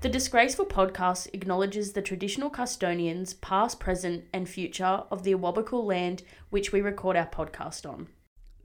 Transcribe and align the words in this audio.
The 0.00 0.08
Disgraceful 0.08 0.66
podcast 0.66 1.28
acknowledges 1.32 1.92
the 1.92 2.02
traditional 2.02 2.50
custodians, 2.50 3.34
past, 3.34 3.80
present, 3.80 4.26
and 4.32 4.48
future 4.48 5.02
of 5.10 5.24
the 5.24 5.32
Awabakal 5.32 5.84
land 5.84 6.22
which 6.50 6.70
we 6.70 6.80
record 6.80 7.16
our 7.16 7.26
podcast 7.26 7.84
on. 7.84 8.06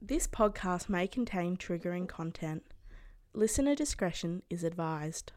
This 0.00 0.28
podcast 0.28 0.88
may 0.88 1.08
contain 1.08 1.56
triggering 1.56 2.06
content. 2.06 2.62
Listener 3.32 3.74
discretion 3.74 4.44
is 4.48 4.62
advised. 4.62 5.32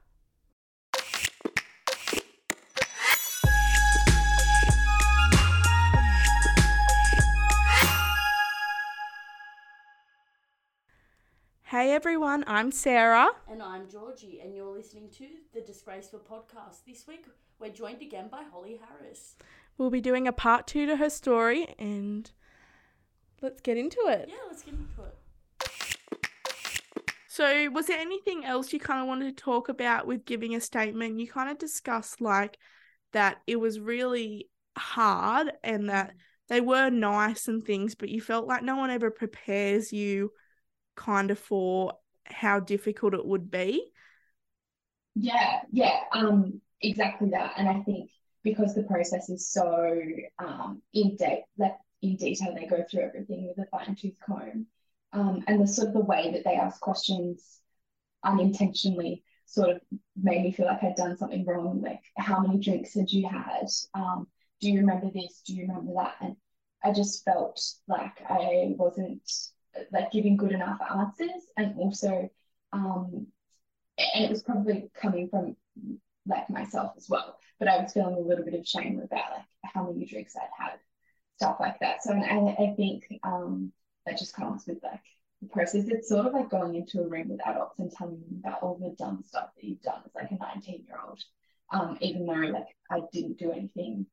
Hey 11.77 11.91
everyone, 11.91 12.43
I'm 12.47 12.71
Sarah. 12.71 13.29
And 13.47 13.61
I'm 13.61 13.87
Georgie, 13.87 14.39
and 14.43 14.55
you're 14.55 14.73
listening 14.73 15.11
to 15.19 15.27
the 15.53 15.61
Disgraceful 15.61 16.21
podcast. 16.27 16.77
This 16.87 17.05
week, 17.05 17.27
we're 17.59 17.69
joined 17.69 18.01
again 18.01 18.29
by 18.29 18.41
Holly 18.51 18.79
Harris. 18.83 19.35
We'll 19.77 19.91
be 19.91 20.01
doing 20.01 20.27
a 20.27 20.31
part 20.31 20.65
two 20.65 20.87
to 20.87 20.95
her 20.95 21.11
story, 21.11 21.75
and 21.77 22.31
let's 23.43 23.61
get 23.61 23.77
into 23.77 23.99
it. 24.07 24.27
Yeah, 24.27 24.37
let's 24.47 24.63
get 24.63 24.73
into 24.73 25.03
it. 25.03 25.17
So, 27.27 27.69
was 27.69 27.85
there 27.85 27.99
anything 27.99 28.43
else 28.43 28.73
you 28.73 28.79
kind 28.79 28.99
of 28.99 29.07
wanted 29.07 29.37
to 29.37 29.43
talk 29.43 29.69
about 29.69 30.07
with 30.07 30.25
giving 30.25 30.55
a 30.55 30.59
statement? 30.59 31.19
You 31.19 31.27
kind 31.27 31.51
of 31.51 31.59
discussed 31.59 32.21
like 32.21 32.57
that 33.13 33.37
it 33.45 33.57
was 33.57 33.79
really 33.79 34.49
hard 34.75 35.51
and 35.63 35.91
that 35.91 36.09
mm. 36.09 36.13
they 36.47 36.59
were 36.59 36.89
nice 36.89 37.47
and 37.47 37.63
things, 37.63 37.93
but 37.93 38.09
you 38.09 38.19
felt 38.19 38.47
like 38.47 38.63
no 38.63 38.77
one 38.77 38.89
ever 38.89 39.11
prepares 39.11 39.93
you 39.93 40.31
kind 40.97 41.31
of 41.31 41.39
for 41.39 41.93
how 42.25 42.59
difficult 42.59 43.13
it 43.13 43.25
would 43.25 43.49
be. 43.49 43.91
Yeah, 45.15 45.61
yeah, 45.71 45.99
um, 46.11 46.61
exactly 46.81 47.29
that. 47.29 47.53
And 47.57 47.69
I 47.69 47.81
think 47.83 48.11
because 48.43 48.75
the 48.75 48.83
process 48.83 49.29
is 49.29 49.49
so 49.49 49.95
um, 50.39 50.81
in 50.93 51.15
depth, 51.15 51.47
like 51.57 51.75
in 52.01 52.17
detail, 52.17 52.53
they 52.53 52.67
go 52.67 52.83
through 52.83 53.03
everything 53.03 53.47
with 53.47 53.65
a 53.65 53.69
fine 53.69 53.95
tooth 53.95 54.17
comb, 54.25 54.67
um, 55.13 55.43
and 55.47 55.61
the 55.61 55.67
sort 55.67 55.87
of 55.87 55.93
the 55.93 56.01
way 56.01 56.31
that 56.33 56.43
they 56.43 56.55
ask 56.55 56.79
questions 56.81 57.59
unintentionally 58.23 59.23
sort 59.45 59.69
of 59.69 59.81
made 60.21 60.43
me 60.43 60.51
feel 60.51 60.65
like 60.65 60.83
I'd 60.83 60.95
done 60.95 61.17
something 61.17 61.45
wrong. 61.45 61.81
Like, 61.81 62.01
how 62.17 62.39
many 62.41 62.59
drinks 62.59 62.93
had 62.93 63.09
you 63.09 63.27
had? 63.27 63.67
Um, 63.93 64.27
do 64.59 64.69
you 64.69 64.79
remember 64.81 65.09
this? 65.13 65.41
Do 65.45 65.53
you 65.53 65.67
remember 65.67 65.93
that? 65.95 66.15
And 66.21 66.35
I 66.83 66.91
just 66.91 67.23
felt 67.23 67.61
like 67.87 68.21
I 68.29 68.73
wasn't 68.77 69.21
like 69.91 70.11
giving 70.11 70.37
good 70.37 70.51
enough 70.51 70.79
answers. 70.89 71.43
And 71.57 71.77
also 71.77 72.29
um 72.73 73.27
and 73.97 74.25
it 74.25 74.29
was 74.29 74.43
probably 74.43 74.89
coming 74.99 75.29
from 75.29 75.55
like 76.27 76.49
myself 76.49 76.93
as 76.97 77.09
well. 77.09 77.37
But 77.59 77.67
I 77.69 77.77
was 77.81 77.93
feeling 77.93 78.15
a 78.15 78.19
little 78.19 78.45
bit 78.45 78.53
of 78.53 78.67
shame 78.67 78.99
about 78.99 79.31
like 79.31 79.73
how 79.73 79.89
many 79.89 80.05
drinks 80.05 80.35
I'd 80.35 80.49
had 80.63 80.79
stuff 81.37 81.57
like 81.59 81.79
that. 81.79 82.03
So 82.03 82.13
I, 82.13 82.55
I 82.59 82.73
think 82.75 83.03
um 83.23 83.71
that 84.05 84.17
just 84.17 84.35
comes 84.35 84.65
with 84.67 84.79
like 84.83 85.01
the 85.41 85.47
process. 85.49 85.87
It's 85.87 86.09
sort 86.09 86.25
of 86.27 86.33
like 86.33 86.49
going 86.49 86.75
into 86.75 87.01
a 87.01 87.07
room 87.07 87.29
with 87.29 87.45
adults 87.45 87.79
and 87.79 87.91
telling 87.91 88.21
them 88.21 88.41
about 88.43 88.61
all 88.63 88.77
the 88.77 88.95
dumb 88.97 89.23
stuff 89.25 89.49
that 89.55 89.63
you've 89.63 89.81
done 89.81 90.01
as 90.05 90.15
like 90.15 90.31
a 90.31 90.35
19 90.37 90.83
year 90.87 90.97
old 91.07 91.21
um 91.71 91.97
even 92.01 92.25
though 92.25 92.33
like 92.33 92.67
I 92.89 93.01
didn't 93.11 93.37
do 93.37 93.51
anything 93.51 94.05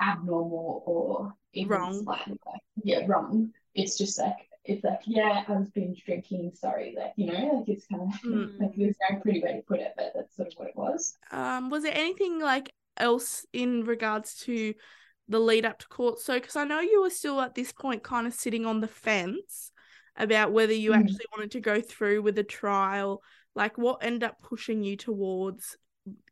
abnormal 0.00 0.82
or 0.86 1.34
even 1.54 1.68
Wrong. 1.68 2.02
slightly 2.04 2.38
like 2.46 2.60
yeah 2.84 3.06
wrong. 3.06 3.52
It's 3.74 3.96
just 3.96 4.18
like 4.18 4.48
it's 4.64 4.84
like, 4.84 5.00
yeah, 5.06 5.42
I 5.48 5.52
was 5.52 5.68
binge 5.70 6.04
drinking, 6.04 6.52
sorry, 6.54 6.94
like, 6.96 7.12
you 7.16 7.26
know, 7.26 7.56
like 7.58 7.68
it's 7.68 7.86
kind 7.86 8.02
of 8.02 8.20
Mm. 8.24 8.60
like 8.60 8.70
there's 8.76 8.96
no 9.10 9.18
pretty 9.20 9.40
way 9.42 9.54
to 9.54 9.62
put 9.62 9.80
it, 9.80 9.92
but 9.96 10.12
that's 10.14 10.36
sort 10.36 10.48
of 10.48 10.54
what 10.56 10.68
it 10.68 10.76
was. 10.76 11.16
Um, 11.30 11.70
was 11.70 11.82
there 11.82 11.94
anything 11.94 12.40
like 12.40 12.72
else 12.96 13.44
in 13.52 13.84
regards 13.84 14.36
to 14.44 14.74
the 15.28 15.38
lead 15.40 15.64
up 15.66 15.78
to 15.80 15.88
court? 15.88 16.20
So, 16.20 16.34
because 16.34 16.56
I 16.56 16.64
know 16.64 16.80
you 16.80 17.02
were 17.02 17.10
still 17.10 17.40
at 17.40 17.54
this 17.54 17.72
point 17.72 18.02
kind 18.02 18.26
of 18.26 18.34
sitting 18.34 18.66
on 18.66 18.80
the 18.80 18.88
fence 18.88 19.72
about 20.16 20.52
whether 20.52 20.72
you 20.74 20.92
Mm. 20.92 21.00
actually 21.00 21.26
wanted 21.36 21.50
to 21.52 21.60
go 21.60 21.80
through 21.80 22.22
with 22.22 22.36
the 22.36 22.44
trial. 22.44 23.22
Like, 23.54 23.76
what 23.78 24.04
ended 24.04 24.24
up 24.24 24.36
pushing 24.42 24.82
you 24.84 24.96
towards 24.96 25.76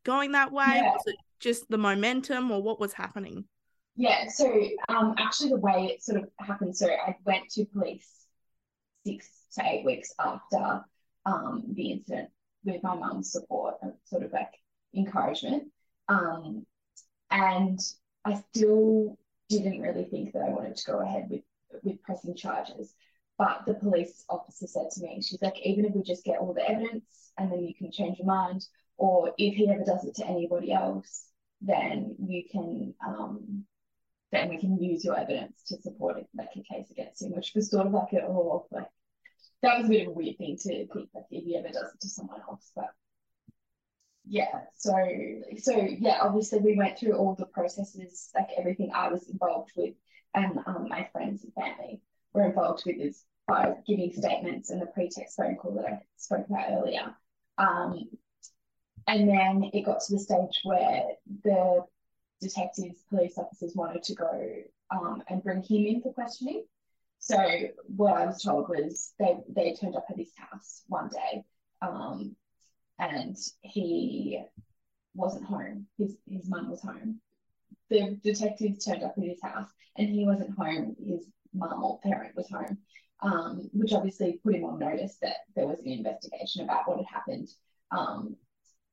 going 0.05 0.33
that 0.33 0.53
way? 0.53 0.75
Yeah. 0.77 0.93
Was 0.93 1.03
it 1.07 1.17
just 1.41 1.69
the 1.69 1.79
momentum, 1.79 2.51
or 2.51 2.63
what 2.63 2.79
was 2.79 2.93
happening? 2.93 3.45
Yeah, 4.01 4.29
so 4.29 4.51
um 4.89 5.15
actually 5.19 5.51
the 5.51 5.57
way 5.59 5.91
it 5.93 6.03
sort 6.03 6.23
of 6.23 6.31
happened, 6.39 6.75
so 6.75 6.89
I 6.89 7.17
went 7.27 7.51
to 7.51 7.67
police 7.67 8.09
six 9.07 9.29
to 9.57 9.63
eight 9.63 9.85
weeks 9.85 10.15
after 10.19 10.87
um 11.27 11.65
the 11.75 11.93
incident 11.93 12.31
with 12.65 12.83
my 12.83 12.95
mum's 12.95 13.31
support 13.31 13.75
and 13.83 13.93
sort 14.07 14.23
of 14.23 14.33
like 14.33 14.55
encouragement. 14.95 15.65
Um 16.09 16.65
and 17.31 17.79
I 18.25 18.43
still 18.55 19.19
didn't 19.51 19.83
really 19.83 20.05
think 20.05 20.33
that 20.33 20.45
I 20.47 20.49
wanted 20.49 20.77
to 20.77 20.91
go 20.91 21.01
ahead 21.01 21.29
with 21.29 21.43
with 21.83 22.03
pressing 22.03 22.35
charges. 22.37 22.95
But 23.37 23.67
the 23.67 23.75
police 23.75 24.25
officer 24.31 24.67
said 24.67 24.91
to 24.93 25.03
me, 25.03 25.21
she's 25.21 25.43
like, 25.43 25.59
even 25.63 25.85
if 25.85 25.95
we 25.95 26.03
just 26.03 26.25
get 26.25 26.39
all 26.39 26.55
the 26.55 26.67
evidence 26.67 27.33
and 27.37 27.53
then 27.53 27.65
you 27.67 27.75
can 27.75 27.93
change 27.93 28.17
your 28.19 28.27
mind, 28.29 28.67
or 28.97 29.35
if 29.37 29.57
he 29.57 29.69
ever 29.69 29.85
does 29.85 30.07
it 30.07 30.15
to 30.17 30.27
anybody 30.27 30.73
else, 30.73 31.27
then 31.61 32.17
you 32.19 32.45
can 32.51 32.95
um 33.07 33.67
then 34.33 34.49
we 34.49 34.59
can 34.59 34.81
use 34.81 35.05
your 35.05 35.19
evidence 35.19 35.63
to 35.67 35.81
support 35.83 36.19
it, 36.19 36.29
like 36.37 36.51
a 36.57 36.75
case 36.75 36.91
against 36.91 37.23
him, 37.23 37.33
which 37.33 37.53
was 37.55 37.71
sort 37.71 37.87
of 37.87 37.93
like 37.93 38.13
a 38.13 38.23
oh 38.23 38.67
like 38.71 38.89
that 39.63 39.79
was 39.79 39.87
a 39.87 39.91
bit 39.91 40.03
of 40.03 40.09
a 40.09 40.13
weird 40.13 40.39
thing 40.39 40.57
to 40.57 40.87
think 40.87 40.91
like 41.15 41.25
if 41.31 41.45
he 41.45 41.57
ever 41.57 41.69
does 41.69 41.93
it 41.95 42.01
to 42.01 42.09
someone 42.09 42.41
else. 42.49 42.71
But 42.75 42.91
yeah, 44.27 44.61
so 44.77 44.93
so 45.59 45.77
yeah, 45.77 46.19
obviously 46.23 46.61
we 46.61 46.77
went 46.77 46.99
through 46.99 47.17
all 47.17 47.35
the 47.35 47.47
processes, 47.47 48.31
like 48.35 48.49
everything 48.57 48.91
I 48.95 49.09
was 49.09 49.29
involved 49.29 49.73
with 49.77 49.95
and 50.35 50.59
um, 50.67 50.87
my 50.89 51.09
friends 51.13 51.45
and 51.45 51.53
family 51.55 52.01
were 52.33 52.45
involved 52.45 52.85
with 52.87 52.97
is 52.97 53.25
by 53.47 53.75
giving 53.87 54.13
statements 54.13 54.71
and 54.71 54.81
the 54.81 54.87
pretext 54.87 55.37
phone 55.37 55.57
call 55.57 55.75
that 55.75 55.87
I 55.87 55.99
spoke 56.17 56.47
about 56.49 56.71
earlier. 56.71 57.15
Um, 57.59 58.09
and 59.07 59.29
then 59.29 59.71
it 59.73 59.85
got 59.85 60.01
to 60.01 60.13
the 60.13 60.19
stage 60.21 60.61
where 60.63 61.03
the 61.43 61.85
detectives, 62.41 63.03
police 63.09 63.39
officers 63.39 63.75
wanted 63.75 64.03
to 64.05 64.15
go 64.15 64.53
um, 64.91 65.23
and 65.29 65.43
bring 65.43 65.63
him 65.63 65.87
in 65.87 66.03
for 66.03 66.13
questioning. 66.13 66.65
So 67.19 67.37
what 67.97 68.17
I 68.17 68.27
was 68.27 68.43
told 68.43 68.69
was 68.69 69.13
they 69.19 69.37
they 69.49 69.75
turned 69.75 69.95
up 69.97 70.07
at 70.11 70.17
his 70.17 70.33
house 70.37 70.83
one 70.89 71.11
day, 71.11 71.45
um, 71.83 72.35
and 72.99 73.37
he 73.61 74.43
wasn't 75.15 75.45
home. 75.45 75.87
His 75.99 76.17
his 76.29 76.49
mum 76.49 76.71
was 76.71 76.83
home. 76.83 77.21
The 77.91 78.19
detectives 78.23 78.85
turned 78.85 79.03
up 79.03 79.15
at 79.19 79.25
his 79.25 79.43
house, 79.43 79.69
and 79.97 80.09
he 80.09 80.25
wasn't 80.25 80.57
home. 80.57 80.97
His 80.99 81.27
mum 81.53 81.85
or 81.85 82.01
parent 82.01 82.37
was 82.37 82.49
home, 82.49 82.79
um, 83.21 83.69
which 83.75 83.93
obviously 83.93 84.41
put 84.43 84.55
him 84.55 84.65
on 84.65 84.79
notice 84.79 85.19
that 85.21 85.37
there 85.55 85.67
was 85.67 85.81
an 85.81 85.91
investigation 85.91 86.65
about 86.65 86.89
what 86.89 86.99
had 86.99 87.07
happened. 87.07 87.49
Um, 87.91 88.37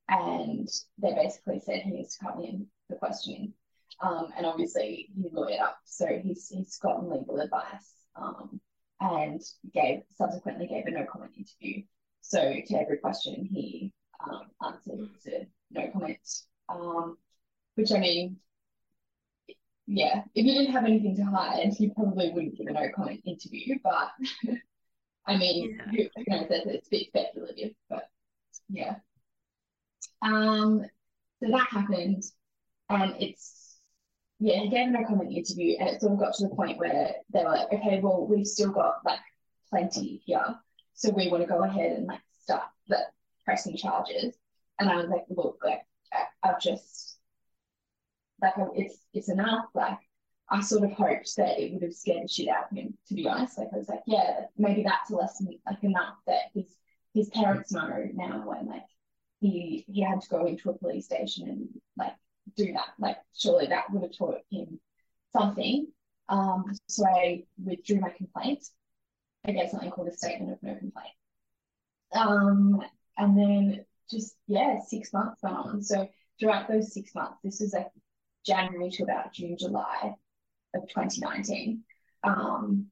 and 0.10 0.68
they 0.98 1.14
basically 1.14 1.60
said 1.60 1.82
he 1.82 1.92
needs 1.92 2.18
to 2.18 2.26
come 2.26 2.42
in 2.42 2.68
for 2.88 2.96
questioning. 2.98 3.54
Um, 4.02 4.28
and 4.38 4.46
obviously 4.46 5.10
he 5.16 5.30
lawyered 5.30 5.62
up, 5.62 5.78
so 5.86 6.06
he's 6.08 6.50
he's 6.50 6.78
gotten 6.78 7.10
legal 7.10 7.40
advice 7.40 7.94
um, 8.16 8.60
and 9.00 9.42
gave 9.74 10.02
subsequently 10.16 10.68
gave 10.68 10.86
a 10.86 10.92
no 10.92 11.06
comment 11.12 11.32
interview. 11.38 11.84
So 12.22 12.40
to 12.68 12.76
every 12.80 12.98
question 12.98 13.48
he 13.52 13.92
um, 14.30 14.44
answered 14.64 15.10
to 15.24 15.46
no 15.72 15.90
comment, 15.92 16.20
um, 16.70 17.18
which 17.76 17.92
I 17.92 18.00
mean, 18.00 18.38
yeah, 19.88 20.24
if 20.36 20.46
you 20.46 20.54
didn't 20.54 20.74
have 20.74 20.86
anything 20.86 21.16
to 21.16 21.24
hide, 21.24 21.72
you 21.80 21.92
probably 21.96 22.30
wouldn't 22.32 22.58
give 22.58 22.68
a 22.68 22.74
no 22.74 22.90
comment 22.96 23.22
interview. 23.26 23.76
But 23.84 24.12
I 25.26 25.38
mean, 25.38 25.80
Yeah. 25.92 26.08
who 26.16 26.24
knows? 26.28 26.50
That 26.50 26.68
it's 26.68 26.88
a 26.88 26.92
bit 26.92 27.08
speculative, 27.08 27.72
but 27.90 28.10
yeah. 28.70 28.96
Um, 30.22 30.84
so 31.42 31.52
that 31.52 31.68
happened, 31.70 32.24
and 32.90 33.16
it's 33.20 33.80
yeah, 34.40 34.60
he 34.60 34.70
gave 34.70 34.88
a 34.88 34.92
no 34.92 35.04
comment 35.04 35.32
interview, 35.32 35.78
and 35.80 35.90
it 35.90 36.02
sort 36.02 36.14
of 36.14 36.20
got 36.20 36.34
to 36.36 36.48
the 36.48 36.56
point 36.56 36.78
where 36.78 37.16
they 37.34 37.44
were 37.44 37.50
like, 37.50 37.74
okay, 37.74 38.00
well, 38.02 38.28
we've 38.28 38.46
still 38.46 38.72
got 38.72 38.98
like 39.04 39.20
plenty 39.70 40.22
here, 40.26 40.56
so 40.94 41.10
we 41.10 41.30
want 41.30 41.44
to 41.44 41.50
go 41.50 41.64
ahead 41.64 41.94
and 41.94 42.08
like 42.08 42.22
start 42.42 42.64
the 42.88 43.00
pressing 43.46 43.76
charges. 43.78 44.36
And 44.80 44.90
I 44.90 44.98
was 44.98 45.10
like, 45.10 45.26
look, 45.30 45.60
like 45.64 45.82
I've 46.44 46.62
just 46.62 47.18
like 48.42 48.54
it's 48.76 48.98
it's 49.14 49.30
enough. 49.30 49.66
Like 49.74 49.98
I 50.50 50.62
sort 50.62 50.84
of 50.84 50.92
hoped 50.92 51.36
that 51.38 51.60
it 51.60 51.74
would 51.74 51.84
have 51.84 51.94
scared 51.94 52.24
the 52.24 52.28
shit 52.28 52.48
out 52.48 52.72
of 52.72 52.78
him. 52.78 52.96
To 53.08 53.16
be 53.16 53.28
honest, 53.28 53.58
like 53.58 53.70
I 53.74 53.78
was 53.78 53.90
like, 53.90 54.04
yeah, 54.06 54.42
maybe 54.58 54.84
that's 54.84 55.10
a 55.10 55.16
lesson, 55.16 55.50
like 55.66 55.84
enough 55.84 56.16
that 56.28 56.52
his 56.54 56.68
his 57.14 57.30
parents 57.30 57.72
know 57.72 58.08
now 58.14 58.44
when 58.48 58.68
like 58.68 58.86
he 59.40 59.84
he 59.88 60.02
had 60.02 60.22
to 60.22 60.30
go 60.30 60.46
into 60.46 60.70
a 60.70 60.78
police 60.78 61.06
station 61.06 61.50
and 61.50 61.68
like 61.98 62.14
do 62.56 62.74
that. 62.74 62.90
Like 63.00 63.18
surely 63.36 63.68
that 63.68 63.92
would 63.92 64.04
have 64.04 64.18
taught 64.18 64.42
him 64.52 64.80
something. 65.36 65.88
Um, 66.30 66.66
so 66.88 67.06
I 67.08 67.44
withdrew 67.64 68.00
my 68.00 68.10
complaint. 68.10 68.66
I 69.46 69.52
gave 69.52 69.70
something 69.70 69.92
called 69.92 70.10
a 70.10 70.18
statement 70.18 70.54
of 70.54 70.64
no 70.64 70.76
complaint. 70.76 71.14
Um, 72.14 72.82
and 73.18 73.38
then 73.38 73.86
just 74.10 74.36
yeah, 74.48 74.80
six 74.86 75.14
months 75.14 75.42
went 75.42 75.56
on. 75.56 75.82
So 75.82 76.08
throughout 76.40 76.68
those 76.68 76.94
six 76.94 77.14
months, 77.16 77.38
this 77.44 77.60
was 77.60 77.74
like 77.74 77.88
January 78.46 78.90
to 78.92 79.04
about 79.04 79.34
June, 79.34 79.58
July 79.58 80.14
of 80.76 80.88
2019. 80.90 81.84
Um, 82.24 82.88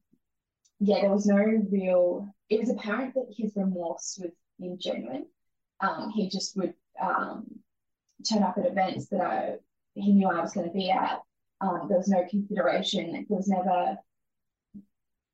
yeah, 0.78 1.02
there 1.02 1.10
was 1.10 1.26
no 1.26 1.36
real. 1.36 2.28
It 2.48 2.60
was 2.60 2.70
apparent 2.70 3.14
that 3.14 3.32
his 3.36 3.52
remorse 3.56 4.18
was 4.20 4.32
ingenuine. 4.60 5.24
Um, 5.80 6.10
he 6.10 6.28
just 6.28 6.56
would 6.56 6.74
um, 7.00 7.44
turn 8.28 8.42
up 8.42 8.58
at 8.58 8.66
events 8.66 9.08
that 9.08 9.20
I 9.20 9.56
he 9.94 10.12
knew 10.12 10.28
I 10.28 10.40
was 10.40 10.52
going 10.52 10.66
to 10.66 10.72
be 10.72 10.90
at. 10.90 11.20
Um, 11.60 11.86
there 11.88 11.96
was 11.96 12.08
no 12.08 12.24
consideration. 12.28 13.12
There 13.12 13.36
was 13.36 13.48
never 13.48 13.96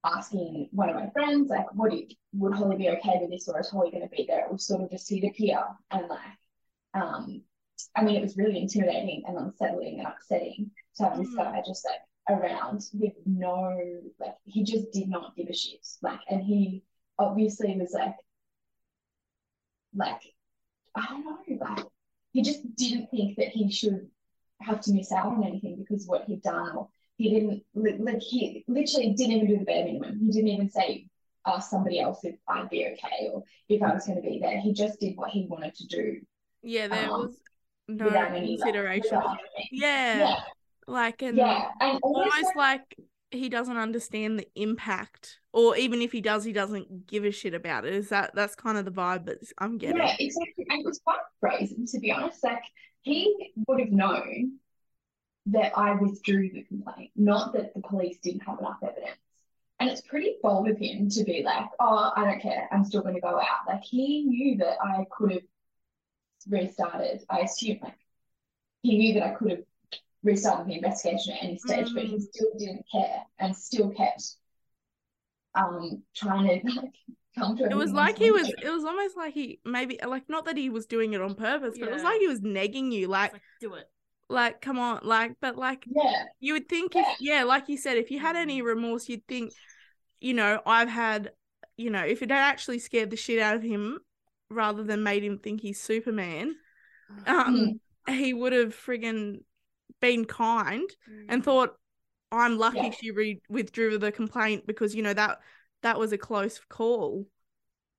asking 0.05 0.69
one 0.73 0.89
of 0.89 0.97
my 0.97 1.11
friends, 1.11 1.51
like, 1.51 1.67
would 1.75 1.93
you, 1.93 2.07
would 2.35 2.55
Holly 2.55 2.77
be 2.77 2.91
okay 2.91 3.19
with 3.21 3.31
this 3.31 3.49
or 3.49 3.59
is 3.61 3.71
Holly 3.71 3.91
going 3.91 4.09
to 4.09 4.17
be 4.17 4.25
there? 4.27 4.45
It 4.45 4.53
was 4.53 4.67
sort 4.67 4.83
of 4.83 4.91
just 4.91 5.09
he'd 5.09 5.25
appear 5.25 5.63
and 5.91 6.09
like, 6.09 6.21
um, 6.95 7.43
I 7.97 8.03
mean, 8.03 8.17
it 8.17 8.23
was 8.23 8.37
really 8.37 8.61
intimidating 8.61 9.25
and 9.27 9.37
unsettling 9.37 9.99
and 9.99 10.09
upsetting 10.09 10.71
to 10.97 11.05
have 11.05 11.13
mm. 11.15 11.25
this 11.25 11.35
guy 11.35 11.63
just 11.67 11.87
like 11.87 12.39
around 12.39 12.83
with 12.95 13.15
no, 13.27 13.77
like, 14.21 14.35
he 14.45 14.65
just 14.65 14.93
did 14.93 15.09
not 15.09 15.37
give 15.37 15.49
a 15.49 15.53
shit. 15.53 15.87
Like, 16.03 16.21
and 16.29 16.43
he 16.43 16.83
obviously 17.19 17.77
was 17.77 17.93
like, 17.93 18.17
like, 19.95 20.23
I 20.95 21.07
don't 21.09 21.25
know, 21.25 21.39
like, 21.61 21.85
he 22.33 22.43
just 22.43 22.75
didn't 22.77 23.11
think 23.11 23.37
that 23.37 23.49
he 23.49 23.71
should 23.71 24.09
have 24.61 24.81
to 24.81 24.93
miss 24.93 25.13
out 25.13 25.27
on 25.27 25.45
anything 25.45 25.77
because 25.77 26.07
what 26.07 26.25
he'd 26.25 26.43
done 26.43 26.77
or 26.77 26.89
he 27.17 27.31
didn't 27.31 28.05
like 28.05 28.21
he 28.21 28.65
literally 28.67 29.13
didn't 29.13 29.37
even 29.37 29.49
do 29.49 29.59
the 29.59 29.65
bare 29.65 29.85
minimum. 29.85 30.19
He 30.19 30.33
didn't 30.33 30.49
even 30.49 30.71
say 30.71 31.07
ask 31.47 31.71
somebody 31.71 32.01
else 32.01 32.25
if 32.25 32.37
I'd 32.49 32.71
be 32.71 32.87
okay 32.87 33.31
or 33.33 33.45
if 33.69 33.83
I 33.83 33.93
was 33.93 34.07
going 34.07 34.23
to 34.23 34.29
be 34.29 34.39
there. 34.39 34.61
He 34.61 34.73
just 34.73 34.99
did 35.01 35.17
what 35.17 35.31
he 35.31 35.47
wanted 35.49 35.75
to 35.77 35.87
do. 35.87 36.21
Yeah, 36.63 36.89
there 36.89 37.11
um, 37.11 37.11
was 37.11 37.37
no 37.89 38.09
consideration. 38.09 39.21
Yeah. 39.71 40.19
yeah. 40.19 40.37
Like 40.87 41.23
and, 41.23 41.37
yeah. 41.37 41.69
and 41.81 41.99
almost, 42.03 42.35
almost 42.35 42.57
like, 42.57 42.81
like 42.81 42.99
he 43.35 43.49
doesn't 43.49 43.77
understand 43.77 44.39
the 44.39 44.49
impact 44.55 45.41
or 45.53 45.77
even 45.77 46.01
if 46.03 46.13
he 46.13 46.21
does 46.21 46.45
he 46.45 46.53
doesn't 46.53 47.07
give 47.07 47.25
a 47.25 47.31
shit 47.31 47.55
about 47.55 47.85
it. 47.85 47.95
Is 47.95 48.09
that 48.11 48.35
that's 48.35 48.55
kind 48.55 48.79
of 48.79 48.85
the 48.85 48.91
vibe 48.91 49.27
that 49.27 49.39
i'm 49.59 49.79
getting. 49.79 49.97
Yeah 49.97 50.17
exactly. 50.19 50.67
And 50.69 50.81
it 50.81 50.87
was 50.87 51.01
quite 51.05 51.21
brazen 51.41 51.87
to 51.87 51.99
be 51.99 52.13
honest 52.13 52.43
like 52.43 52.63
he 53.03 53.53
would 53.67 53.81
have 53.81 53.91
known 53.91 54.59
that 55.47 55.77
I 55.77 55.95
withdrew 55.95 56.51
the 56.51 56.63
complaint, 56.63 57.11
not 57.17 57.53
that 57.55 57.75
the 57.75 57.81
police 57.81 58.19
didn't 58.23 58.45
have 58.47 58.61
enough 58.61 58.79
evidence. 58.83 59.19
And 59.81 59.91
it's 59.91 60.01
pretty 60.03 60.37
bold 60.41 60.69
of 60.69 60.79
him 60.79 61.09
to 61.11 61.25
be 61.25 61.43
like, 61.45 61.67
oh, 61.81 62.13
I 62.15 62.25
don't 62.25 62.41
care, 62.41 62.69
I'm 62.71 62.85
still 62.85 63.03
going 63.03 63.17
to 63.17 63.21
go 63.21 63.41
out. 63.41 63.67
Like 63.67 63.83
he 63.83 64.25
knew 64.25 64.59
that 64.59 64.77
I 64.81 65.05
could 65.11 65.33
have 65.33 65.43
restarted, 66.49 67.25
I 67.29 67.41
assume, 67.41 67.79
like 67.83 67.99
he 68.83 68.97
knew 68.97 69.15
that 69.15 69.25
I 69.25 69.31
could 69.31 69.51
have 69.51 69.65
restarted 70.23 70.69
the 70.69 70.75
investigation 70.75 71.35
at 71.35 71.43
any 71.43 71.59
stage, 71.59 71.89
mm. 71.89 71.95
but 71.95 72.05
he 72.05 72.17
mm. 72.17 72.23
still 72.23 72.49
didn't 72.59 72.85
care 72.91 73.23
and 73.39 73.57
still 73.57 73.91
kept 73.91 74.37
um 75.55 76.03
trying 76.15 76.47
to 76.47 76.71
like 76.71 76.95
come 77.37 77.57
to 77.57 77.65
it 77.65 77.77
was 77.77 77.93
like 77.93 78.19
he 78.19 78.31
was 78.31 78.49
it 78.63 78.71
was 78.71 78.85
almost 78.85 79.17
like 79.17 79.35
he 79.35 79.61
maybe 79.65 79.99
like 80.07 80.29
not 80.29 80.45
that 80.45 80.57
he 80.57 80.71
was 80.71 80.87
doing 80.87 81.13
it 81.13 81.21
on 81.21 81.35
purpose 81.35 81.75
yeah. 81.77 81.85
but 81.85 81.91
it 81.91 81.95
was 81.95 82.03
like 82.03 82.21
he 82.21 82.27
was 82.27 82.41
negging 82.41 82.91
you 82.93 83.07
like, 83.09 83.33
like 83.33 83.43
do 83.61 83.75
it 83.75 83.89
like 84.29 84.61
come 84.61 84.79
on 84.79 85.01
like 85.03 85.37
but 85.41 85.57
like 85.57 85.85
yeah 85.87 86.25
you 86.41 86.55
would 86.55 86.69
think 86.69 86.97
if 86.97 87.07
yeah 87.21 87.45
like 87.45 87.69
you 87.69 87.77
said 87.77 87.97
if 87.97 88.11
you 88.11 88.19
had 88.19 88.37
any 88.37 88.63
remorse 88.63 89.09
you'd 89.09 89.27
think 89.27 89.53
you 90.21 90.33
know 90.33 90.61
i've 90.65 90.89
had 90.89 91.33
you 91.77 91.91
know 91.91 92.03
if 92.03 92.23
it 92.23 92.31
had 92.31 92.39
actually 92.39 92.79
scared 92.79 93.11
the 93.11 93.17
shit 93.17 93.39
out 93.39 93.57
of 93.57 93.63
him 93.63 93.99
rather 94.49 94.83
than 94.83 95.03
made 95.03 95.23
him 95.23 95.39
think 95.39 95.61
he's 95.61 95.81
superman 95.81 96.55
um 97.27 97.79
mm. 98.09 98.15
he 98.15 98.33
would 98.33 98.53
have 98.53 98.75
friggin 98.75 99.41
been 100.03 100.27
kind 100.27 100.91
mm. 101.11 101.25
and 101.31 101.43
thought 101.43 101.75
i'm 102.31 102.59
lucky 102.59 102.79
yeah. 102.79 102.91
she 102.91 103.11
re- 103.11 103.41
withdrew 103.49 103.97
the 103.97 104.13
complaint 104.13 104.67
because 104.67 104.95
you 104.95 105.03
know 105.03 105.15
that 105.15 105.39
that 105.83 105.99
was 105.99 106.13
a 106.13 106.19
close 106.19 106.61
call 106.69 107.27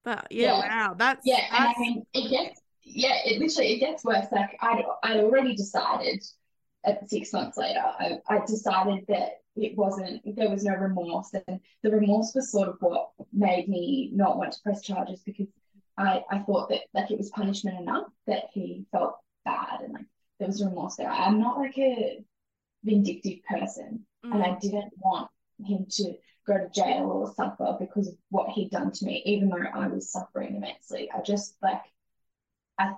but 0.06 0.28
yeah, 0.30 0.60
yeah. 0.60 0.68
wow 0.68 0.94
that's 0.96 1.22
yeah 1.26 1.40
that's... 1.50 1.56
and 1.60 1.68
i 1.68 1.80
mean 1.80 2.04
it 2.14 2.30
gets 2.30 2.62
yeah, 2.84 3.18
it 3.26 3.40
literally 3.40 3.74
it 3.74 3.80
gets 3.80 4.04
worse. 4.04 4.26
Like 4.32 4.58
I'd 4.62 4.84
I'd 5.04 5.20
already 5.20 5.56
decided 5.56 6.24
at 6.86 7.10
six 7.10 7.32
months 7.32 7.58
later, 7.58 7.80
I, 7.80 8.18
I 8.28 8.40
decided 8.46 9.06
that 9.08 9.42
it 9.56 9.78
wasn't 9.78 10.22
there 10.36 10.50
was 10.50 10.64
no 10.64 10.74
remorse 10.74 11.32
and 11.48 11.60
the 11.84 11.92
remorse 11.92 12.34
was 12.36 12.52
sort 12.52 12.68
of 12.68 12.78
what 12.80 13.10
made 13.32 13.70
me 13.70 14.10
not 14.14 14.38
want 14.38 14.52
to 14.52 14.62
press 14.64 14.82
charges 14.82 15.22
because 15.26 15.48
I, 15.98 16.24
I 16.30 16.40
thought 16.40 16.70
that 16.70 16.82
like 16.94 17.12
it 17.12 17.18
was 17.18 17.30
punishment 17.30 17.80
enough 17.80 18.08
that 18.26 18.46
he 18.54 18.86
felt 18.92 19.16
bad 19.46 19.82
and 19.82 19.94
like 19.94 20.06
there 20.44 20.50
was 20.50 20.64
remorse 20.64 20.98
there. 20.98 21.10
I'm 21.10 21.40
not 21.40 21.58
like 21.58 21.78
a 21.78 22.22
vindictive 22.84 23.40
person 23.50 24.06
mm. 24.26 24.34
and 24.34 24.44
I 24.44 24.58
didn't 24.60 24.92
want 24.98 25.30
him 25.66 25.86
to 25.90 26.16
go 26.46 26.58
to 26.58 26.70
jail 26.70 27.06
or 27.06 27.34
suffer 27.34 27.78
because 27.80 28.10
of 28.10 28.16
what 28.30 28.50
he'd 28.50 28.72
done 28.72 28.92
to 28.92 29.06
me, 29.06 29.24
even 29.26 29.48
though 29.48 29.64
I 29.74 29.88
was 29.88 30.12
suffering 30.12 30.58
immensely. 30.58 31.10
I 31.16 31.22
just 31.22 31.56
like 31.62 31.82
I, 32.78 32.92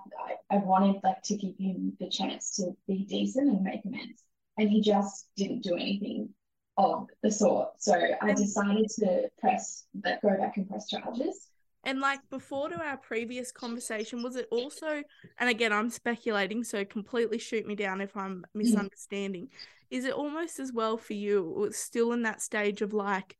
I 0.50 0.56
wanted 0.56 1.00
like 1.04 1.22
to 1.22 1.36
give 1.36 1.54
him 1.56 1.96
the 2.00 2.08
chance 2.08 2.56
to 2.56 2.72
be 2.88 3.04
decent 3.04 3.48
and 3.48 3.62
make 3.62 3.84
amends, 3.84 4.24
and 4.58 4.68
he 4.68 4.80
just 4.80 5.28
didn't 5.36 5.62
do 5.62 5.74
anything 5.74 6.30
of 6.76 7.06
the 7.22 7.30
sort. 7.30 7.80
So 7.80 7.94
I 8.20 8.32
decided 8.32 8.88
to 8.98 9.28
press 9.38 9.84
that 10.02 10.20
go 10.20 10.36
back 10.36 10.56
and 10.56 10.68
press 10.68 10.88
charges. 10.88 11.48
And 11.86 12.00
like 12.00 12.20
before 12.30 12.68
to 12.68 12.78
our 12.78 12.98
previous 12.98 13.52
conversation, 13.52 14.22
was 14.22 14.36
it 14.36 14.48
also, 14.50 15.02
and 15.38 15.48
again, 15.48 15.72
I'm 15.72 15.88
speculating, 15.88 16.64
so 16.64 16.84
completely 16.84 17.38
shoot 17.38 17.64
me 17.64 17.76
down 17.76 18.00
if 18.00 18.14
I'm 18.16 18.38
mm-hmm. 18.38 18.58
misunderstanding. 18.58 19.48
Is 19.88 20.04
it 20.04 20.12
almost 20.12 20.58
as 20.58 20.72
well 20.72 20.96
for 20.98 21.14
you, 21.14 21.64
It's 21.64 21.78
still 21.78 22.12
in 22.12 22.22
that 22.22 22.42
stage 22.42 22.82
of 22.82 22.92
like, 22.92 23.36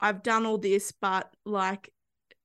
I've 0.00 0.22
done 0.22 0.46
all 0.46 0.56
this, 0.56 0.92
but 0.92 1.34
like 1.44 1.90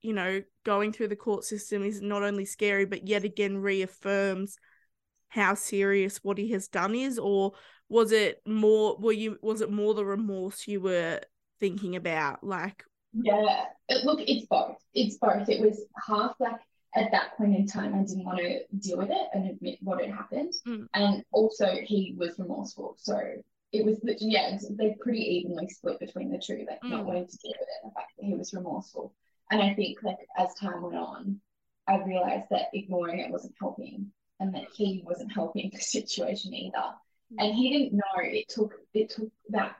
you 0.01 0.13
know, 0.13 0.41
going 0.63 0.93
through 0.93 1.09
the 1.09 1.15
court 1.15 1.43
system 1.43 1.83
is 1.83 2.01
not 2.01 2.23
only 2.23 2.45
scary, 2.45 2.85
but 2.85 3.07
yet 3.07 3.23
again 3.23 3.57
reaffirms 3.57 4.57
how 5.27 5.53
serious 5.53 6.23
what 6.23 6.37
he 6.37 6.51
has 6.51 6.67
done 6.67 6.95
is, 6.95 7.19
or 7.19 7.53
was 7.87 8.11
it 8.11 8.41
more 8.45 8.97
were 8.97 9.11
you 9.11 9.37
was 9.41 9.61
it 9.61 9.71
more 9.71 9.93
the 9.93 10.05
remorse 10.05 10.67
you 10.67 10.81
were 10.81 11.19
thinking 11.59 11.95
about? 11.95 12.43
Like 12.43 12.83
Yeah. 13.13 13.65
Look, 14.03 14.19
it's 14.21 14.45
both. 14.47 14.77
It's 14.93 15.17
both. 15.17 15.49
It 15.49 15.61
was 15.61 15.85
half 16.07 16.35
like 16.39 16.59
at 16.95 17.11
that 17.11 17.37
point 17.37 17.55
in 17.55 17.67
time 17.67 17.93
I 17.93 17.99
didn't 17.99 18.25
want 18.25 18.39
to 18.39 18.61
deal 18.77 18.97
with 18.97 19.09
it 19.09 19.27
and 19.33 19.49
admit 19.49 19.79
what 19.81 20.01
had 20.01 20.11
happened. 20.11 20.53
Mm. 20.67 20.87
And 20.93 21.23
also 21.31 21.67
he 21.83 22.15
was 22.17 22.37
remorseful. 22.39 22.95
So 22.97 23.19
it 23.71 23.85
was 23.85 23.97
literally 24.03 24.33
yeah, 24.33 24.57
they 24.71 24.95
pretty 24.99 25.21
evenly 25.21 25.69
split 25.69 25.99
between 25.99 26.31
the 26.31 26.39
two, 26.39 26.65
like 26.67 26.81
mm. 26.81 26.89
not 26.89 27.05
wanting 27.05 27.27
to 27.27 27.37
deal 27.37 27.53
with 27.59 27.67
it 27.69 27.87
the 27.87 27.91
fact 27.91 28.11
that 28.17 28.25
he 28.25 28.33
was 28.33 28.53
remorseful. 28.53 29.13
And 29.51 29.61
I 29.61 29.73
think 29.73 29.99
like 30.03 30.17
as 30.37 30.53
time 30.55 30.81
went 30.81 30.95
on, 30.95 31.41
I 31.87 31.97
realized 32.03 32.45
that 32.51 32.69
ignoring 32.73 33.19
it 33.19 33.31
wasn't 33.31 33.55
helping 33.59 34.11
and 34.39 34.53
that 34.53 34.67
he 34.73 35.03
wasn't 35.05 35.31
helping 35.31 35.69
the 35.73 35.79
situation 35.81 36.53
either. 36.53 36.93
And 37.37 37.53
he 37.53 37.69
didn't 37.71 37.97
know 37.97 38.21
it 38.21 38.49
took 38.49 38.73
it 38.93 39.11
took 39.11 39.29
that 39.49 39.75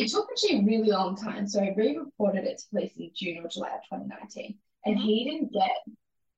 it 0.00 0.10
took 0.10 0.28
actually 0.30 0.60
a 0.60 0.62
really 0.62 0.90
long 0.90 1.14
time. 1.14 1.46
So 1.46 1.60
I 1.60 1.74
re-reported 1.76 2.44
it 2.44 2.58
to 2.58 2.68
police 2.70 2.92
in 2.98 3.10
June 3.14 3.44
or 3.44 3.48
July 3.48 3.68
of 3.68 3.82
2019. 3.84 4.54
And 4.86 4.98
he 4.98 5.24
didn't 5.24 5.52
get 5.52 5.76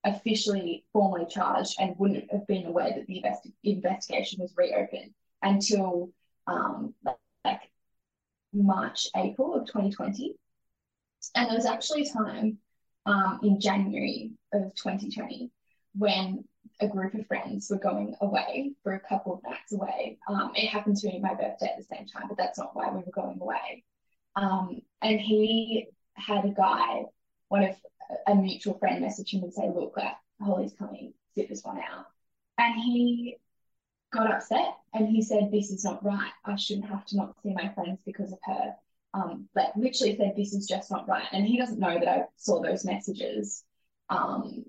officially 0.05 0.85
formally 0.93 1.27
charged 1.27 1.77
and 1.79 1.95
wouldn't 1.97 2.31
have 2.33 2.45
been 2.49 2.67
aware 2.67 2.93
that 2.93 3.07
the 3.07 3.19
invest- 3.19 3.49
investigation 3.63 4.41
was 4.41 4.53
reopened 4.57 5.13
until 5.43 6.11
um, 6.49 6.93
like 7.45 7.61
March, 8.53 9.07
April 9.15 9.55
of 9.55 9.67
2020. 9.67 10.35
And 11.37 11.49
there 11.49 11.57
was 11.57 11.67
actually 11.67 12.03
a 12.03 12.13
time 12.13 12.59
um, 13.07 13.39
in 13.45 13.61
January 13.61 14.33
of 14.53 14.75
2020 14.75 15.53
when 15.95 16.43
a 16.81 16.89
group 16.89 17.15
of 17.15 17.27
friends 17.27 17.69
were 17.71 17.79
going 17.79 18.15
away 18.21 18.73
for 18.83 18.95
a 18.95 19.01
couple 19.01 19.35
of 19.35 19.43
nights 19.43 19.73
away. 19.73 20.19
Um, 20.29 20.53
it 20.55 20.69
happened 20.69 20.97
to 20.99 21.09
be 21.09 21.19
my 21.19 21.35
birthday 21.35 21.67
at 21.67 21.77
the 21.79 21.85
same 21.85 22.07
time, 22.07 22.29
but 22.29 22.37
that's 22.37 22.59
not 22.59 22.75
why 22.75 22.91
we 22.91 23.03
were 23.03 23.13
going 23.13 23.41
away. 23.41 23.85
Um, 24.37 24.83
and 25.01 25.21
he 25.21 25.89
had 26.15 26.45
a 26.45 26.51
guy, 26.51 27.05
one 27.49 27.65
of 27.65 27.77
a 28.27 28.35
mutual 28.35 28.79
friend, 28.79 29.01
message 29.01 29.33
him 29.33 29.43
and 29.43 29.53
say, 29.53 29.69
"Look, 29.69 29.97
like 29.97 30.15
Holly's 30.41 30.75
coming, 30.79 31.15
sit 31.35 31.49
this 31.49 31.65
one 31.65 31.79
out." 31.79 32.07
And 32.59 32.75
he 32.81 33.37
got 34.13 34.31
upset 34.31 34.77
and 34.95 35.09
he 35.09 35.23
said, 35.23 35.51
"This 35.51 35.71
is 35.71 35.85
not 35.85 36.05
right. 36.05 36.33
I 36.45 36.57
shouldn't 36.57 36.89
have 36.89 37.05
to 37.07 37.17
not 37.17 37.37
see 37.43 37.53
my 37.55 37.73
friends 37.75 38.03
because 38.05 38.33
of 38.33 38.39
her." 38.45 38.75
um, 39.15 39.49
like 39.55 39.75
literally 39.77 40.17
said, 40.17 40.35
this 40.37 40.55
is 40.55 40.67
just 40.67 40.91
not 40.91 41.09
right. 41.09 41.27
And 41.33 41.47
he 41.47 41.59
doesn't 41.59 41.79
know 41.79 41.99
that 41.99 42.09
I 42.09 42.23
saw 42.37 42.63
those 42.63 42.85
messages. 42.85 43.65
Um, 44.09 44.65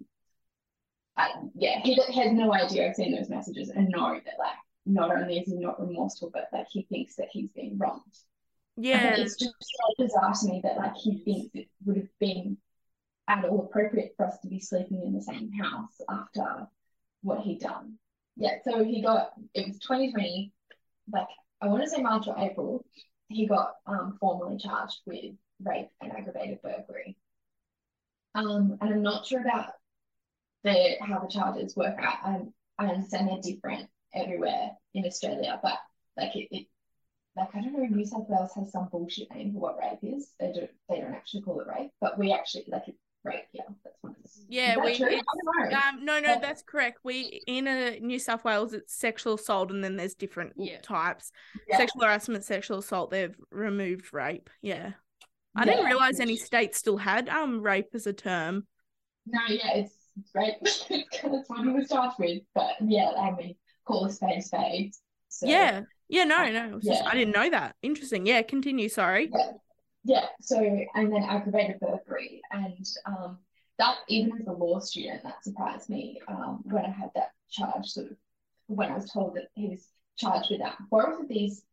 I, 1.15 1.29
yeah, 1.55 1.79
he 1.84 1.96
has 1.96 2.32
no 2.32 2.53
idea 2.53 2.89
I've 2.89 2.96
seen 2.96 3.15
those 3.15 3.29
messages 3.29 3.70
and 3.70 3.89
know 3.89 4.13
that 4.13 4.39
like 4.39 4.58
not 4.86 5.15
only 5.15 5.39
is 5.39 5.48
he 5.48 5.58
not 5.58 5.79
remorseful, 5.79 6.32
but 6.34 6.50
like 6.51 6.67
he 6.70 6.84
thinks 6.84 7.15
that 7.15 7.27
he's 7.32 7.51
been 7.51 7.77
wronged. 7.77 8.01
Yeah, 8.75 9.15
it's 9.15 9.36
just 9.36 9.53
so 9.60 10.03
bizarre 10.03 10.34
to 10.34 10.48
me 10.48 10.62
that 10.63 10.77
like 10.77 10.96
he 10.96 11.20
thinks 11.24 11.53
it 11.53 11.67
would 11.86 11.98
have 11.98 12.20
been 12.20 12.58
at 13.27 13.46
all 13.46 13.65
appropriate 13.65 14.13
for 14.17 14.25
us 14.25 14.39
to 14.39 14.48
be 14.48 14.60
sleeping 14.60 15.03
in 15.05 15.13
the 15.13 15.22
same 15.22 15.51
house 15.51 16.01
after 16.10 16.67
what 17.22 17.41
he'd 17.41 17.60
done. 17.60 17.98
Yeah, 18.36 18.58
so 18.67 18.84
he 18.84 19.01
got 19.01 19.34
it 19.53 19.67
was 19.67 19.77
2020, 19.79 20.51
like 21.12 21.27
I 21.62 21.67
want 21.67 21.84
to 21.84 21.89
say 21.89 22.01
March 22.01 22.27
or 22.27 22.36
April, 22.38 22.84
he 23.27 23.46
got 23.48 23.75
um, 23.86 24.17
formally 24.20 24.58
charged 24.58 25.01
with 25.05 25.36
rape 25.63 25.89
and 26.01 26.12
aggravated 26.12 26.62
burglary. 26.62 27.15
Um, 28.36 28.77
and 28.82 28.93
I'm 28.93 29.03
not 29.03 29.25
sure 29.25 29.41
about 29.41 29.74
the 30.63 30.96
how 31.01 31.20
the 31.20 31.27
charges 31.27 31.75
work 31.75 31.96
out. 32.00 32.17
I, 32.24 32.39
I 32.79 32.88
understand 32.88 33.27
they're 33.29 33.41
different 33.53 33.89
everywhere 34.15 34.72
in 34.93 35.05
Australia, 35.05 35.60
but 35.62 35.77
like 36.17 36.36
it, 36.36 36.48
it 36.51 36.67
like 37.36 37.50
I 37.55 37.62
don't 37.62 37.74
know, 37.74 37.86
New 37.86 38.05
South 38.05 38.25
Wales 38.29 38.51
has 38.55 38.72
some 38.72 38.89
bullshit 38.91 39.34
name 39.34 39.53
for 39.53 39.60
what 39.60 39.77
rape 39.79 40.00
is. 40.03 40.29
They 40.39 40.51
don't 40.53 40.70
they 40.89 41.00
don't 41.01 41.13
actually 41.13 41.41
call 41.41 41.60
it 41.62 41.67
rape, 41.67 41.91
but 42.00 42.17
we 42.17 42.32
actually 42.32 42.65
like 42.67 42.84
it's 42.88 42.98
rape. 43.24 43.46
Yeah, 43.53 43.63
that's 43.84 43.98
what 44.01 44.13
it 44.13 44.25
is. 44.25 44.46
Yeah, 44.48 44.77
we. 44.77 44.91
It's, 44.91 45.01
I 45.01 45.05
don't 45.10 45.72
know. 45.72 45.77
um, 45.77 46.05
no, 46.05 46.20
no, 46.20 46.29
Yeah. 46.29 46.39
that's 46.39 46.62
correct. 46.62 47.00
We 47.03 47.41
in 47.48 47.67
a 47.67 48.00
New 48.00 48.20
South 48.20 48.43
Wales, 48.43 48.74
it's 48.74 48.96
sexual 48.96 49.34
assault, 49.36 49.72
and 49.72 49.84
then 49.84 49.96
there's 49.96 50.13
different 50.15 50.53
Yeah. 50.58 50.79
types: 50.82 51.32
Yeah. 51.67 51.77
sexual 51.77 52.03
harassment, 52.03 52.43
sexual 52.43 52.79
assault. 52.79 53.10
They've 53.12 53.36
removed 53.51 54.13
rape. 54.13 54.50
Yeah, 54.62 54.91
I 55.55 55.65
didn't 55.65 55.86
realize 55.86 56.20
any 56.20 56.36
states 56.38 56.77
still 56.77 56.98
had 56.98 57.29
um 57.29 57.62
rape 57.62 57.89
as 57.93 58.05
a 58.08 58.13
term. 58.13 58.67
No, 59.25 59.39
yeah, 59.48 59.77
it's, 59.77 59.96
it's 60.20 60.32
rape. 60.36 60.55
it's 60.62 61.22
kind 61.22 61.36
of 61.36 61.43
what 61.48 61.63
he 61.63 61.70
was 61.70 61.89
charged 61.89 62.15
with, 62.20 62.43
but 62.53 62.74
yeah, 62.82 63.12
I 63.17 63.32
mean, 63.32 63.55
call 63.86 64.05
a 64.05 64.12
spade 64.12 64.39
a 64.39 64.41
spade. 64.41 64.93
So, 65.29 65.48
yeah, 65.48 65.82
yeah, 66.10 66.25
no, 66.25 66.50
no, 66.51 66.77
it's 66.77 66.86
just 66.86 67.01
yeah. 67.01 67.10
I 67.10 67.15
didn't 67.15 67.34
know 67.34 67.50
that. 67.50 67.75
Interesting. 67.82 68.25
Yeah, 68.25 68.41
continue. 68.43 68.89
Sorry. 68.89 69.32
Yeah, 70.03 70.25
so 70.41 70.60
and 70.60 71.12
then 71.12 71.24
aggravated 71.24 71.79
burglary, 71.79 72.41
and 72.51 72.86
um, 73.05 73.39
that 73.79 73.96
even 74.10 74.34
as 74.39 74.48
a 74.48 74.51
law 74.51 74.79
student, 74.79 75.24
that 75.24 75.43
surprised 75.43 75.89
me 75.89 76.20
um, 76.27 76.62
when 76.65 76.86
I 76.86 76.89
had 76.89 77.10
that 77.15 77.32
charge. 77.50 77.88
Sort 77.88 78.12
of 78.12 78.17
when 78.67 78.91
I 78.91 78.96
was 78.96 79.12
told 79.12 79.36
that 79.36 79.48
he 79.55 79.70
was 79.70 79.88
charged 80.17 80.50
with 80.51 80.60
that. 80.60 80.77
Both 80.91 81.22
of 81.22 81.27
these 81.29 81.63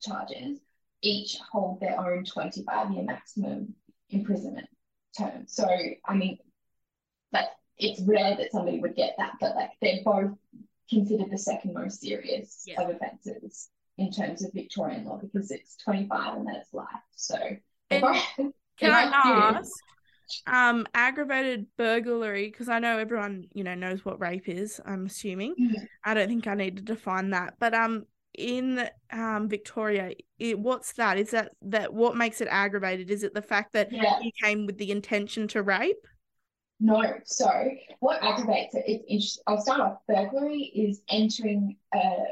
charges 0.00 0.58
each 1.02 1.38
hold 1.50 1.80
their 1.80 1.98
own 1.98 2.24
twenty-five 2.24 2.92
year 2.92 3.02
maximum 3.02 3.74
imprisonment 4.10 4.68
term. 5.18 5.44
So 5.46 5.66
I 6.04 6.14
mean, 6.14 6.38
like 7.32 7.48
it's 7.78 8.00
rare 8.02 8.36
that 8.36 8.52
somebody 8.52 8.78
would 8.78 8.94
get 8.94 9.14
that, 9.18 9.32
but 9.40 9.56
like 9.56 9.70
they're 9.80 10.00
both 10.04 10.32
considered 10.88 11.30
the 11.30 11.38
second 11.38 11.74
most 11.74 12.00
serious 12.00 12.64
Yeah. 12.66 12.82
of 12.82 12.90
offences 12.94 13.70
in 13.98 14.10
terms 14.10 14.44
of 14.44 14.52
Victorian 14.52 15.04
law 15.04 15.18
because 15.18 15.50
it's 15.50 15.76
twenty-five 15.76 16.36
and 16.36 16.46
that's 16.46 16.72
life. 16.72 16.86
So. 17.16 17.36
Can 18.78 18.90
I 18.90 19.02
ask, 19.58 19.70
um, 20.46 20.86
aggravated 20.94 21.66
burglary? 21.76 22.50
Because 22.50 22.68
I 22.70 22.78
know 22.78 22.98
everyone, 22.98 23.44
you 23.52 23.64
know, 23.64 23.74
knows 23.74 24.04
what 24.04 24.20
rape 24.20 24.48
is. 24.48 24.80
I'm 24.84 25.06
assuming. 25.06 25.54
Mhm. 25.60 25.86
I 26.04 26.14
don't 26.14 26.28
think 26.28 26.46
I 26.46 26.54
need 26.54 26.78
to 26.78 26.82
define 26.82 27.30
that, 27.30 27.54
but 27.60 27.74
um, 27.74 28.06
in 28.34 28.88
um 29.12 29.48
Victoria, 29.48 30.14
it, 30.38 30.58
what's 30.58 30.94
that? 30.94 31.18
Is 31.18 31.32
that 31.32 31.52
that 31.62 31.92
what 31.92 32.16
makes 32.16 32.40
it 32.40 32.48
aggravated? 32.50 33.10
Is 33.10 33.22
it 33.24 33.34
the 33.34 33.42
fact 33.42 33.74
that 33.74 33.92
Yeah, 33.92 34.18
he 34.20 34.32
came 34.42 34.64
with 34.64 34.78
the 34.78 34.90
intention 34.90 35.48
to 35.48 35.62
rape? 35.62 36.06
No. 36.82 37.02
So 37.24 37.48
what 38.00 38.22
aggravates 38.22 38.74
it? 38.74 38.84
It's 38.86 39.04
interesting. 39.08 39.42
I'll 39.46 39.60
start 39.60 39.80
off. 39.80 39.98
Burglary 40.08 40.62
is 40.74 41.00
entering 41.08 41.76
a 41.94 42.24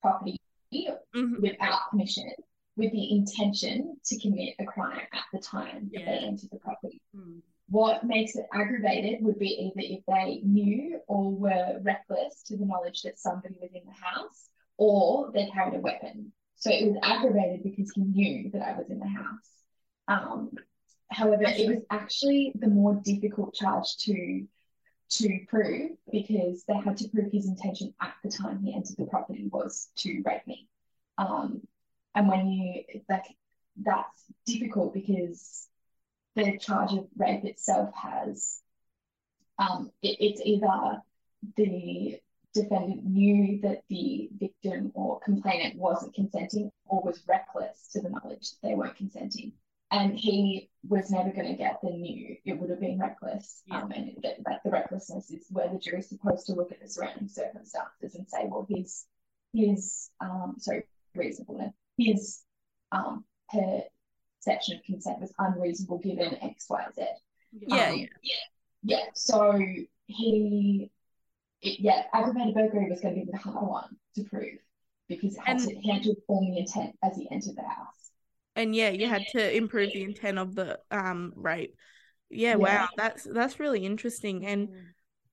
property 0.00 0.38
Mhm. 0.72 1.40
without 1.40 1.90
permission, 1.90 2.30
with 2.76 2.92
the 2.92 3.10
intention 3.16 3.98
to 4.04 4.20
commit 4.20 4.54
a 4.58 4.64
crime 4.64 5.06
at 5.12 5.24
the 5.32 5.40
time 5.40 5.90
that 5.92 6.04
they 6.04 6.20
Yeah. 6.20 6.26
entered 6.28 6.50
the 6.50 6.58
property. 6.58 7.00
Mm. 7.14 7.42
What 7.70 8.04
makes 8.04 8.36
it 8.36 8.46
aggravated 8.52 9.22
would 9.22 9.38
be 9.38 9.48
either 9.66 9.80
if 9.80 10.04
they 10.06 10.40
knew 10.42 11.00
or 11.08 11.30
were 11.30 11.80
reckless 11.82 12.42
to 12.44 12.56
the 12.56 12.64
knowledge 12.64 13.02
that 13.02 13.18
somebody 13.18 13.56
was 13.60 13.72
in 13.74 13.84
the 13.84 13.92
house, 13.92 14.48
or 14.78 15.30
they 15.32 15.50
carried 15.50 15.74
a 15.74 15.80
weapon. 15.80 16.32
So 16.56 16.70
it 16.70 16.88
was 16.88 16.98
aggravated 17.02 17.62
because 17.62 17.90
he 17.92 18.02
knew 18.02 18.50
that 18.50 18.62
I 18.62 18.78
was 18.78 18.88
in 18.90 19.00
the 19.00 19.08
house. 19.08 19.64
Um, 20.08 20.56
however, 21.10 21.44
it 21.46 21.68
was 21.68 21.84
actually 21.90 22.52
the 22.54 22.68
more 22.68 22.94
difficult 22.94 23.54
charge 23.54 23.96
to 23.98 24.46
to 25.10 25.40
prove 25.48 25.92
because 26.12 26.64
they 26.64 26.76
had 26.76 26.98
to 26.98 27.08
prove 27.08 27.32
his 27.32 27.48
intention 27.48 27.94
at 28.00 28.14
the 28.22 28.30
time 28.30 28.60
he 28.62 28.74
entered 28.74 28.96
the 28.98 29.06
property 29.06 29.48
was 29.50 29.88
to 29.96 30.22
rape 30.26 30.46
me. 30.46 30.68
Um, 31.16 31.66
and 32.14 32.28
when 32.28 32.48
you 32.48 32.84
like 33.08 33.24
that's 33.82 34.24
difficult 34.44 34.92
because 34.92 35.66
the 36.34 36.58
charge 36.58 36.92
of 36.92 37.06
rape 37.16 37.44
itself 37.44 37.94
has 37.94 38.60
um, 39.58 39.90
it, 40.02 40.16
it's 40.20 40.40
either 40.44 41.02
the 41.56 42.20
defendant 42.54 43.04
knew 43.04 43.60
that 43.62 43.82
the 43.88 44.28
victim 44.38 44.92
or 44.94 45.20
complainant 45.20 45.76
wasn't 45.76 46.14
consenting 46.14 46.70
or 46.86 47.02
was 47.02 47.22
reckless 47.26 47.88
to 47.92 48.00
the 48.00 48.10
knowledge 48.10 48.50
that 48.50 48.68
they 48.68 48.74
weren't 48.74 48.96
consenting. 48.96 49.52
And 49.90 50.14
he 50.18 50.68
was 50.86 51.10
never 51.10 51.30
going 51.30 51.46
to 51.46 51.54
get 51.56 51.78
the 51.82 51.88
new, 51.90 52.36
it 52.44 52.58
would 52.58 52.68
have 52.70 52.80
been 52.80 52.98
reckless. 52.98 53.62
Yeah. 53.66 53.82
Um, 53.82 53.90
and 53.92 54.16
that, 54.22 54.36
like 54.46 54.62
the 54.62 54.70
recklessness 54.70 55.30
is 55.30 55.46
where 55.50 55.68
the 55.72 55.78
jury's 55.78 56.08
supposed 56.10 56.44
to 56.46 56.52
look 56.52 56.70
at 56.72 56.80
the 56.82 56.88
surrounding 56.88 57.28
circumstances 57.28 58.14
and 58.14 58.28
say, 58.28 58.44
well, 58.46 58.66
his, 58.68 59.06
his, 59.54 60.10
um, 60.20 60.56
sorry, 60.58 60.84
reasonableness, 61.14 61.72
his 61.96 62.42
um, 62.92 63.24
perception 63.50 64.76
of 64.76 64.84
consent 64.84 65.20
was 65.20 65.32
unreasonable 65.38 65.98
given 65.98 66.36
X, 66.42 66.66
Y, 66.68 66.84
Z. 66.94 67.02
Yeah, 67.66 67.90
Um, 67.90 67.98
yeah. 68.22 68.34
yeah. 68.82 69.04
So 69.14 69.58
he, 70.06 70.90
it, 71.62 71.80
yeah, 71.80 72.02
aggravated 72.12 72.54
burglary 72.54 72.90
was 72.90 73.00
going 73.00 73.14
to 73.18 73.24
be 73.24 73.30
the 73.32 73.38
harder 73.38 73.66
one 73.66 73.96
to 74.16 74.24
prove 74.24 74.58
because 75.08 75.34
it 75.34 75.40
had 75.44 75.60
And- 75.60 75.68
to, 75.70 75.74
he 75.80 75.90
had 75.90 76.02
to 76.02 76.14
form 76.26 76.50
the 76.50 76.58
intent 76.58 76.94
as 77.02 77.16
he 77.16 77.26
entered 77.30 77.56
the 77.56 77.62
house. 77.62 77.94
And 78.58 78.74
yeah, 78.74 78.90
you 78.90 79.06
had 79.06 79.28
to 79.28 79.56
improve 79.56 79.92
the 79.92 80.02
intent 80.02 80.38
of 80.38 80.54
the 80.54 80.80
um 80.90 81.32
rape. 81.36 81.76
Yeah, 82.28 82.56
Yeah. 82.56 82.56
wow, 82.56 82.88
that's 82.96 83.24
that's 83.24 83.60
really 83.60 83.86
interesting. 83.86 84.44
And 84.44 84.68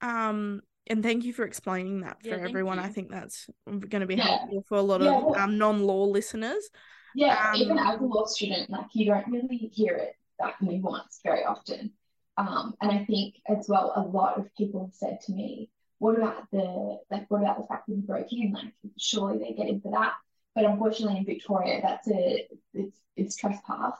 um 0.01 0.61
and 0.87 1.01
thank 1.01 1.25
you 1.25 1.33
for 1.33 1.43
explaining 1.43 2.01
that 2.01 2.21
for 2.23 2.35
Yeah, 2.35 2.43
everyone. 2.43 2.77
I 2.79 2.89
think 2.89 3.09
that's 3.09 3.49
going 3.65 3.81
to 4.01 4.05
be 4.05 4.15
Yeah. 4.15 4.23
helpful 4.27 4.63
for 4.69 4.77
a 4.77 4.81
lot 4.83 5.01
Yeah, 5.01 5.09
of 5.09 5.25
um 5.33 5.57
non-law 5.57 6.05
listeners. 6.05 6.69
Yeah, 7.15 7.37
even 7.53 7.77
Um, 7.77 7.79
as 7.79 7.99
a 8.01 8.03
law 8.03 8.25
student, 8.25 8.69
like 8.69 8.87
you 8.93 9.05
don't 9.05 9.27
really 9.27 9.57
hear 9.57 9.95
it 9.95 10.15
that 10.39 10.55
nuanced 10.61 11.23
very 11.23 11.43
often. 11.45 11.93
Um, 12.37 12.75
and 12.81 12.91
I 12.91 13.05
think 13.05 13.35
as 13.47 13.67
well, 13.69 13.93
a 13.95 14.01
lot 14.01 14.37
of 14.37 14.53
people 14.57 14.81
have 14.85 14.93
said 14.93 15.21
to 15.21 15.31
me, 15.31 15.69
"What 15.99 16.17
about 16.17 16.51
the 16.51 16.99
like? 17.09 17.31
What 17.31 17.41
about 17.41 17.57
the 17.59 17.67
fact 17.67 17.87
that 17.87 17.95
he 17.95 18.01
broke 18.01 18.31
in? 18.33 18.51
Like, 18.51 18.73
surely 18.99 19.37
they 19.37 19.53
get 19.53 19.69
in 19.69 19.79
for 19.81 19.91
that." 19.91 20.13
But 20.55 20.65
unfortunately, 20.65 21.17
in 21.19 21.25
Victoria, 21.25 21.81
that's 21.81 22.07
a 22.07 22.47
it's 22.73 22.97
it's 23.17 23.35
trespass, 23.35 23.93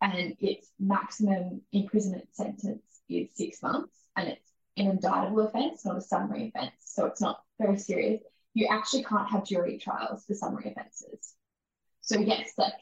and 0.00 0.36
its 0.40 0.70
maximum 0.80 1.62
imprisonment 1.72 2.28
sentence 2.34 2.82
is 3.08 3.30
six 3.34 3.62
months, 3.62 3.94
and 4.16 4.28
it's 4.28 4.50
an 4.76 4.88
indictable 4.88 5.46
offence, 5.46 5.84
not 5.84 5.96
a 5.96 6.00
summary 6.00 6.48
offence, 6.54 6.74
so 6.80 7.06
it's 7.06 7.20
not 7.20 7.42
very 7.60 7.78
serious. 7.78 8.20
You 8.54 8.66
actually 8.70 9.04
can't 9.04 9.30
have 9.30 9.44
jury 9.44 9.78
trials 9.78 10.24
for 10.26 10.34
summary 10.34 10.70
offences. 10.72 11.34
So 12.00 12.18
yes, 12.18 12.52
like 12.58 12.74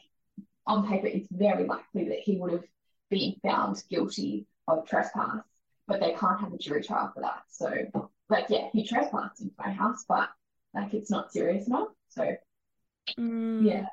on 0.65 0.87
paper, 0.87 1.07
it's 1.07 1.27
very 1.31 1.65
likely 1.65 2.09
that 2.09 2.19
he 2.19 2.37
would 2.37 2.51
have 2.53 2.65
been 3.09 3.35
found 3.43 3.83
guilty 3.89 4.47
of 4.67 4.87
trespass, 4.87 5.43
but 5.87 5.99
they 5.99 6.13
can't 6.13 6.39
have 6.39 6.53
a 6.53 6.57
jury 6.57 6.83
trial 6.83 7.11
for 7.13 7.21
that. 7.21 7.43
So 7.49 8.09
like 8.29 8.45
yeah, 8.49 8.69
he 8.73 8.85
trespassed 8.85 9.41
into 9.41 9.53
my 9.59 9.71
house, 9.71 10.05
but 10.07 10.29
like 10.73 10.93
it's 10.93 11.11
not 11.11 11.31
serious 11.31 11.67
enough. 11.67 11.89
So 12.09 12.35
Mm, 13.19 13.65
yeah, 13.65 13.85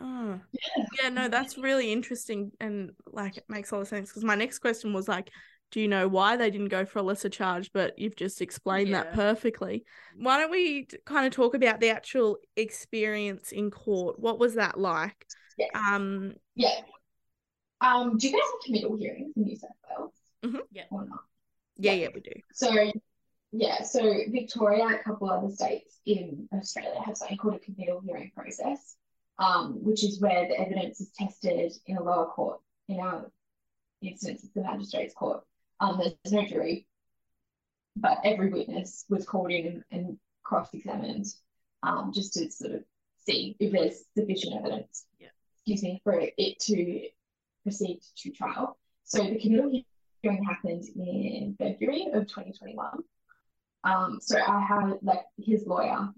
oh. 0.00 0.40
Yeah. 0.52 0.84
Yeah, 1.02 1.08
no, 1.10 1.28
that's 1.28 1.56
really 1.58 1.92
interesting 1.92 2.52
and 2.60 2.90
like 3.06 3.36
it 3.36 3.44
makes 3.48 3.70
a 3.70 3.76
lot 3.76 3.82
of 3.82 3.88
sense 3.88 4.10
because 4.10 4.24
my 4.24 4.34
next 4.34 4.58
question 4.58 4.92
was 4.92 5.08
like, 5.08 5.30
do 5.70 5.80
you 5.80 5.88
know 5.88 6.08
why 6.08 6.36
they 6.36 6.50
didn't 6.50 6.68
go 6.68 6.84
for 6.84 6.98
a 6.98 7.02
lesser 7.02 7.28
charge? 7.28 7.70
But 7.72 7.98
you've 7.98 8.16
just 8.16 8.42
explained 8.42 8.92
that 8.92 9.12
perfectly. 9.12 9.84
Why 10.16 10.38
don't 10.38 10.50
we 10.50 10.88
kind 11.06 11.26
of 11.26 11.32
talk 11.32 11.54
about 11.54 11.78
the 11.80 11.90
actual 11.90 12.38
experience 12.56 13.52
in 13.52 13.70
court? 13.70 14.18
What 14.18 14.40
was 14.40 14.54
that 14.54 14.78
like? 14.78 15.26
Yes. 15.56 15.70
Um, 15.74 16.34
yeah. 16.56 16.80
Um, 17.80 18.18
do 18.18 18.28
you 18.28 18.32
guys 18.32 18.42
have 18.42 18.60
committal 18.64 18.96
hearings 18.96 19.32
in 19.36 19.44
New 19.44 19.56
South 19.56 19.70
Wales? 19.88 20.12
Mhm. 20.44 20.60
Yeah. 20.72 20.82
Or 20.90 21.06
not? 21.06 21.20
yeah, 21.78 21.92
Yeah. 21.92 22.02
yeah, 22.02 22.08
we 22.14 22.20
do. 22.20 22.32
So, 22.52 22.72
yeah, 23.52 23.82
so 23.82 24.00
Victoria 24.28 24.84
and 24.84 24.94
a 24.94 25.02
couple 25.02 25.28
other 25.28 25.50
states 25.50 25.98
in 26.06 26.48
Australia 26.54 27.00
have 27.04 27.16
something 27.16 27.36
called 27.36 27.54
a 27.54 27.58
committal 27.58 28.00
hearing 28.00 28.30
process, 28.34 28.96
um, 29.38 29.82
which 29.82 30.04
is 30.04 30.20
where 30.20 30.46
the 30.46 30.58
evidence 30.58 31.00
is 31.00 31.10
tested 31.18 31.72
in 31.86 31.96
a 31.96 32.02
lower 32.02 32.26
court. 32.26 32.60
In 32.88 33.00
our 33.00 33.30
instance, 34.02 34.44
it's 34.44 34.52
the 34.54 34.62
magistrate's 34.62 35.14
court. 35.14 35.42
Um, 35.80 35.98
there's 35.98 36.32
no 36.32 36.46
jury, 36.46 36.86
but 37.96 38.18
every 38.22 38.50
witness 38.50 39.04
was 39.08 39.26
called 39.26 39.50
in 39.50 39.66
and, 39.66 39.84
and 39.90 40.18
cross-examined, 40.44 41.26
um, 41.82 42.12
just 42.14 42.34
to 42.34 42.50
sort 42.52 42.72
of 42.72 42.84
see 43.26 43.56
if 43.58 43.72
there's 43.72 44.04
sufficient 44.16 44.54
evidence. 44.54 45.06
Yeah. 45.18 45.28
Excuse 45.66 45.82
me, 45.82 46.00
for 46.04 46.20
it 46.20 46.60
to 46.60 47.08
proceed 47.64 48.00
to 48.18 48.30
trial. 48.30 48.78
So 49.04 49.24
the 49.24 49.40
committal 49.40 49.72
hearing 50.22 50.44
happened 50.44 50.84
in 50.94 51.56
February 51.58 52.06
of 52.12 52.28
2021. 52.28 53.02
Um, 53.84 54.18
so 54.20 54.38
I 54.38 54.60
had 54.60 54.98
like 55.02 55.24
his 55.38 55.66
lawyer 55.66 56.10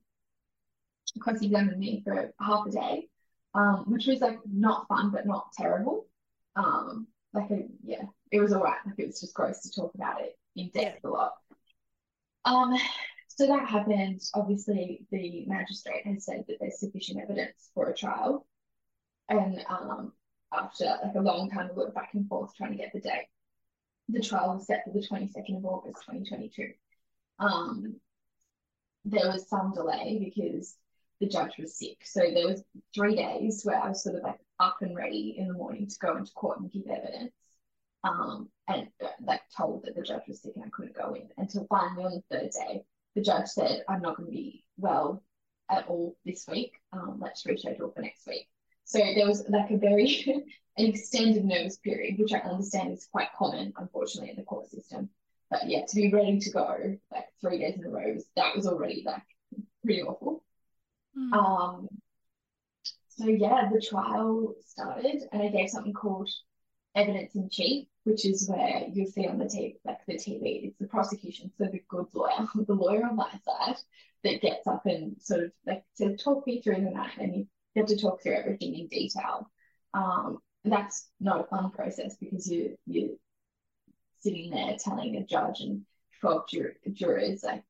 cross-examined 1.20 1.78
me 1.78 2.02
for 2.04 2.32
half 2.40 2.66
a 2.66 2.70
day, 2.70 3.08
um, 3.54 3.84
which 3.86 4.06
was 4.06 4.20
like 4.20 4.38
not 4.50 4.88
fun 4.88 5.10
but 5.10 5.26
not 5.26 5.52
terrible. 5.56 6.06
Um, 6.56 7.06
like 7.32 7.50
a, 7.50 7.64
yeah, 7.84 8.04
it 8.30 8.40
was 8.40 8.52
all 8.52 8.62
right. 8.62 8.78
Like 8.86 8.98
it 8.98 9.06
was 9.06 9.20
just 9.20 9.34
gross 9.34 9.60
to 9.62 9.70
talk 9.70 9.94
about 9.94 10.20
it 10.20 10.36
in 10.56 10.70
depth 10.70 11.00
yeah. 11.04 11.10
a 11.10 11.12
lot. 11.12 11.32
Um, 12.44 12.74
so 13.28 13.46
that 13.46 13.68
happened. 13.68 14.20
Obviously, 14.34 15.06
the 15.10 15.44
magistrate 15.46 16.06
has 16.06 16.24
said 16.24 16.44
that 16.48 16.58
there's 16.60 16.80
sufficient 16.80 17.20
evidence 17.22 17.70
for 17.74 17.88
a 17.88 17.94
trial, 17.94 18.46
and 19.28 19.64
um, 19.68 20.12
after 20.52 20.84
like 20.84 21.14
a 21.14 21.20
long 21.20 21.50
time 21.50 21.70
of 21.70 21.76
work 21.76 21.94
back 21.94 22.10
and 22.14 22.28
forth 22.28 22.54
trying 22.56 22.72
to 22.72 22.76
get 22.76 22.92
the 22.92 23.00
date, 23.00 23.28
the 24.08 24.20
trial 24.20 24.54
was 24.54 24.66
set 24.66 24.84
for 24.84 24.92
the 24.92 25.06
22nd 25.06 25.58
of 25.58 25.64
August, 25.64 26.02
2022. 26.06 26.72
Um, 27.42 27.96
there 29.04 29.28
was 29.28 29.48
some 29.48 29.72
delay 29.74 30.20
because 30.22 30.76
the 31.20 31.26
judge 31.26 31.58
was 31.58 31.76
sick. 31.76 31.98
So 32.04 32.20
there 32.20 32.46
was 32.46 32.62
three 32.94 33.16
days 33.16 33.62
where 33.64 33.80
I 33.80 33.88
was 33.88 34.02
sort 34.02 34.16
of 34.16 34.22
like 34.22 34.38
up 34.60 34.76
and 34.80 34.96
ready 34.96 35.36
in 35.38 35.48
the 35.48 35.54
morning 35.54 35.86
to 35.86 35.96
go 36.00 36.16
into 36.16 36.32
court 36.32 36.60
and 36.60 36.70
give 36.70 36.86
evidence. 36.86 37.32
Um, 38.04 38.48
and 38.68 38.88
uh, 39.02 39.08
like 39.24 39.42
told 39.56 39.84
that 39.84 39.94
the 39.94 40.02
judge 40.02 40.22
was 40.26 40.42
sick 40.42 40.52
and 40.56 40.64
I 40.64 40.68
couldn't 40.72 40.96
go 40.96 41.14
in 41.14 41.28
until 41.38 41.66
finally 41.68 42.04
on 42.04 42.12
the 42.12 42.36
third 42.36 42.50
day, 42.50 42.84
the 43.14 43.22
judge 43.22 43.46
said, 43.46 43.84
I'm 43.88 44.02
not 44.02 44.16
going 44.16 44.28
to 44.28 44.32
be 44.32 44.64
well 44.76 45.22
at 45.70 45.86
all 45.86 46.16
this 46.24 46.46
week. 46.48 46.72
Um, 46.92 47.18
let's 47.20 47.44
reschedule 47.44 47.94
for 47.94 48.00
next 48.00 48.26
week. 48.26 48.48
So 48.84 48.98
there 48.98 49.26
was 49.26 49.44
like 49.48 49.70
a 49.70 49.76
very 49.76 50.24
an 50.76 50.86
extended 50.86 51.44
nervous 51.44 51.78
period, 51.78 52.18
which 52.18 52.32
I 52.32 52.38
understand 52.38 52.92
is 52.92 53.08
quite 53.10 53.28
common, 53.36 53.72
unfortunately, 53.76 54.30
in 54.30 54.36
the 54.36 54.42
court 54.42 54.68
system. 54.70 55.10
But 55.52 55.68
yeah, 55.68 55.84
to 55.86 55.94
be 55.94 56.10
ready 56.10 56.38
to 56.38 56.50
go 56.50 56.96
like 57.12 57.26
three 57.42 57.58
days 57.58 57.76
in 57.76 57.84
a 57.84 57.90
row, 57.90 58.16
that 58.36 58.56
was 58.56 58.66
already 58.66 59.02
like 59.04 59.22
pretty 59.84 60.02
awful. 60.02 60.42
Mm. 61.16 61.32
Um, 61.34 61.88
so 63.10 63.26
yeah, 63.26 63.68
the 63.70 63.86
trial 63.86 64.54
started, 64.64 65.24
and 65.30 65.42
I 65.42 65.48
gave 65.48 65.68
something 65.68 65.92
called 65.92 66.30
evidence 66.94 67.34
in 67.34 67.50
chief, 67.50 67.86
which 68.04 68.24
is 68.24 68.48
where 68.48 68.86
you'll 68.90 69.10
see 69.10 69.26
on 69.26 69.36
the 69.36 69.44
TV, 69.44 69.74
like 69.84 69.98
the 70.08 70.14
TV, 70.14 70.68
it's 70.68 70.78
the 70.78 70.86
prosecution, 70.86 71.52
so 71.58 71.66
the 71.66 71.82
good 71.86 72.06
lawyer, 72.14 72.48
the 72.66 72.72
lawyer 72.72 73.04
on 73.04 73.16
my 73.16 73.30
side, 73.44 73.76
that 74.24 74.40
gets 74.40 74.66
up 74.66 74.86
and 74.86 75.16
sort 75.20 75.44
of 75.44 75.52
like 75.66 75.84
to 75.98 76.16
talk 76.16 76.46
me 76.46 76.62
through 76.62 76.76
the 76.76 76.90
night, 76.90 77.18
and 77.18 77.36
you 77.36 77.46
have 77.76 77.86
to 77.86 77.98
talk 77.98 78.22
through 78.22 78.36
everything 78.36 78.74
in 78.74 78.86
detail. 78.86 79.50
Um, 79.92 80.38
that's 80.64 81.10
not 81.20 81.40
a 81.40 81.44
fun 81.44 81.70
process 81.72 82.16
because 82.18 82.50
you 82.50 82.78
you 82.86 83.18
sitting 84.22 84.50
there 84.50 84.76
telling 84.78 85.16
a 85.16 85.24
judge 85.24 85.60
and 85.60 85.82
12 86.20 86.48
jur- 86.48 86.76
jurors 86.92 87.42
like 87.42 87.64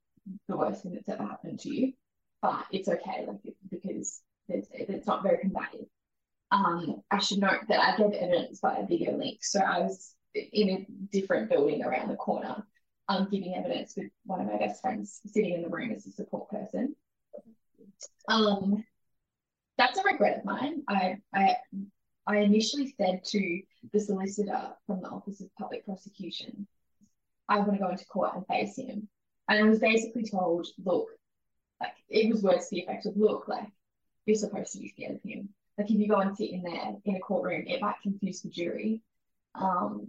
the 0.48 0.56
worst 0.56 0.82
thing 0.82 0.94
that's 0.94 1.08
ever 1.08 1.24
happened 1.24 1.60
to 1.60 1.74
you. 1.74 1.92
But 2.40 2.66
it's 2.70 2.88
okay 2.88 3.24
like 3.26 3.54
because 3.70 4.20
it's, 4.48 4.68
it's 4.72 5.06
not 5.06 5.22
very 5.22 5.38
combative 5.38 5.86
um, 6.52 7.02
I 7.10 7.18
should 7.18 7.38
note 7.38 7.60
that 7.68 7.80
I 7.80 7.96
gave 7.96 8.12
evidence 8.12 8.60
via 8.60 8.86
video 8.86 9.16
link. 9.16 9.42
So 9.42 9.60
I 9.60 9.80
was 9.80 10.14
in 10.34 10.68
a 10.70 10.86
different 11.10 11.50
building 11.50 11.82
around 11.82 12.08
the 12.08 12.16
corner 12.16 12.62
um, 13.08 13.28
giving 13.30 13.54
evidence 13.54 13.94
with 13.96 14.10
one 14.24 14.40
of 14.40 14.46
my 14.46 14.58
best 14.58 14.80
friends 14.82 15.20
sitting 15.26 15.54
in 15.54 15.62
the 15.62 15.68
room 15.68 15.90
as 15.90 16.06
a 16.06 16.12
support 16.12 16.50
person. 16.50 16.94
Um, 18.28 18.84
that's 19.78 19.98
a 19.98 20.04
regret 20.04 20.38
of 20.38 20.44
mine. 20.44 20.82
I, 20.88 21.16
I 21.34 21.56
I 22.26 22.38
initially 22.38 22.94
said 22.96 23.24
to 23.24 23.62
the 23.92 24.00
solicitor 24.00 24.70
from 24.86 25.00
the 25.00 25.08
Office 25.08 25.40
of 25.40 25.54
Public 25.58 25.84
Prosecution, 25.84 26.66
I 27.48 27.58
want 27.58 27.72
to 27.72 27.78
go 27.78 27.88
into 27.88 28.06
court 28.06 28.34
and 28.34 28.46
face 28.46 28.76
him. 28.76 29.08
And 29.48 29.58
I 29.58 29.68
was 29.68 29.80
basically 29.80 30.24
told, 30.24 30.68
look, 30.84 31.08
like 31.80 31.94
it 32.08 32.32
was 32.32 32.42
words 32.42 32.68
to 32.68 32.76
the 32.76 32.82
effect 32.82 33.06
of, 33.06 33.16
look, 33.16 33.48
like 33.48 33.66
you're 34.24 34.36
supposed 34.36 34.72
to 34.72 34.78
be 34.78 34.88
scared 34.88 35.16
of 35.16 35.22
him. 35.22 35.48
Like 35.76 35.90
if 35.90 35.98
you 35.98 36.08
go 36.08 36.20
and 36.20 36.36
sit 36.36 36.50
in 36.50 36.62
there 36.62 36.94
in 37.04 37.16
a 37.16 37.20
courtroom, 37.20 37.64
it 37.66 37.80
might 37.80 38.00
confuse 38.02 38.42
the 38.42 38.50
jury. 38.50 39.02
Um, 39.54 40.08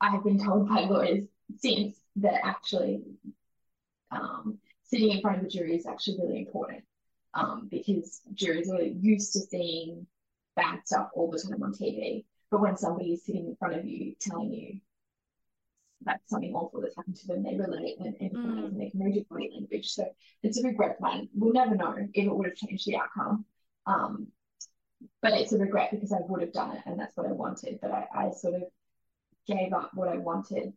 I 0.00 0.10
have 0.10 0.24
been 0.24 0.44
told 0.44 0.68
by 0.68 0.80
lawyers 0.80 1.24
since 1.58 1.96
that 2.16 2.44
actually 2.44 3.02
um, 4.10 4.58
sitting 4.82 5.10
in 5.10 5.20
front 5.22 5.38
of 5.38 5.44
the 5.44 5.50
jury 5.50 5.76
is 5.76 5.86
actually 5.86 6.18
really 6.20 6.40
important 6.40 6.84
um, 7.32 7.68
because 7.70 8.20
juries 8.34 8.70
are 8.70 8.82
used 8.82 9.32
to 9.32 9.40
seeing 9.40 10.06
bad 10.56 10.80
stuff 10.84 11.10
all 11.14 11.30
the 11.30 11.38
time 11.38 11.62
on 11.62 11.72
TV. 11.72 12.24
But 12.50 12.60
when 12.60 12.76
somebody 12.76 13.12
is 13.12 13.24
sitting 13.24 13.46
in 13.46 13.56
front 13.56 13.74
of 13.74 13.84
you 13.84 14.14
telling 14.20 14.52
you 14.52 14.80
that 16.02 16.20
something 16.26 16.54
awful 16.54 16.80
that's 16.80 16.96
happened 16.96 17.16
to 17.16 17.26
them, 17.26 17.42
they 17.42 17.56
relate 17.56 17.96
and, 17.98 18.14
and, 18.20 18.32
mm. 18.32 18.64
and 18.66 18.80
they 18.80 18.90
can 18.90 19.00
read 19.00 19.14
your 19.14 19.24
body 19.30 19.50
language. 19.52 19.88
So 19.88 20.06
it's 20.42 20.58
a 20.58 20.66
regret 20.66 20.98
plan. 20.98 21.28
We'll 21.34 21.52
never 21.52 21.74
know 21.74 21.94
if 21.96 22.08
it 22.14 22.28
would 22.28 22.46
have 22.46 22.56
changed 22.56 22.86
the 22.86 22.96
outcome. 22.96 23.44
Um, 23.86 24.28
but 25.20 25.32
it's 25.32 25.52
a 25.52 25.58
regret 25.58 25.90
because 25.90 26.12
I 26.12 26.18
would 26.28 26.40
have 26.40 26.52
done 26.52 26.76
it 26.76 26.82
and 26.86 26.98
that's 26.98 27.16
what 27.16 27.26
I 27.26 27.32
wanted. 27.32 27.78
But 27.80 27.90
I, 27.90 28.06
I 28.14 28.30
sort 28.30 28.54
of 28.54 28.62
gave 29.46 29.72
up 29.72 29.90
what 29.94 30.08
I 30.08 30.16
wanted 30.16 30.72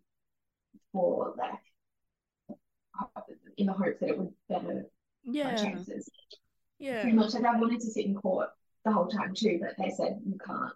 for 0.91 1.33
like 1.37 1.59
in 3.57 3.67
the 3.67 3.73
hope 3.73 3.99
that 3.99 4.09
it 4.09 4.17
would 4.17 4.33
better 4.49 4.85
yeah. 5.23 5.51
my 5.51 5.55
chances. 5.55 6.09
Yeah. 6.79 7.01
Pretty 7.01 7.15
much 7.15 7.33
like 7.33 7.45
I 7.45 7.59
wanted 7.59 7.79
to 7.81 7.91
sit 7.91 8.05
in 8.05 8.15
court 8.15 8.49
the 8.87 8.93
whole 8.93 9.07
time 9.07 9.33
too, 9.35 9.59
but 9.61 9.75
they 9.77 9.91
said 9.91 10.19
you 10.25 10.37
can't 10.45 10.73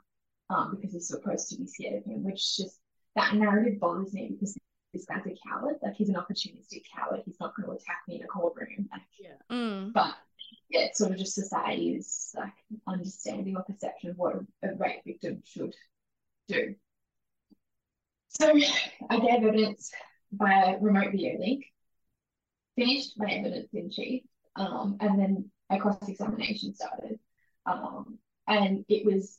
um, 0.49 0.75
because 0.75 0.93
you're 0.93 1.01
supposed 1.01 1.49
to 1.49 1.57
be 1.57 1.65
scared 1.65 1.99
of 1.99 2.05
him, 2.05 2.23
which 2.23 2.57
just 2.57 2.79
that 3.15 3.35
narrative 3.35 3.79
bothers 3.79 4.13
me 4.13 4.29
because 4.31 4.57
this 4.93 5.05
guy's 5.05 5.25
a 5.25 5.37
coward. 5.47 5.75
Like 5.81 5.95
he's 5.95 6.09
an 6.09 6.15
opportunistic 6.15 6.83
coward. 6.93 7.21
He's 7.25 7.39
not 7.39 7.55
going 7.55 7.67
to 7.67 7.73
attack 7.73 8.01
me 8.07 8.15
in 8.17 8.23
a 8.23 8.27
courtroom. 8.27 8.89
Like, 8.91 9.01
yeah. 9.19 9.29
Mm. 9.49 9.93
But 9.93 10.15
yeah, 10.69 10.81
it's 10.81 10.97
sort 10.97 11.11
of 11.11 11.17
just 11.17 11.35
society's 11.35 12.35
like 12.37 12.53
understanding 12.87 13.55
or 13.55 13.63
perception 13.63 14.09
of 14.09 14.17
what 14.17 14.35
a, 14.35 14.69
a 14.69 14.75
rape 14.75 15.01
victim 15.05 15.41
should 15.45 15.73
do. 16.49 16.75
So 18.27 18.53
I 19.09 19.19
gave 19.19 19.43
evidence 19.43 19.91
by 20.33 20.77
remote 20.81 21.11
video 21.11 21.37
link, 21.39 21.65
finished 22.75 23.13
my 23.17 23.29
evidence 23.31 23.69
in 23.73 23.89
chief, 23.89 24.23
um, 24.55 24.97
and 24.99 25.19
then 25.19 25.51
a 25.69 25.77
cross 25.77 25.97
examination 26.07 26.73
started. 26.73 27.19
Um, 27.65 28.17
and 28.47 28.85
it 28.89 29.05
was 29.05 29.37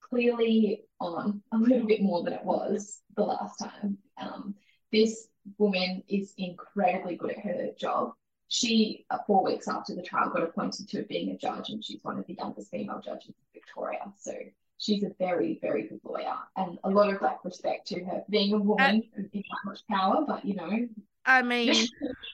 clearly 0.00 0.84
on 1.00 1.42
a 1.52 1.56
little 1.56 1.86
bit 1.86 2.02
more 2.02 2.22
than 2.22 2.32
it 2.32 2.44
was 2.44 3.00
the 3.16 3.22
last 3.22 3.58
time. 3.58 3.96
Um, 4.20 4.54
this 4.92 5.28
woman 5.58 6.02
is 6.08 6.34
incredibly 6.36 7.16
good 7.16 7.30
at 7.30 7.44
her 7.44 7.68
job. 7.78 8.12
She, 8.48 9.06
uh, 9.10 9.18
four 9.26 9.44
weeks 9.44 9.68
after 9.68 9.94
the 9.94 10.02
trial, 10.02 10.30
got 10.30 10.42
appointed 10.42 10.88
to 10.88 11.04
being 11.04 11.30
a 11.30 11.38
judge, 11.38 11.70
and 11.70 11.84
she's 11.84 12.02
one 12.02 12.18
of 12.18 12.26
the 12.26 12.34
youngest 12.34 12.70
female 12.70 13.00
judges 13.00 13.28
in 13.28 13.34
Victoria. 13.54 14.12
So 14.18 14.32
she's 14.78 15.04
a 15.04 15.12
very, 15.20 15.60
very 15.62 15.86
good 15.86 16.00
lawyer, 16.02 16.34
and 16.56 16.78
a 16.82 16.90
lot 16.90 17.14
of 17.14 17.22
like 17.22 17.44
respect 17.44 17.86
to 17.88 18.04
her 18.04 18.24
being 18.28 18.52
a 18.52 18.58
woman 18.58 19.04
uh, 19.16 19.22
in 19.32 19.44
that 19.48 19.64
much 19.64 19.86
power. 19.88 20.24
But 20.26 20.44
you 20.44 20.56
know, 20.56 20.88
I 21.24 21.42
mean, 21.42 21.86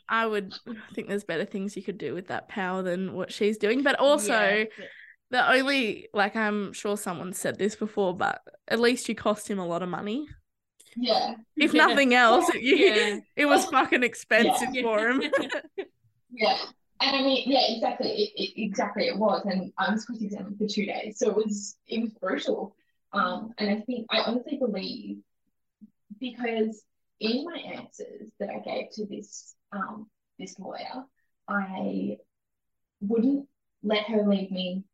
I 0.09 0.27
would 0.27 0.55
think 0.95 1.09
there's 1.09 1.25
better 1.25 1.45
things 1.45 1.77
you 1.77 1.83
could 1.83 1.99
do 1.99 2.15
with 2.15 2.29
that 2.29 2.49
power 2.49 2.83
than 2.83 3.13
what 3.13 3.31
she's 3.31 3.59
doing. 3.59 3.83
But 3.83 3.97
also, 4.01 4.33
yeah 4.33 4.65
the 5.31 5.51
only 5.51 6.09
like 6.13 6.37
I'm 6.37 6.73
sure 6.73 6.97
someone 6.97 7.33
said 7.33 7.59
this 7.59 7.77
before, 7.77 8.15
but 8.15 8.43
at 8.69 8.81
least 8.81 9.09
you 9.09 9.15
cost 9.15 9.49
him 9.49 9.59
a 9.59 9.67
lot 9.67 9.83
of 9.83 9.89
money. 9.89 10.29
Yeah. 10.97 11.35
If 11.57 11.75
yeah. 11.75 11.87
nothing 11.87 12.15
else, 12.15 12.51
yeah. 12.55 12.61
You, 12.61 12.77
yeah. 12.77 13.19
it 13.37 13.47
was 13.47 13.67
fucking 13.67 14.03
expensive 14.03 14.69
for 14.83 15.09
him. 15.09 15.23
yeah. 16.31 16.57
And 17.01 17.17
I 17.17 17.23
mean, 17.23 17.43
yeah, 17.47 17.65
exactly. 17.69 18.09
It, 18.09 18.43
it, 18.43 18.63
exactly, 18.63 19.07
it 19.07 19.19
was, 19.19 19.45
and 19.45 19.71
I 19.77 19.93
was 19.93 20.07
cross-examined 20.07 20.57
for 20.57 20.67
two 20.67 20.87
days, 20.87 21.19
so 21.19 21.29
it 21.29 21.37
was 21.37 21.77
it 21.87 22.01
was 22.01 22.11
brutal. 22.13 22.75
Um, 23.13 23.53
and 23.59 23.71
I 23.71 23.81
think 23.81 24.07
I 24.11 24.21
honestly 24.21 24.57
believe 24.57 25.19
because 26.19 26.83
in 27.21 27.45
my 27.45 27.59
answers 27.59 28.31
that 28.41 28.49
I 28.49 28.61
gave 28.61 28.91
to 28.93 29.07
this 29.07 29.55
um 29.73 30.09
this 30.39 30.59
lawyer, 30.59 31.05
I 31.49 32.17
wouldn't 33.01 33.47
let 33.83 34.05
her 34.05 34.27
leave 34.27 34.51
me 34.51 34.85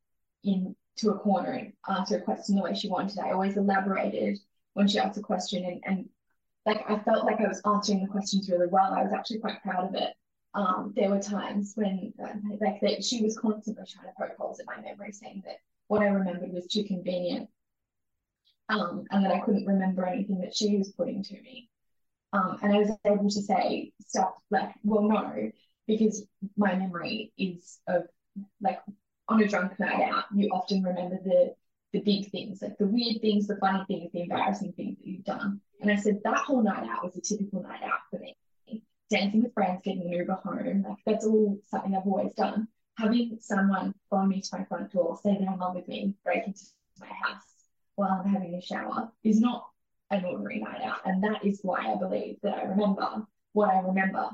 into 0.44 1.10
a 1.10 1.18
corner 1.18 1.52
and 1.52 1.72
answer 1.96 2.16
a 2.16 2.20
question 2.20 2.56
the 2.56 2.62
way 2.62 2.74
she 2.74 2.88
wanted. 2.88 3.18
I 3.18 3.32
always 3.32 3.56
elaborated 3.56 4.38
when 4.74 4.88
she 4.88 4.98
asked 4.98 5.18
a 5.18 5.22
question 5.22 5.64
and, 5.64 5.80
and 5.84 6.08
like 6.66 6.88
I 6.88 6.98
felt 7.00 7.24
like 7.24 7.40
I 7.40 7.48
was 7.48 7.60
answering 7.64 8.02
the 8.02 8.08
questions 8.08 8.48
really 8.48 8.68
well. 8.68 8.92
I 8.92 9.02
was 9.02 9.12
actually 9.12 9.40
quite 9.40 9.62
proud 9.62 9.88
of 9.88 9.94
it. 9.94 10.14
Um, 10.54 10.92
there 10.94 11.10
were 11.10 11.18
times 11.18 11.72
when 11.76 12.12
uh, 12.22 12.34
like 12.60 12.80
that 12.82 13.04
she 13.04 13.22
was 13.22 13.38
constantly 13.38 13.84
trying 13.86 14.06
to 14.06 14.12
poke 14.18 14.36
holes 14.38 14.60
in 14.60 14.66
my 14.66 14.80
memory, 14.80 15.12
saying 15.12 15.42
that 15.46 15.56
what 15.88 16.02
I 16.02 16.06
remembered 16.06 16.52
was 16.52 16.66
too 16.66 16.84
convenient, 16.84 17.48
um, 18.68 19.04
and 19.10 19.24
that 19.24 19.32
I 19.32 19.40
couldn't 19.40 19.66
remember 19.66 20.04
anything 20.06 20.40
that 20.40 20.54
she 20.54 20.76
was 20.76 20.92
putting 20.92 21.22
to 21.24 21.34
me. 21.40 21.68
Um, 22.34 22.58
and 22.62 22.72
I 22.72 22.78
was 22.78 22.90
able 23.04 23.28
to 23.28 23.42
say 23.42 23.92
stuff 24.06 24.34
like, 24.50 24.74
well, 24.84 25.02
no, 25.02 25.50
because 25.86 26.24
my 26.56 26.74
memory 26.74 27.32
is 27.36 27.78
of 27.86 28.04
like 28.60 28.80
on 29.28 29.42
a 29.42 29.48
drunk 29.48 29.78
night 29.78 30.02
out, 30.02 30.24
you 30.34 30.48
often 30.48 30.82
remember 30.82 31.18
the 31.22 31.54
the 31.92 32.00
big 32.00 32.30
things, 32.30 32.62
like 32.62 32.78
the 32.78 32.86
weird 32.86 33.20
things, 33.20 33.46
the 33.46 33.56
funny 33.56 33.84
things, 33.86 34.10
the 34.12 34.22
embarrassing 34.22 34.72
things 34.72 34.96
that 34.96 35.06
you've 35.06 35.24
done. 35.24 35.60
And 35.82 35.90
I 35.90 35.96
said, 35.96 36.20
that 36.24 36.38
whole 36.38 36.62
night 36.62 36.88
out 36.88 37.04
was 37.04 37.16
a 37.16 37.20
typical 37.20 37.62
night 37.62 37.82
out 37.84 38.00
for 38.10 38.18
me. 38.18 38.34
Dancing 39.10 39.42
with 39.42 39.52
friends, 39.52 39.82
getting 39.84 40.00
an 40.00 40.12
Uber 40.12 40.38
home, 40.42 40.84
like 40.88 40.96
that's 41.04 41.26
all 41.26 41.58
something 41.68 41.94
I've 41.94 42.06
always 42.06 42.32
done. 42.32 42.66
Having 42.96 43.36
someone 43.40 43.94
follow 44.08 44.24
me 44.24 44.40
to 44.40 44.58
my 44.58 44.64
front 44.64 44.90
door, 44.90 45.18
stay 45.18 45.36
there 45.38 45.50
home 45.50 45.74
with 45.74 45.86
me, 45.86 46.14
break 46.24 46.46
into 46.46 46.62
my 46.98 47.08
house 47.08 47.42
while 47.96 48.22
I'm 48.24 48.32
having 48.32 48.54
a 48.54 48.60
shower 48.62 49.10
is 49.22 49.40
not 49.40 49.66
an 50.10 50.24
ordinary 50.24 50.60
night 50.60 50.82
out. 50.82 51.00
And 51.04 51.22
that 51.24 51.44
is 51.44 51.60
why 51.62 51.92
I 51.92 51.96
believe 51.96 52.36
that 52.42 52.54
I 52.54 52.62
remember 52.62 53.26
what 53.52 53.70
I 53.70 53.80
remember. 53.80 54.30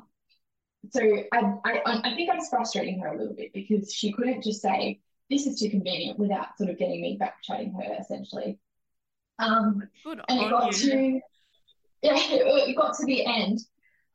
So 0.90 1.00
I, 1.32 1.38
I, 1.64 2.00
I 2.04 2.14
think 2.14 2.30
I 2.30 2.36
was 2.36 2.48
frustrating 2.48 3.00
her 3.00 3.08
a 3.08 3.18
little 3.18 3.34
bit 3.34 3.52
because 3.52 3.92
she 3.92 4.12
couldn't 4.12 4.42
just 4.42 4.62
say, 4.62 5.00
this 5.30 5.46
is 5.46 5.60
too 5.60 5.68
convenient 5.70 6.18
without 6.18 6.56
sort 6.56 6.70
of 6.70 6.78
getting 6.78 7.02
me 7.02 7.16
back 7.18 7.42
chatting 7.42 7.72
her 7.74 7.96
essentially. 8.00 8.58
Um, 9.38 9.82
Good 10.04 10.20
and 10.28 10.40
it 10.40 10.50
got 10.50 10.72
you. 10.82 10.90
to 10.90 11.20
yeah, 12.02 12.14
it 12.16 12.76
got 12.76 12.96
to 12.96 13.06
the 13.06 13.24
end. 13.26 13.60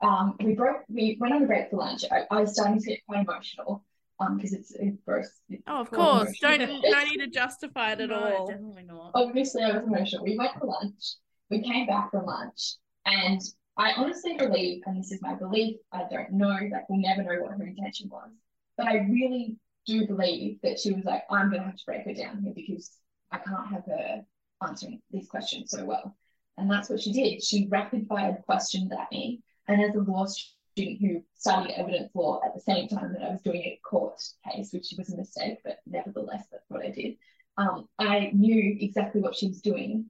Um, 0.02 0.36
we 0.44 0.54
broke. 0.54 0.84
We 0.90 1.18
went 1.20 1.34
on 1.34 1.44
a 1.44 1.48
break 1.48 1.70
for 1.70 1.78
lunch. 1.78 2.04
I, 2.12 2.24
I 2.30 2.42
was 2.42 2.54
starting 2.54 2.80
to 2.80 2.86
get 2.86 3.00
quite 3.08 3.26
emotional. 3.28 3.84
Um, 4.20 4.38
because 4.38 4.54
it's 4.54 4.72
it's 4.72 5.02
gross. 5.06 5.30
It's 5.50 5.64
Oh, 5.68 5.82
of 5.82 5.90
quite 5.90 5.98
course. 6.00 6.40
Don't 6.40 6.62
emotional. 6.62 6.92
no 6.92 7.04
need 7.04 7.18
to 7.18 7.28
justify 7.28 7.94
it 7.94 8.02
at 8.02 8.10
no, 8.10 8.16
all. 8.38 8.48
definitely 8.48 8.84
not. 8.84 9.12
Obviously, 9.16 9.64
I 9.64 9.72
was 9.78 9.84
emotional. 9.88 10.24
We 10.24 10.38
went 10.38 10.54
for 10.60 10.68
lunch. 10.68 11.16
We 11.50 11.62
came 11.62 11.88
back 11.88 12.12
from 12.12 12.26
lunch, 12.26 12.76
and 13.06 13.42
I 13.78 13.94
honestly 13.94 14.36
believe, 14.38 14.84
and 14.86 14.98
this 15.00 15.12
is 15.12 15.22
my 15.22 15.34
belief. 15.34 15.78
I 15.92 16.04
don't 16.10 16.34
know. 16.34 16.48
Like 16.48 16.88
we'll 16.90 17.00
never 17.00 17.24
know 17.24 17.42
what 17.42 17.58
her 17.58 17.66
intention 17.66 18.10
was, 18.10 18.30
but 18.78 18.88
I 18.88 18.98
really 19.10 19.58
do 19.86 20.08
believe 20.08 20.60
that 20.62 20.80
she 20.80 20.94
was 20.94 21.04
like, 21.06 21.24
I'm 21.30 21.52
gonna 21.52 21.64
have 21.64 21.78
to 21.78 21.86
break 21.86 22.06
her 22.06 22.14
down 22.14 22.42
here 22.42 22.54
because 22.56 22.92
I 23.32 23.40
can't 23.40 23.68
have 23.68 23.86
her 23.86 24.26
answering 24.66 25.02
these 25.12 25.28
questions 25.28 25.72
so 25.72 25.86
well. 25.86 26.16
And 26.58 26.70
that's 26.70 26.90
what 26.90 27.02
she 27.02 27.12
did. 27.12 27.44
She 27.44 27.68
rapid 27.70 28.08
fired 28.08 28.44
questions 28.46 28.92
at 28.92 29.12
me. 29.12 29.42
And 29.68 29.82
as 29.82 29.96
a 29.96 30.00
law 30.00 30.26
student 30.26 31.02
who 31.02 31.24
studied 31.36 31.74
evidence 31.74 32.12
law 32.14 32.42
at 32.46 32.54
the 32.54 32.62
same 32.62 32.88
time 32.88 33.14
that 33.14 33.24
I 33.24 33.32
was 33.32 33.42
doing 33.42 33.62
a 33.62 33.80
court 33.84 34.22
case, 34.50 34.72
which 34.72 34.94
was 34.98 35.12
a 35.12 35.18
mistake, 35.18 35.58
but 35.64 35.80
nevertheless, 35.86 36.46
that's 36.52 36.70
what 36.70 36.86
I 36.86 36.90
did. 36.90 37.16
Um, 37.58 37.88
I 38.00 38.32
knew 38.34 38.78
exactly 38.80 39.22
what 39.22 39.36
she 39.36 39.48
was 39.48 39.62
doing. 39.62 40.10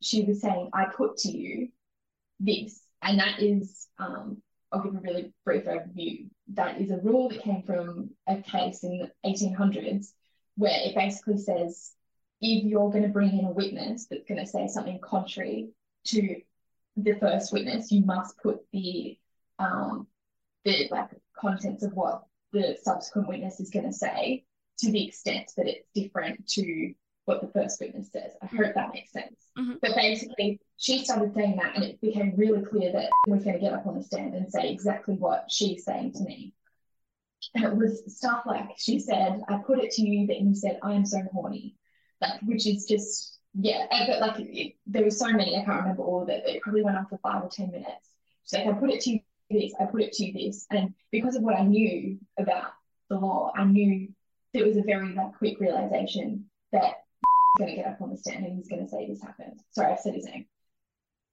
She 0.00 0.24
was 0.24 0.40
saying, 0.40 0.70
I 0.72 0.86
put 0.86 1.16
to 1.18 1.30
you 1.30 1.68
this. 2.40 2.80
And 3.02 3.18
that 3.18 3.40
is, 3.40 3.88
um, 3.98 4.40
I'll 4.70 4.82
give 4.82 4.94
a 4.94 5.00
really 5.00 5.32
brief 5.44 5.64
overview. 5.64 6.28
That 6.54 6.80
is 6.80 6.90
a 6.90 6.98
rule 6.98 7.28
that 7.28 7.42
came 7.42 7.62
from 7.62 8.10
a 8.28 8.36
case 8.42 8.84
in 8.84 8.98
the 8.98 9.28
1800s 9.28 10.12
where 10.56 10.78
it 10.82 10.94
basically 10.94 11.38
says 11.38 11.92
if 12.40 12.64
you're 12.64 12.90
going 12.90 13.04
to 13.04 13.08
bring 13.08 13.38
in 13.38 13.44
a 13.44 13.52
witness 13.52 14.06
that's 14.06 14.26
going 14.26 14.40
to 14.40 14.46
say 14.46 14.66
something 14.66 14.98
contrary 15.00 15.70
to 16.06 16.40
the 16.96 17.14
first 17.14 17.52
witness, 17.52 17.90
you 17.90 18.04
must 18.04 18.36
put 18.38 18.60
the 18.72 19.18
um, 19.58 20.06
the 20.64 20.88
like 20.90 21.10
contents 21.38 21.82
of 21.82 21.92
what 21.94 22.24
the 22.52 22.76
subsequent 22.82 23.28
witness 23.28 23.60
is 23.60 23.70
going 23.70 23.86
to 23.86 23.92
say 23.92 24.44
to 24.78 24.90
the 24.90 25.06
extent 25.06 25.52
that 25.56 25.66
it's 25.68 25.88
different 25.94 26.46
to 26.46 26.92
what 27.24 27.40
the 27.40 27.48
first 27.48 27.80
witness 27.80 28.10
says. 28.10 28.32
I 28.42 28.46
hope 28.46 28.74
that 28.74 28.92
makes 28.92 29.12
sense. 29.12 29.50
Mhm. 29.56 29.80
But 29.80 29.94
basically, 29.94 30.60
she 30.76 31.04
started 31.04 31.34
saying 31.34 31.56
that, 31.56 31.76
and 31.76 31.84
it 31.84 32.00
became 32.00 32.34
really 32.36 32.62
clear 32.62 32.92
that 32.92 33.10
we're 33.28 33.38
going 33.38 33.54
to 33.54 33.60
get 33.60 33.72
up 33.72 33.86
on 33.86 33.96
the 33.96 34.02
stand 34.02 34.34
and 34.34 34.50
say 34.50 34.70
exactly 34.72 35.14
what 35.14 35.50
she's 35.50 35.84
saying 35.84 36.12
to 36.14 36.24
me. 36.24 36.54
And 37.54 37.64
it 37.64 37.76
was 37.76 38.02
stuff 38.16 38.42
like 38.46 38.70
she 38.76 38.98
said, 38.98 39.42
"I 39.48 39.58
put 39.58 39.78
it 39.78 39.90
to 39.92 40.02
you 40.02 40.26
that 40.28 40.40
you 40.40 40.54
said 40.54 40.78
I 40.82 40.94
am 40.94 41.04
so 41.04 41.20
horny," 41.32 41.76
like 42.20 42.40
which 42.42 42.66
is 42.66 42.86
just 42.86 43.38
yeah. 43.54 43.86
But 44.06 44.20
like 44.20 44.40
it, 44.40 44.76
there 44.86 45.04
were 45.04 45.10
so 45.10 45.28
many, 45.32 45.56
I 45.56 45.64
can't 45.64 45.80
remember 45.80 46.02
all 46.02 46.22
of 46.22 46.28
it. 46.28 46.42
But 46.44 46.54
it 46.54 46.62
probably 46.62 46.82
went 46.82 46.96
on 46.96 47.06
for 47.06 47.18
five 47.18 47.42
or 47.42 47.48
ten 47.48 47.70
minutes. 47.70 48.10
She's 48.44 48.58
like, 48.58 48.68
"I 48.68 48.78
put 48.78 48.90
it 48.90 49.00
to 49.02 49.10
you 49.10 49.20
this, 49.50 49.74
I 49.78 49.86
put 49.86 50.02
it 50.02 50.12
to 50.14 50.24
you 50.24 50.32
this," 50.32 50.66
and 50.70 50.94
because 51.10 51.36
of 51.36 51.42
what 51.42 51.58
I 51.58 51.64
knew 51.64 52.18
about 52.38 52.72
the 53.08 53.18
law, 53.18 53.52
I 53.54 53.64
knew 53.64 54.08
there 54.54 54.66
was 54.66 54.76
a 54.76 54.82
very 54.82 55.14
like 55.14 55.34
quick 55.34 55.60
realization 55.60 56.48
that 56.72 57.01
going 57.58 57.70
to 57.70 57.76
get 57.76 57.86
up 57.86 58.00
on 58.00 58.10
the 58.10 58.16
stand 58.16 58.44
and 58.44 58.56
he's 58.56 58.68
going 58.68 58.82
to 58.82 58.88
say 58.88 59.06
this 59.06 59.22
happened. 59.22 59.60
Sorry, 59.70 59.92
I've 59.92 60.00
said 60.00 60.14
his 60.14 60.26
name. 60.26 60.46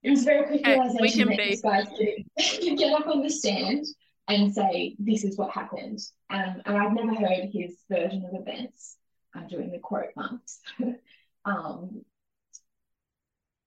It 0.03 0.11
was 0.11 0.23
very 0.23 0.47
quick 0.47 0.61
Okay, 0.61 0.73
realization 0.73 1.27
that 1.27 1.37
be- 1.37 1.49
this 1.49 1.61
guy's 1.61 1.89
going 1.89 2.25
to 2.37 2.75
get 2.75 2.93
up 2.93 3.07
on 3.07 3.21
the 3.21 3.29
stand 3.29 3.85
and 4.27 4.53
say 4.53 4.95
this 4.99 5.23
is 5.23 5.37
what 5.37 5.51
happened. 5.51 5.99
Um, 6.29 6.61
and 6.65 6.77
I've 6.77 6.93
never 6.93 7.13
heard 7.13 7.49
his 7.51 7.77
version 7.89 8.25
of 8.25 8.39
events. 8.39 8.97
I'm 9.33 9.47
doing 9.47 9.71
the 9.71 9.79
quote 9.79 10.09
marks. 10.15 10.59
um, 11.45 12.01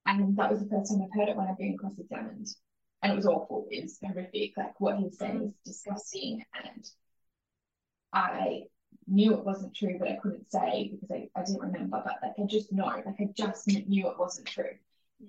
and 0.06 0.36
that 0.36 0.50
was 0.50 0.60
the 0.60 0.68
first 0.68 0.90
time 0.90 1.02
I've 1.02 1.18
heard 1.18 1.28
it 1.28 1.36
when 1.36 1.48
I've 1.48 1.58
been 1.58 1.76
cross-examined. 1.76 2.48
And 3.02 3.12
it 3.12 3.16
was 3.16 3.26
awful. 3.26 3.66
It 3.70 3.82
was 3.82 3.98
horrific. 4.02 4.52
Like 4.56 4.80
what 4.80 4.96
he 4.96 5.04
was 5.04 5.18
saying 5.18 5.40
was 5.40 5.52
disgusting. 5.64 6.44
And 6.54 6.84
I 8.12 8.62
knew 9.06 9.34
it 9.34 9.44
wasn't 9.44 9.74
true, 9.74 9.96
but 9.98 10.08
I 10.08 10.16
couldn't 10.16 10.50
say 10.50 10.90
because 10.92 11.10
I, 11.10 11.28
I 11.38 11.44
didn't 11.44 11.60
remember. 11.60 12.02
But 12.04 12.16
like 12.22 12.32
I 12.38 12.46
just 12.46 12.72
know, 12.72 12.86
like 12.86 13.06
I 13.06 13.28
just 13.34 13.66
knew 13.66 14.08
it 14.08 14.18
wasn't 14.18 14.48
true. 14.48 14.74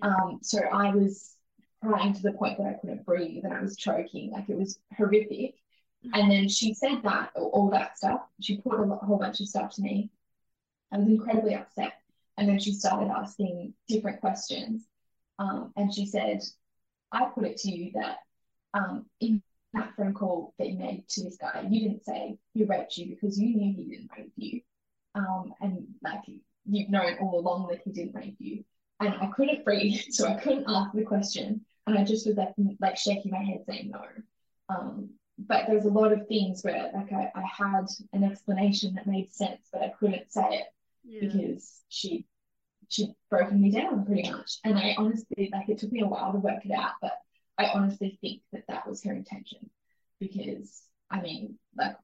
Um, 0.02 0.40
so 0.42 0.60
I 0.60 0.90
was 0.92 1.36
crying 1.84 2.14
to 2.14 2.22
the 2.22 2.34
point 2.34 2.58
that 2.58 2.68
I 2.68 2.74
couldn't 2.74 3.06
breathe 3.06 3.44
and 3.44 3.54
I 3.54 3.62
was 3.62 3.76
choking. 3.76 4.32
Like 4.32 4.50
it 4.50 4.58
was 4.58 4.80
horrific. 4.96 5.56
And 6.14 6.30
then 6.30 6.50
she 6.50 6.74
said 6.74 7.02
that 7.04 7.32
all 7.36 7.50
all 7.54 7.70
that 7.72 7.98
stuff. 7.98 8.22
She 8.42 8.58
put 8.58 8.74
a 8.74 8.96
whole 9.06 9.18
bunch 9.18 9.40
of 9.40 9.48
stuff 9.48 9.74
to 9.76 9.82
me. 9.82 10.10
I 10.92 10.98
was 10.98 11.08
incredibly 11.08 11.56
upset. 11.56 11.94
And 12.38 12.50
then 12.50 12.60
she 12.60 12.74
started 12.74 13.12
asking 13.12 13.74
different 13.88 14.20
questions. 14.20 14.88
Um, 15.40 15.72
and 15.76 15.94
she 15.94 16.06
said, 16.06 16.42
I 17.12 17.26
put 17.26 17.46
it 17.46 17.58
to 17.58 17.72
you 17.72 17.92
that 17.94 18.18
um, 18.74 19.06
in 19.20 19.42
that 19.74 19.94
phone 19.98 20.14
call 20.14 20.54
that 20.60 20.70
you 20.70 20.78
made 20.78 21.08
to 21.10 21.24
this 21.24 21.38
guy, 21.38 21.66
you 21.70 21.82
didn't 21.82 22.06
say 22.06 22.38
he 22.54 22.64
raped 22.64 22.98
you 22.98 23.08
because 23.16 23.40
you 23.40 23.56
knew 23.56 23.74
he 23.76 23.84
didn't 23.86 24.12
rape 24.18 24.34
you. 24.36 24.62
Um, 25.16 25.54
and 25.62 25.88
like 26.04 26.22
you've 26.66 26.90
known 26.90 27.18
all 27.22 27.40
along 27.40 27.68
that 27.70 27.82
he 27.84 27.92
didn't 27.92 28.16
rape 28.16 28.38
you. 28.40 28.64
And 29.00 29.14
I 29.16 29.28
couldn't 29.36 29.66
breathe, 29.66 30.00
so 30.10 30.28
I 30.28 30.36
couldn't 30.36 30.66
ask 30.68 30.94
the 30.94 31.04
question. 31.04 31.62
And 31.88 31.98
I 31.98 32.04
just 32.04 32.26
was 32.26 32.38
like, 32.38 32.54
like 32.80 32.98
shaking 32.98 33.32
my 33.32 33.44
head 33.44 33.64
saying 33.68 33.92
no. 33.92 34.02
Um, 34.70 35.10
but 35.38 35.66
there's 35.68 35.86
a 35.86 35.90
lot 35.90 36.12
of 36.14 36.28
things 36.28 36.64
where 36.64 36.92
like 36.94 37.12
I, 37.12 37.32
I 37.36 37.44
had 37.44 37.86
an 38.14 38.24
explanation 38.24 38.94
that 38.96 39.08
made 39.08 39.34
sense, 39.34 39.62
but 39.72 39.82
I 39.82 39.90
couldn't 40.00 40.32
say 40.32 40.48
it 40.60 40.66
Yeah. 41.04 41.28
because 41.28 41.82
she 41.90 42.26
she'd 42.90 43.16
broken 43.30 43.60
me 43.60 43.72
down 43.72 44.06
pretty 44.06 44.30
much. 44.30 44.60
And 44.64 44.78
I 44.78 44.96
honestly 44.98 45.50
like 45.52 45.68
it 45.70 45.80
took 45.80 45.92
me 45.92 46.02
a 46.02 46.08
while 46.08 46.32
to 46.32 46.38
work 46.38 46.64
it 46.66 46.72
out, 46.72 46.92
but 47.02 47.14
I 47.58 47.68
honestly 47.68 48.18
think 48.22 48.42
that 48.52 48.64
that 48.68 48.88
was 48.88 49.04
her 49.04 49.14
intention 49.14 49.70
because 50.20 50.84
I 51.10 51.22
mean 51.22 51.58
like 51.78 51.96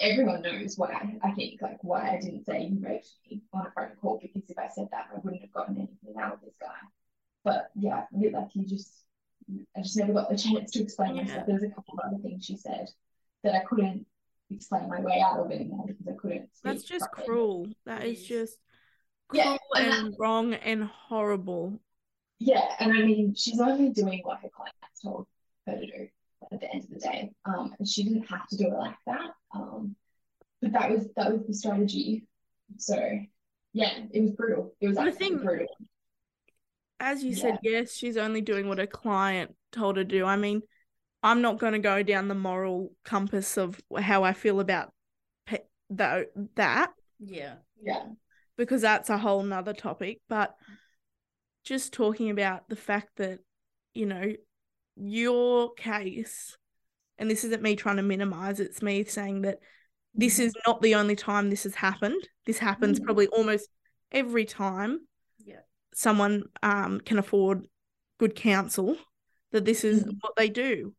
everyone 0.00 0.42
knows 0.42 0.76
why 0.76 0.92
I, 0.92 1.28
I 1.28 1.32
think 1.32 1.60
like 1.62 1.78
why 1.82 2.10
I 2.10 2.20
didn't 2.20 2.44
say 2.46 2.62
you 2.64 2.78
raped 2.80 3.08
me 3.30 3.42
on 3.52 3.66
a 3.66 3.70
phone 3.70 3.90
call 4.00 4.18
because 4.20 4.48
if 4.48 4.58
I 4.58 4.68
said 4.68 4.88
that 4.90 5.06
I 5.14 5.18
wouldn't 5.22 5.42
have 5.42 5.52
gotten 5.52 5.76
anything 5.76 6.20
out 6.20 6.34
of 6.34 6.40
this 6.40 6.54
guy. 6.60 6.68
But 7.44 7.70
yeah, 7.74 8.04
like 8.12 8.48
you 8.54 8.66
just 8.66 8.90
I 9.76 9.82
just 9.82 9.96
never 9.96 10.12
got 10.12 10.30
the 10.30 10.36
chance 10.36 10.72
to 10.72 10.82
explain 10.82 11.16
Yeah. 11.16 11.22
myself. 11.22 11.46
There 11.46 11.54
was 11.54 11.62
a 11.64 11.68
couple 11.68 11.94
of 11.94 12.00
other 12.06 12.22
things 12.22 12.44
she 12.44 12.56
said 12.56 12.88
that 13.42 13.54
I 13.54 13.60
couldn't 13.60 14.06
explain 14.50 14.88
my 14.88 15.00
way 15.00 15.20
out 15.20 15.38
of 15.38 15.50
anymore 15.50 15.86
because 15.86 16.08
I 16.08 16.12
couldn't. 16.12 16.48
That's 16.62 16.82
just 16.82 17.10
properly. 17.10 17.26
cruel. 17.26 17.68
That 17.84 18.04
is 18.04 18.26
just 18.26 18.58
Yeah, 19.32 19.44
cruel 19.44 19.58
and 19.76 19.86
and 20.06 20.14
wrong 20.18 20.54
and 20.54 20.84
horrible. 20.84 21.78
Yeah, 22.38 22.64
and 22.80 22.92
I 22.92 23.02
mean, 23.04 23.34
she's 23.34 23.60
only 23.60 23.90
doing 23.90 24.20
what 24.24 24.40
her 24.40 24.48
client 24.54 24.74
told 25.02 25.26
her 25.66 25.74
to 25.78 25.86
do 25.86 26.08
at 26.52 26.60
the 26.60 26.70
end 26.72 26.84
of 26.84 26.90
the 26.90 26.98
day. 26.98 27.30
Um, 27.44 27.74
and 27.78 27.88
she 27.88 28.04
didn't 28.04 28.24
have 28.28 28.46
to 28.48 28.56
do 28.56 28.66
it 28.68 28.74
like 28.74 28.96
that. 29.06 29.30
Um, 29.54 29.96
but 30.60 30.72
that 30.72 30.90
was 30.90 31.06
that 31.16 31.32
was 31.32 31.46
the 31.46 31.54
strategy. 31.54 32.26
So 32.78 32.96
yeah, 33.72 33.90
it 34.12 34.20
was 34.20 34.32
brutal. 34.32 34.74
It 34.80 34.88
was 34.88 34.96
The 34.96 35.02
absolutely 35.02 35.36
thing- 35.36 35.44
brutal. 35.44 35.66
As 37.00 37.22
you 37.22 37.34
said, 37.34 37.58
yes, 37.62 37.92
she's 37.94 38.16
only 38.16 38.40
doing 38.40 38.66
what 38.68 38.78
her 38.78 38.86
client 38.86 39.54
told 39.72 39.96
her 39.96 40.04
to 40.04 40.08
do. 40.08 40.24
I 40.24 40.36
mean, 40.36 40.62
I'm 41.22 41.42
not 41.42 41.58
going 41.58 41.72
to 41.72 41.78
go 41.78 42.02
down 42.02 42.28
the 42.28 42.34
moral 42.34 42.92
compass 43.04 43.58
of 43.58 43.78
how 43.98 44.22
I 44.24 44.32
feel 44.32 44.60
about 44.60 44.92
pe- 45.44 45.64
tho- 45.90 46.26
that 46.54 46.92
Yeah. 47.18 47.56
Yeah. 47.82 48.06
because 48.56 48.80
that's 48.82 49.10
a 49.10 49.18
whole 49.18 49.42
nother 49.42 49.74
topic. 49.74 50.20
But 50.28 50.54
just 51.64 51.92
talking 51.92 52.30
about 52.30 52.68
the 52.68 52.76
fact 52.76 53.16
that, 53.16 53.40
you 53.94 54.06
know, 54.06 54.32
your 54.96 55.72
case, 55.74 56.56
and 57.18 57.30
this 57.30 57.44
isn't 57.44 57.62
me 57.62 57.74
trying 57.74 57.96
to 57.96 58.02
minimize, 58.02 58.60
it's 58.60 58.82
me 58.82 59.04
saying 59.04 59.42
that 59.42 59.58
this 60.14 60.38
is 60.38 60.54
not 60.66 60.80
the 60.80 60.94
only 60.94 61.16
time 61.16 61.50
this 61.50 61.64
has 61.64 61.74
happened. 61.74 62.28
This 62.46 62.58
happens 62.58 63.00
Mm. 63.00 63.04
probably 63.04 63.26
almost 63.28 63.68
every 64.12 64.44
time 64.44 65.08
Yeah. 65.44 65.60
someone 65.92 66.44
um, 66.62 67.00
can 67.00 67.18
afford 67.18 67.66
good 68.18 68.36
counsel, 68.36 68.96
that 69.50 69.64
this 69.64 69.82
is 69.82 70.04
Mm. 70.04 70.18
what 70.20 70.36
they 70.36 70.48
do. 70.48 70.94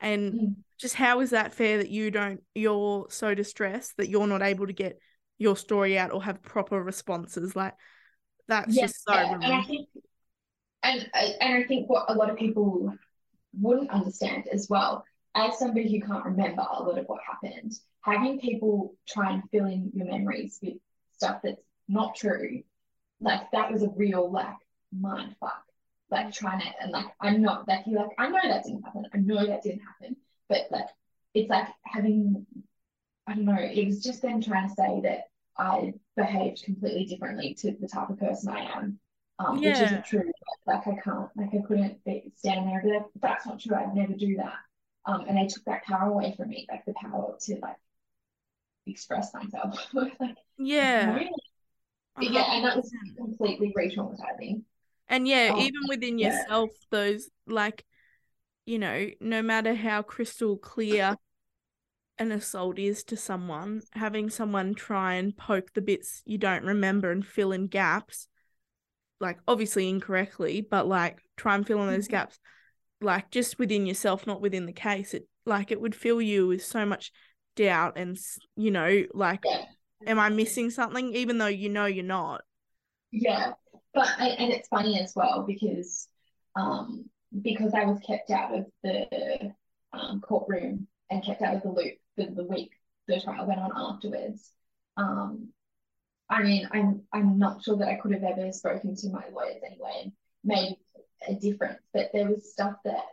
And 0.00 0.32
Mm. 0.32 0.56
just 0.78 0.94
how 0.94 1.20
is 1.20 1.30
that 1.30 1.52
fair 1.52 1.78
that 1.78 1.90
you 1.90 2.10
don't, 2.10 2.42
you're 2.54 3.06
so 3.10 3.34
distressed 3.34 3.96
that 3.98 4.08
you're 4.08 4.26
not 4.26 4.42
able 4.42 4.66
to 4.66 4.72
get 4.72 4.98
your 5.36 5.56
story 5.56 5.98
out 5.98 6.12
or 6.12 6.22
have 6.22 6.42
proper 6.42 6.82
responses? 6.82 7.54
Like, 7.54 7.74
that's 8.48 8.74
Yeah, 8.74 8.82
just 8.82 9.02
so 9.04 9.12
and 9.12 9.44
I 9.44 9.62
think 9.62 9.88
and 10.86 11.10
uh, 11.14 11.32
and 11.40 11.54
I 11.54 11.66
think 11.66 11.88
what 11.88 12.06
a 12.08 12.14
lot 12.14 12.30
of 12.30 12.36
people 12.36 12.94
wouldn't 13.60 13.90
understand 13.90 14.48
as 14.52 14.68
well, 14.68 15.04
as 15.34 15.58
somebody 15.58 15.90
who 15.92 16.06
can't 16.06 16.24
remember 16.24 16.62
a 16.62 16.82
lot 16.82 16.98
of 16.98 17.06
what 17.06 17.20
happened, 17.26 17.72
having 18.02 18.38
people 18.38 18.94
try 19.08 19.32
and 19.32 19.42
fill 19.50 19.66
in 19.66 19.90
your 19.94 20.06
memories 20.06 20.58
with 20.62 20.74
stuff 21.12 21.40
that's 21.42 21.60
not 21.88 22.14
true, 22.14 22.62
like 23.20 23.50
that 23.52 23.72
was 23.72 23.82
a 23.82 23.88
real 23.88 24.30
like 24.30 24.56
mind 24.98 25.34
fuck. 25.40 25.62
Like 26.08 26.32
trying 26.32 26.60
to 26.60 26.66
and 26.80 26.92
like 26.92 27.06
I'm 27.20 27.42
not 27.42 27.66
like 27.66 27.80
you 27.86 27.96
like 27.96 28.10
I 28.16 28.28
know 28.28 28.38
that 28.42 28.64
didn't 28.64 28.82
happen. 28.82 29.06
I 29.12 29.18
know 29.18 29.44
that 29.44 29.62
didn't 29.62 29.80
happen. 29.80 30.16
But 30.48 30.68
like 30.70 30.86
it's 31.34 31.50
like 31.50 31.66
having 31.82 32.46
I 33.26 33.34
don't 33.34 33.44
know, 33.44 33.58
it 33.58 33.86
was 33.86 34.04
just 34.04 34.22
them 34.22 34.40
trying 34.40 34.68
to 34.68 34.74
say 34.74 35.00
that 35.02 35.24
I 35.58 35.94
behaved 36.16 36.62
completely 36.62 37.06
differently 37.06 37.54
to 37.54 37.72
the 37.72 37.88
type 37.88 38.10
of 38.10 38.20
person 38.20 38.50
I 38.50 38.70
am. 38.76 39.00
Um, 39.38 39.60
Yeah. 39.60 39.70
which 39.70 39.80
isn't 39.82 40.04
true. 40.04 40.32
Like 40.66 40.86
I 40.86 40.96
can't, 41.02 41.28
like 41.36 41.50
I 41.54 41.58
couldn't 41.66 42.02
be 42.04 42.32
stand 42.36 42.66
there 42.66 42.78
and 42.80 42.82
be 42.88 42.94
like, 42.94 43.06
that's 43.20 43.46
not 43.46 43.60
true. 43.60 43.76
I'd 43.76 43.94
never 43.94 44.14
do 44.14 44.36
that. 44.36 44.54
Um, 45.04 45.26
and 45.28 45.36
they 45.36 45.46
took 45.46 45.64
that 45.64 45.84
power 45.84 46.08
away 46.10 46.34
from 46.36 46.48
me, 46.48 46.66
like 46.70 46.84
the 46.86 46.94
power 46.94 47.36
to 47.38 47.58
like 47.60 47.76
express 48.86 49.34
myself. 49.34 49.78
like 49.94 50.16
Yeah. 50.58 51.18
But 52.16 52.30
yeah, 52.30 52.54
and 52.54 52.64
that 52.64 52.76
was 52.76 52.90
100%. 52.92 53.16
completely 53.18 53.72
re-traumatizing. 53.76 54.62
And 55.08 55.28
yeah, 55.28 55.50
Oh, 55.50 55.60
even 55.60 55.86
within 55.88 56.18
yeah. 56.18 56.44
yourself, 56.46 56.70
those 56.90 57.28
like, 57.46 57.84
you 58.66 58.78
know, 58.78 59.08
no 59.20 59.42
matter 59.42 59.74
how 59.74 60.02
crystal 60.02 60.56
clear 60.56 61.16
an 62.18 62.32
assault 62.32 62.78
is 62.78 63.04
to 63.04 63.16
someone, 63.16 63.82
having 63.92 64.30
someone 64.30 64.74
try 64.74 65.14
and 65.14 65.36
poke 65.36 65.72
the 65.74 65.82
bits 65.82 66.22
you 66.24 66.38
don't 66.38 66.64
remember 66.64 67.10
and 67.10 67.26
fill 67.26 67.52
in 67.52 67.66
gaps, 67.66 68.28
like 69.20 69.38
obviously 69.48 69.88
incorrectly, 69.88 70.60
but 70.60 70.86
like 70.86 71.20
try 71.36 71.54
and 71.54 71.66
fill 71.66 71.82
in 71.82 71.88
those 71.88 72.06
Mhm. 72.06 72.10
gaps, 72.10 72.38
like 73.00 73.30
just 73.30 73.58
within 73.58 73.86
yourself, 73.86 74.26
not 74.26 74.40
within 74.40 74.66
the 74.66 74.72
case. 74.72 75.14
It 75.14 75.28
like 75.44 75.70
it 75.70 75.80
would 75.80 75.94
fill 75.94 76.20
you 76.20 76.48
with 76.48 76.64
so 76.64 76.84
much 76.84 77.12
doubt 77.54 77.96
and 77.96 78.18
you 78.56 78.70
know, 78.70 79.04
like, 79.14 79.44
Yeah. 79.44 79.66
am 80.06 80.18
I 80.18 80.28
missing 80.28 80.70
something? 80.70 81.14
Even 81.14 81.38
though 81.38 81.46
you 81.46 81.68
know 81.68 81.86
you're 81.86 82.04
not. 82.04 82.42
Yeah, 83.10 83.52
but 83.94 84.08
I, 84.18 84.28
and 84.30 84.52
it's 84.52 84.68
funny 84.68 85.00
as 85.00 85.14
well 85.14 85.44
because 85.46 86.08
um 86.54 87.08
because 87.42 87.74
I 87.74 87.84
was 87.84 87.98
kept 88.00 88.30
out 88.30 88.54
of 88.54 88.66
the 88.82 89.52
um, 89.92 90.20
courtroom 90.20 90.86
and 91.10 91.24
kept 91.24 91.42
out 91.42 91.56
of 91.56 91.62
the 91.62 91.68
loop 91.70 91.94
for 92.16 92.26
the 92.26 92.44
week 92.44 92.70
the 93.08 93.20
trial 93.20 93.46
went 93.46 93.60
on 93.60 93.70
afterwards. 93.74 94.52
Um, 94.96 95.48
I 96.28 96.42
mean, 96.42 96.68
I'm 96.72 97.02
I'm 97.12 97.38
not 97.38 97.62
sure 97.62 97.76
that 97.76 97.88
I 97.88 97.96
could 97.96 98.12
have 98.12 98.24
ever 98.24 98.52
spoken 98.52 98.96
to 98.96 99.10
my 99.10 99.24
lawyers 99.32 99.62
anyway 99.64 100.02
and 100.04 100.12
made 100.44 100.76
a 101.26 101.34
difference, 101.34 101.80
but 101.92 102.10
there 102.12 102.28
was 102.28 102.52
stuff 102.52 102.74
that 102.84 103.04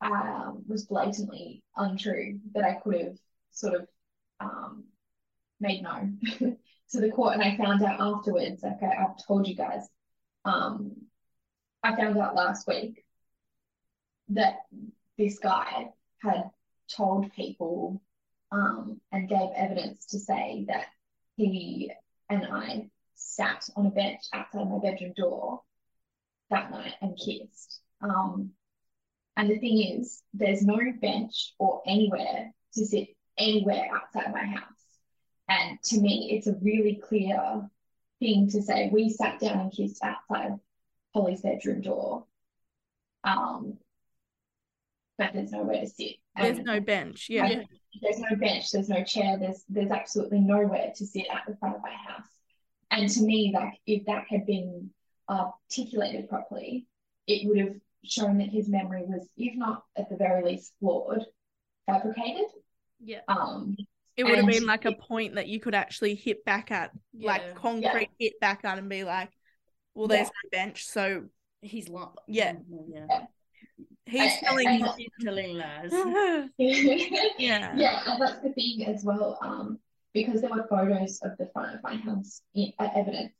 um, 0.00 0.64
was 0.68 0.84
blatantly 0.84 1.62
untrue 1.76 2.38
that 2.54 2.64
I 2.64 2.74
could 2.74 3.00
have 3.00 3.18
sort 3.50 3.74
of 3.74 3.88
um, 4.40 4.84
made 5.60 5.82
known 5.82 6.20
to 6.38 7.00
the 7.00 7.10
court, 7.10 7.34
and 7.34 7.42
I 7.42 7.56
found 7.56 7.82
out 7.82 8.00
afterwards. 8.00 8.62
Like 8.62 8.82
I, 8.82 9.04
I've 9.04 9.26
told 9.26 9.48
you 9.48 9.56
guys, 9.56 9.88
um, 10.44 10.92
I 11.82 11.96
found 11.96 12.16
out 12.18 12.36
last 12.36 12.68
week 12.68 13.04
that 14.28 14.58
this 15.18 15.38
guy 15.38 15.88
had 16.22 16.50
told 16.94 17.32
people 17.32 18.02
um, 18.52 19.00
and 19.10 19.28
gave 19.28 19.50
evidence 19.56 20.06
to 20.06 20.18
say 20.18 20.64
that 20.68 20.86
he 21.36 21.90
and 22.28 22.44
I 22.44 22.90
sat 23.14 23.68
on 23.76 23.86
a 23.86 23.90
bench 23.90 24.22
outside 24.32 24.68
my 24.68 24.78
bedroom 24.78 25.12
door 25.16 25.62
that 26.50 26.70
night 26.70 26.94
and 27.00 27.16
kissed. 27.16 27.80
Um, 28.00 28.50
and 29.36 29.50
the 29.50 29.58
thing 29.58 29.98
is, 29.98 30.22
there's 30.32 30.62
no 30.62 30.78
bench 31.00 31.54
or 31.58 31.82
anywhere 31.86 32.52
to 32.74 32.86
sit 32.86 33.08
anywhere 33.38 33.88
outside 33.94 34.32
my 34.32 34.44
house. 34.44 34.62
And 35.48 35.78
to 35.84 36.00
me, 36.00 36.30
it's 36.32 36.46
a 36.46 36.56
really 36.62 37.00
clear 37.02 37.68
thing 38.18 38.48
to 38.50 38.62
say 38.62 38.90
we 38.92 39.10
sat 39.10 39.40
down 39.40 39.60
and 39.60 39.72
kissed 39.72 40.02
outside 40.02 40.58
Holly's 41.14 41.42
bedroom 41.42 41.82
door. 41.82 42.26
Um, 43.24 43.78
but 45.18 45.32
there's 45.32 45.52
nowhere 45.52 45.80
to 45.80 45.86
sit. 45.86 46.16
There's 46.36 46.58
And 46.58 46.66
no 46.66 46.80
bench. 46.80 47.26
Yeah. 47.28 47.62
There's 48.02 48.18
no 48.18 48.36
bench, 48.36 48.70
there's 48.72 48.88
no 48.90 49.02
chair, 49.04 49.38
there's 49.38 49.64
there's 49.68 49.90
absolutely 49.90 50.40
nowhere 50.40 50.92
to 50.94 51.06
sit 51.06 51.26
at 51.32 51.44
the 51.48 51.56
front 51.56 51.76
of 51.76 51.82
my 51.82 51.90
house. 51.90 52.26
And 52.90 53.08
to 53.08 53.22
me, 53.22 53.52
like 53.54 53.74
if 53.86 54.04
that 54.06 54.24
had 54.28 54.46
been 54.46 54.90
articulated 55.28 56.28
properly, 56.28 56.86
it 57.26 57.48
would 57.48 57.58
have 57.58 57.74
shown 58.04 58.38
that 58.38 58.48
his 58.48 58.68
memory 58.68 59.02
was, 59.06 59.26
if 59.36 59.56
not 59.56 59.82
at 59.96 60.08
the 60.10 60.16
very 60.16 60.44
least, 60.44 60.72
flawed, 60.78 61.24
fabricated. 61.86 62.46
Yeah. 63.02 63.20
Um, 63.28 63.76
It 64.16 64.24
would 64.24 64.36
have 64.38 64.46
been 64.46 64.66
like 64.66 64.84
a 64.84 64.92
point 64.92 65.34
that 65.34 65.48
you 65.48 65.58
could 65.58 65.74
actually 65.74 66.14
hit 66.14 66.44
back 66.44 66.70
at, 66.70 66.90
Yeah. 67.12 67.32
like 67.32 67.54
concrete 67.56 68.10
hit 68.18 68.38
back 68.40 68.64
at 68.64 68.78
and 68.78 68.88
be 68.88 69.04
like, 69.04 69.30
well, 69.94 70.06
there's 70.06 70.28
no 70.28 70.50
bench. 70.52 70.86
So 70.86 71.24
He's 71.62 71.88
lying. 71.88 72.10
Yeah. 72.28 72.54
Yeah. 72.88 73.26
He's 74.06 74.20
I- 74.20 74.24
I- 74.24 74.40
telling 74.44 74.68
I-. 74.68 74.94
He's 74.96 75.08
telling 75.20 75.56
lies. 75.56 75.92
yeah. 77.38 77.74
yeah, 77.76 78.02
and 78.06 78.22
that's 78.22 78.40
the 78.42 78.52
thing 78.52 78.86
as 78.86 79.04
well. 79.04 79.38
Um, 79.42 79.78
because 80.14 80.40
there 80.40 80.50
were 80.50 80.66
photos 80.68 81.18
of 81.22 81.36
the 81.36 81.46
front 81.52 81.74
of 81.74 81.82
my 81.82 81.96
house 81.96 82.40
in 82.54 82.72
uh, 82.78 82.88
evidence 82.96 83.32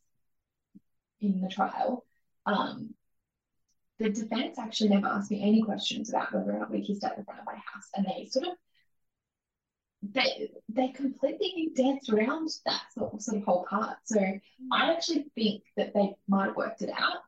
in 1.20 1.40
the 1.40 1.48
trial. 1.48 2.04
Um, 2.44 2.94
the 3.98 4.10
defense 4.10 4.58
actually 4.58 4.90
never 4.90 5.06
asked 5.06 5.30
me 5.30 5.42
any 5.42 5.62
questions 5.62 6.10
about 6.10 6.34
whether 6.34 6.52
or 6.52 6.58
not 6.58 6.70
we 6.70 6.86
kissed 6.86 7.02
at 7.02 7.16
the 7.16 7.24
front 7.24 7.40
of 7.40 7.46
my 7.46 7.54
house, 7.54 7.88
and 7.94 8.04
they 8.04 8.26
sort 8.26 8.48
of 8.48 8.54
they 10.02 10.50
they 10.68 10.88
completely 10.88 11.70
danced 11.74 12.10
around 12.10 12.50
that 12.66 12.82
sort 12.92 13.14
of, 13.14 13.22
sort 13.22 13.38
of 13.38 13.44
whole 13.44 13.64
part. 13.64 13.96
So 14.04 14.20
I 14.20 14.92
actually 14.92 15.26
think 15.34 15.62
that 15.76 15.94
they 15.94 16.14
might 16.28 16.48
have 16.48 16.56
worked 16.56 16.82
it 16.82 16.90
out. 16.90 17.18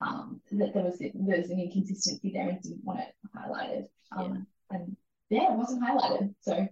Um, 0.00 0.40
that 0.52 0.74
there 0.74 0.82
was 0.84 0.98
there 0.98 1.10
was 1.14 1.50
an 1.50 1.58
inconsistency 1.58 2.30
there 2.32 2.48
and 2.48 2.60
didn't 2.60 2.84
want 2.84 3.00
it 3.00 3.14
highlighted. 3.34 3.86
Um, 4.16 4.46
and 4.70 4.96
yeah, 5.30 5.52
it 5.52 5.56
wasn't 5.56 5.82
highlighted. 5.82 6.34
So 6.42 6.68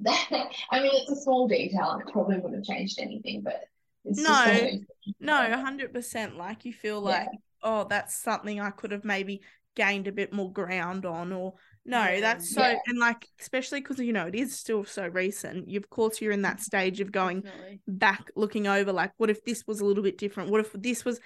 that 0.00 0.28
I 0.70 0.80
mean, 0.80 0.90
it's 0.94 1.10
a 1.10 1.16
small 1.16 1.48
detail 1.48 1.90
and 1.90 2.02
it 2.02 2.12
probably 2.12 2.36
wouldn't 2.36 2.66
have 2.66 2.76
changed 2.76 2.98
anything, 2.98 3.42
but 3.42 3.64
it's 4.04 4.20
just 4.26 4.46
one 4.46 4.56
of 4.56 4.80
No. 5.20 5.48
No, 5.50 5.56
hundred 5.56 5.92
percent. 5.92 6.36
Like 6.36 6.64
you 6.64 6.72
feel 6.72 7.02
Yeah. 7.02 7.24
like, 7.24 7.28
oh, 7.62 7.84
that's 7.84 8.14
something 8.16 8.60
I 8.60 8.70
could 8.70 8.92
have 8.92 9.04
maybe 9.04 9.42
gained 9.74 10.06
a 10.06 10.12
bit 10.12 10.32
more 10.32 10.52
ground 10.52 11.06
on, 11.06 11.32
or 11.32 11.54
no, 11.84 12.20
that's 12.20 12.50
so, 12.50 12.60
Yeah. 12.60 12.76
and 12.86 12.98
like 12.98 13.26
especially 13.40 13.80
because 13.80 13.98
you 13.98 14.12
know 14.12 14.26
it 14.26 14.34
is 14.34 14.58
still 14.58 14.84
so 14.84 15.06
recent. 15.08 15.68
You, 15.68 15.78
of 15.78 15.88
course, 15.90 16.20
you're 16.20 16.32
in 16.32 16.42
that 16.42 16.60
stage 16.60 17.00
of 17.00 17.12
going 17.12 17.42
Definitely. 17.42 17.80
back, 17.86 18.30
looking 18.36 18.66
over, 18.66 18.92
like, 18.92 19.12
what 19.16 19.30
if 19.30 19.44
this 19.44 19.64
was 19.66 19.80
a 19.80 19.84
little 19.84 20.02
bit 20.02 20.18
different? 20.18 20.50
What 20.50 20.60
if 20.60 20.72
this 20.72 21.04
was, 21.04 21.20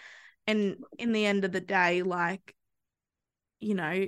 and 0.47 0.77
in 0.99 1.13
the 1.13 1.27
end 1.27 1.45
of 1.45 1.53
the 1.53 1.61
day, 1.61 2.03
like, 2.03 2.55
you 3.61 3.75
know, 3.75 4.07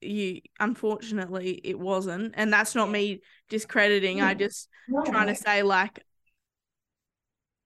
you 0.00 0.40
unfortunately 0.60 1.60
it 1.64 1.78
wasn't, 1.78 2.34
and 2.36 2.52
that's 2.52 2.74
not 2.74 2.90
me 2.90 3.22
discrediting. 3.48 4.20
I 4.20 4.34
just 4.34 4.68
No, 4.88 5.04
trying 5.04 5.28
to 5.28 5.34
say 5.34 5.62
like, 5.62 6.04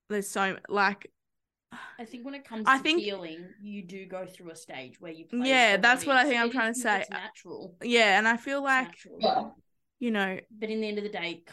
there's 0.09 0.29
so 0.29 0.57
like 0.69 1.11
I 1.99 2.05
think 2.05 2.25
when 2.25 2.35
it 2.35 2.45
comes 2.45 2.65
I 2.67 2.79
to 2.79 2.83
think- 2.83 3.01
healing, 3.01 3.45
you 3.63 3.83
do 3.87 4.07
go 4.07 4.27
through 4.27 4.51
a 4.51 4.57
stage 4.57 5.01
where 5.01 5.13
you 5.13 5.27
Yeah, 5.33 5.77
that's 5.77 6.05
what 6.05 6.17
I 6.17 6.25
think 6.25 6.41
I'm 6.41 6.51
trying 6.51 6.75
to 6.75 6.81
say. 6.81 7.05
Natural. 7.11 7.77
Yeah, 7.83 8.19
and 8.19 8.27
I 8.27 8.37
feel 8.37 8.63
like. 8.63 8.89
Yeah. 9.21 9.51
you 10.01 10.11
know, 10.11 10.41
But 10.51 10.71
in 10.71 10.81
the 10.81 10.89
end 10.89 10.99
of 10.99 11.05
the 11.05 11.11
day, 11.11 11.31
it 11.33 11.47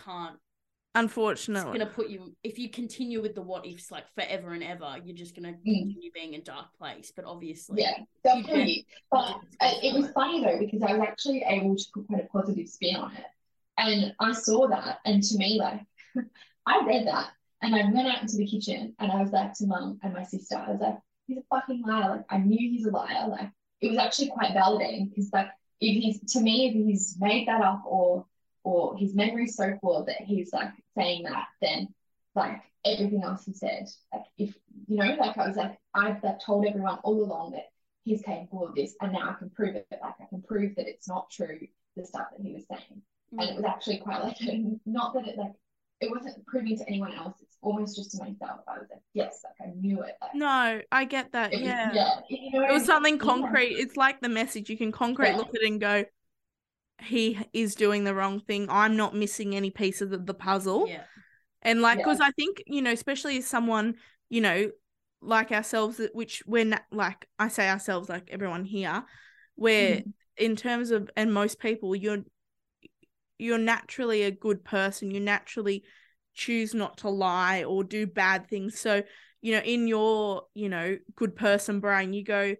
can't. 0.98 1.12
It's 1.48 1.64
gonna 1.80 1.86
put 1.86 2.10
you. 2.10 2.36
If 2.44 2.58
you 2.60 2.70
continue 2.70 3.22
with 3.22 3.36
the 3.36 3.42
what 3.42 3.66
ifs 3.66 3.92
like 3.92 4.06
forever 4.16 4.54
and 4.54 4.64
ever, 4.64 4.96
you're 5.04 5.16
just 5.16 5.36
gonna 5.36 5.54
Mm. 5.54 5.64
continue 5.64 6.12
being 6.14 6.34
in 6.34 6.42
a 6.42 6.44
dark 6.44 6.68
place. 6.78 7.12
But 7.16 7.26
obviously, 7.26 7.82
Yeah, 7.82 7.98
definitely. 8.24 8.86
But 9.12 9.40
did 9.52 9.58
I, 9.62 9.80
it 9.84 9.94
was 9.94 10.12
funny 10.12 10.44
though 10.44 10.60
because 10.60 10.82
I 10.84 10.94
was 10.94 11.08
actually 11.08 11.44
able 11.48 11.76
to 11.76 11.86
put 11.94 12.08
quite 12.08 12.24
a 12.24 12.28
positive 12.28 12.68
spin 12.68 12.96
on 12.96 13.16
it, 13.16 13.26
and 13.78 14.14
I 14.20 14.34
saw 14.34 14.68
that, 14.68 15.00
and 15.06 15.22
to 15.24 15.38
me, 15.38 15.60
like, 15.60 15.82
I 16.66 16.84
read 16.86 17.08
that, 17.08 17.32
and 17.62 17.76
I 17.76 17.84
went 17.92 18.08
out 18.08 18.22
into 18.22 18.38
the 18.38 18.48
kitchen, 18.48 18.96
and 19.00 19.12
I 19.12 19.22
was 19.22 19.32
like 19.32 19.54
to 19.56 19.66
mum 19.68 20.00
and 20.04 20.14
my 20.14 20.24
sister, 20.24 20.58
I 20.58 20.72
was 20.72 20.82
like, 20.82 20.98
he's 21.28 21.38
a 21.38 21.44
fucking 21.50 21.84
liar. 21.86 22.10
Like, 22.10 22.26
I 22.30 22.38
knew 22.38 22.58
he's 22.58 22.86
a 22.86 22.92
liar. 22.92 23.28
Like, 23.28 23.50
it 23.82 23.90
was 23.90 23.98
actually 23.98 24.30
quite 24.30 24.52
validating 24.56 25.10
because, 25.10 25.30
like, 25.34 25.50
if 25.80 26.02
he's 26.02 26.20
to 26.34 26.42
me, 26.42 26.68
if 26.70 26.74
he's 26.74 27.18
made 27.20 27.48
that 27.48 27.62
up 27.62 27.84
or 27.86 28.26
or 28.68 28.98
his 28.98 29.16
memory's 29.16 29.56
so 29.56 29.68
poor 29.82 30.04
that 30.06 30.20
he's 30.30 30.52
like 30.52 30.72
saying 30.98 31.24
that, 31.24 31.46
then 31.62 31.88
like 32.36 32.60
everything 32.84 33.24
else 33.24 33.46
he 33.46 33.54
said, 33.54 33.88
like 34.14 34.26
if 34.38 34.54
you 34.88 34.98
know, 34.98 35.16
like 35.16 35.38
I 35.38 35.48
was 35.48 35.56
like, 35.56 35.78
I've 35.94 36.22
like 36.22 36.40
told 36.46 36.66
everyone 36.66 37.00
all 37.04 37.24
along 37.24 37.52
that 37.52 37.68
he's 38.04 38.22
capable 38.22 38.68
of 38.68 38.76
this, 38.76 38.94
and 39.02 39.14
now 39.14 39.30
I 39.30 39.34
can 39.40 39.50
prove 39.50 39.76
it. 39.76 39.88
Like 39.90 40.16
I 40.22 40.26
can 40.30 40.42
prove 40.42 40.76
that 40.76 40.88
it's 40.88 41.08
not 41.08 41.30
true, 41.32 41.60
the 41.96 42.06
stuff 42.06 42.28
that 42.36 42.46
he 42.46 42.54
was 42.54 42.66
saying. 42.70 43.02
And 43.32 43.42
it 43.42 43.54
Mm. 43.54 43.56
was 43.58 43.66
actually 43.66 43.98
quite 43.98 44.22
like 44.24 44.38
not 44.86 45.14
that 45.14 45.28
it 45.28 45.38
like 45.38 45.54
it 46.00 46.12
wasn't 46.12 46.46
proving 46.46 46.78
to 46.78 46.88
anyone 46.88 47.14
else, 47.14 47.36
it's 47.42 47.58
almost 47.62 47.96
just 47.96 48.12
to 48.12 48.18
myself. 48.20 48.60
I 48.68 48.78
was 48.80 48.88
like, 48.92 49.02
yes, 49.14 49.42
like 49.46 49.56
I 49.68 49.74
knew 49.76 50.02
it. 50.04 50.16
Like, 50.22 50.36
No, 50.36 50.82
I 50.92 51.06
get 51.06 51.32
that. 51.32 51.52
it 51.54 51.58
was- 51.62 51.66
Yeah. 51.68 51.92
yeah. 51.94 52.20
You 52.30 52.52
know 52.52 52.62
It 52.66 52.70
I 52.70 52.72
was 52.74 52.82
mean? 52.82 52.86
something 52.86 53.16
Yeah. 53.16 53.20
concrete. 53.32 53.74
It's 53.84 53.98
like 53.98 54.22
the 54.22 54.30
message. 54.30 54.70
You 54.70 54.78
can 54.78 54.92
concrete 54.92 55.30
Yeah. 55.30 55.38
look 55.38 55.50
at 55.50 55.62
it 55.64 55.68
and 55.72 55.80
go, 55.82 56.06
he 57.02 57.40
is 57.54 57.76
doing 57.76 58.04
the 58.04 58.14
wrong 58.14 58.40
thing. 58.40 58.68
I'm 58.70 58.96
not 58.96 59.16
missing 59.16 59.56
any 59.56 59.70
pieces 59.70 60.12
of 60.12 60.26
the 60.26 60.34
puzzle. 60.34 60.88
Yeah. 60.88 61.04
And 61.62 61.82
like, 61.82 62.00
Yeah. 62.00 62.06
because 62.06 62.22
I 62.22 62.32
think, 62.32 62.64
you 62.66 62.82
know, 62.82 62.92
especially 62.92 63.38
as 63.38 63.46
someone, 63.46 63.96
you 64.30 64.42
know, 64.42 64.72
like 65.22 65.52
ourselves, 65.52 65.98
that- 65.98 66.16
which 66.16 66.44
we're 66.46 66.66
na- 66.66 66.80
like, 66.92 67.28
I 67.40 67.48
say 67.48 67.70
ourselves, 67.70 68.10
like 68.10 68.30
everyone 68.32 68.66
here, 68.66 69.04
where 69.56 69.98
Mhm. 69.98 70.14
in 70.38 70.56
terms 70.56 70.92
of, 70.92 71.10
and 71.16 71.34
most 71.34 71.60
people, 71.60 71.96
you're, 71.96 72.24
you're 73.40 73.58
naturally 73.58 74.24
a 74.24 74.32
good 74.32 74.64
person. 74.64 75.12
You 75.12 75.20
naturally 75.20 75.84
choose 76.34 76.74
not 76.74 76.98
to 77.00 77.10
lie 77.10 77.64
or 77.64 77.84
do 77.84 78.08
bad 78.08 78.48
things. 78.48 78.80
So, 78.80 79.04
you 79.42 79.54
know, 79.54 79.62
in 79.62 79.88
your, 79.88 80.48
you 80.54 80.70
know, 80.70 80.98
good 81.16 81.36
person 81.36 81.80
brain, 81.80 82.14
you 82.14 82.24
go, 82.24 82.56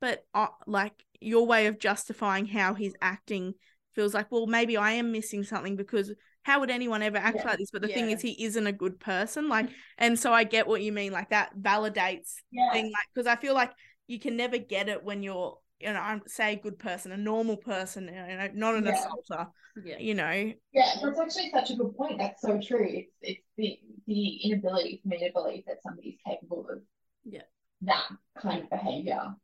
but 0.00 0.24
uh, 0.34 0.48
like 0.66 1.04
your 1.20 1.46
way 1.46 1.66
of 1.66 1.78
justifying 1.78 2.46
how 2.46 2.74
he's 2.74 2.94
acting 3.00 3.54
feels 3.96 4.14
like, 4.14 4.30
well, 4.30 4.46
maybe 4.46 4.76
I 4.76 4.92
am 4.92 5.10
missing 5.10 5.42
something 5.42 5.74
because 5.74 6.12
how 6.42 6.60
would 6.60 6.70
anyone 6.70 7.02
ever 7.02 7.16
act 7.16 7.38
Yeah. 7.38 7.48
like 7.48 7.58
this? 7.58 7.70
But 7.72 7.82
the 7.82 7.88
thing 7.88 8.10
is, 8.10 8.22
he 8.22 8.44
isn't 8.44 8.66
a 8.66 8.72
good 8.72 9.00
person. 9.00 9.48
Like, 9.48 9.68
and 9.98 10.16
so 10.16 10.32
I 10.32 10.44
get 10.44 10.68
what 10.68 10.82
you 10.82 10.92
mean. 10.92 11.12
Like 11.12 11.30
that 11.30 11.56
validates 11.58 12.34
Yeah. 12.52 12.70
thing. 12.72 12.84
Like, 12.84 13.08
because 13.12 13.26
I 13.26 13.34
feel 13.34 13.54
like 13.54 13.72
you 14.06 14.20
can 14.20 14.36
never 14.36 14.58
get 14.58 14.88
it 14.88 15.02
when 15.02 15.24
you're, 15.24 15.58
you 15.80 15.92
know, 15.92 15.98
I'm 15.98 16.22
say 16.28 16.52
a 16.52 16.56
good 16.56 16.78
person, 16.78 17.10
a 17.10 17.16
normal 17.16 17.56
person, 17.56 18.04
you 18.04 18.12
know, 18.12 18.48
not 18.54 18.76
an 18.76 18.86
Yeah. 18.86 18.92
assaulter. 18.92 19.48
Yeah. 19.84 19.98
You 19.98 20.14
know, 20.14 20.52
Yeah, 20.72 20.92
that's 21.02 21.18
actually 21.18 21.50
such 21.50 21.70
a 21.70 21.76
good 21.76 21.96
point. 21.96 22.18
That's 22.18 22.42
so 22.42 22.60
true. 22.60 22.86
It's 22.88 23.12
it's 23.22 23.44
the 23.56 23.80
the 24.06 24.36
inability 24.44 25.00
for 25.02 25.08
me 25.08 25.18
to 25.18 25.32
believe 25.32 25.64
that 25.66 25.82
somebody's 25.82 26.18
capable 26.26 26.68
of 26.70 26.82
Yeah. 27.24 27.42
that 27.82 28.08
kind 28.38 28.62
of 28.62 28.70
behavior 28.70 29.34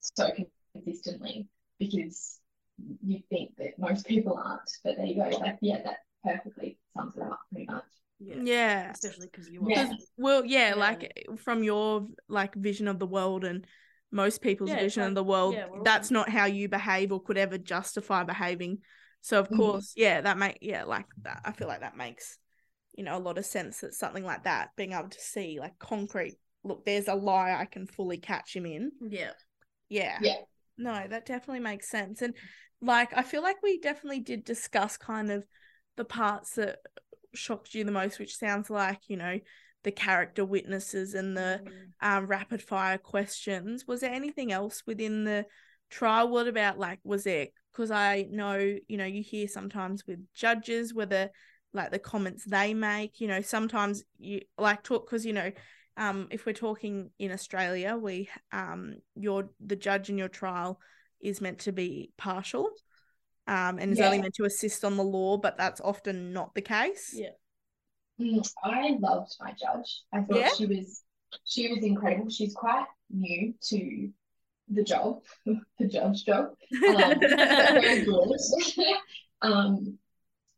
so 0.00 0.28
consistently 0.74 1.48
because 1.78 2.39
you 3.06 3.20
think 3.28 3.56
that 3.58 3.78
most 3.78 4.06
people 4.06 4.40
aren't. 4.42 4.70
But 4.84 4.96
there 4.96 5.06
you 5.06 5.16
go. 5.16 5.28
Like, 5.38 5.58
yeah, 5.60 5.82
that 5.84 5.98
perfectly 6.24 6.78
sums 6.96 7.16
it 7.16 7.22
up 7.22 7.40
pretty 7.52 7.66
much. 7.66 7.84
Yeah. 8.18 8.36
yeah. 8.42 8.90
Especially 8.90 9.28
because 9.32 9.48
you 9.48 9.66
Yeah. 9.68 9.84
are. 9.84 9.88
Because 9.88 10.10
well, 10.16 10.44
yeah, 10.44 10.68
Yeah. 10.70 10.74
like 10.74 11.14
from 11.38 11.62
your 11.62 12.08
like 12.28 12.54
vision 12.54 12.88
of 12.88 12.98
the 12.98 13.06
world 13.06 13.44
and 13.44 13.66
most 14.12 14.42
people's 14.42 14.70
Yeah, 14.70 14.80
vision 14.80 15.02
like- 15.02 15.08
of 15.10 15.14
the 15.14 15.24
world, 15.24 15.54
yeah, 15.54 15.66
we're 15.70 15.78
all- 15.78 15.84
that's 15.84 16.10
not 16.10 16.28
how 16.28 16.44
you 16.46 16.68
behave 16.68 17.12
or 17.12 17.22
could 17.22 17.38
ever 17.38 17.56
justify 17.58 18.22
behaving. 18.24 18.82
So 19.22 19.38
of 19.40 19.48
Mhm. 19.48 19.56
course, 19.56 19.92
yeah, 19.96 20.20
that 20.22 20.36
make 20.38 20.58
yeah, 20.60 20.84
like 20.84 21.06
that. 21.22 21.40
I 21.44 21.52
feel 21.52 21.68
like 21.68 21.80
that 21.80 21.96
makes 21.96 22.38
you 22.94 23.04
know 23.04 23.16
a 23.16 23.20
lot 23.20 23.38
of 23.38 23.46
sense 23.46 23.80
that 23.80 23.94
something 23.94 24.24
like 24.24 24.44
that 24.44 24.70
being 24.76 24.92
able 24.92 25.08
to 25.08 25.20
see 25.20 25.58
like 25.60 25.78
concrete. 25.78 26.38
Look, 26.64 26.84
there's 26.84 27.08
a 27.08 27.14
lie 27.14 27.52
I 27.52 27.64
can 27.64 27.86
fully 27.86 28.18
catch 28.18 28.54
him 28.54 28.66
in. 28.66 28.92
Yeah. 29.00 29.32
Yeah. 29.88 30.18
Yeah. 30.20 30.42
No, 30.76 31.06
that 31.08 31.24
definitely 31.24 31.60
makes 31.60 31.88
sense. 31.88 32.20
And 32.20 32.34
like 32.80 33.16
I 33.16 33.22
feel 33.22 33.42
like 33.42 33.62
we 33.62 33.78
definitely 33.78 34.20
did 34.20 34.44
discuss 34.44 34.96
kind 34.96 35.30
of 35.30 35.44
the 35.96 36.04
parts 36.04 36.54
that 36.54 36.78
shocked 37.34 37.74
you 37.74 37.84
the 37.84 37.92
most, 37.92 38.18
which 38.18 38.36
sounds 38.36 38.70
like, 38.70 39.00
you 39.08 39.16
know, 39.16 39.38
the 39.84 39.90
character 39.92 40.44
witnesses 40.44 41.14
and 41.14 41.36
the 41.36 41.60
Mm. 41.64 41.92
um 42.00 42.26
rapid 42.26 42.62
fire 42.62 42.98
questions. 42.98 43.86
Was 43.86 44.00
there 44.00 44.12
anything 44.12 44.52
else 44.52 44.82
within 44.86 45.24
the 45.24 45.46
trial? 45.90 46.28
What 46.28 46.48
about 46.48 46.78
like 46.78 47.00
was 47.04 47.24
there 47.24 47.48
because 47.72 47.90
I 47.90 48.26
know, 48.30 48.56
you 48.88 48.96
know, 48.96 49.04
you 49.04 49.22
hear 49.22 49.48
sometimes 49.48 50.06
with 50.06 50.20
judges 50.34 50.92
whether 50.94 51.30
like 51.72 51.90
the 51.92 51.98
comments 51.98 52.44
they 52.44 52.74
make, 52.74 53.20
you 53.20 53.28
know, 53.28 53.40
sometimes 53.42 54.02
you 54.18 54.40
like 54.58 54.82
talk 54.82 55.06
because 55.06 55.24
you 55.24 55.32
know, 55.32 55.52
um, 55.96 56.28
if 56.30 56.46
we're 56.46 56.52
talking 56.52 57.10
in 57.18 57.30
Australia, 57.30 57.96
we 57.96 58.28
um 58.52 58.96
your 59.14 59.50
the 59.64 59.76
judge 59.76 60.08
in 60.10 60.18
your 60.18 60.28
trial 60.28 60.80
is 61.20 61.40
meant 61.40 61.60
to 61.60 61.72
be 61.72 62.12
partial. 62.16 62.70
Um, 63.46 63.78
and 63.78 63.90
is 63.92 64.00
only 64.00 64.20
meant 64.20 64.34
to 64.34 64.44
assist 64.44 64.84
on 64.84 64.96
the 64.96 65.02
law, 65.02 65.36
but 65.36 65.58
that's 65.58 65.80
often 65.80 66.32
not 66.32 66.54
the 66.54 66.62
case. 66.62 67.12
Yeah. 67.12 67.30
I 68.62 68.96
loved 69.00 69.34
my 69.40 69.52
judge. 69.52 70.02
I 70.12 70.20
thought 70.20 70.38
Yeah? 70.38 70.50
she 70.56 70.66
was 70.66 71.02
she 71.44 71.68
was 71.68 71.82
incredible. 71.82 72.30
She's 72.30 72.54
quite 72.54 72.86
new 73.08 73.54
to 73.68 74.10
the 74.68 74.84
job, 74.84 75.22
the 75.46 75.88
judge 75.88 76.24
job. 76.24 76.50
Um, 76.86 77.18
very 77.20 78.04
good. 78.04 78.30
um, 79.42 79.98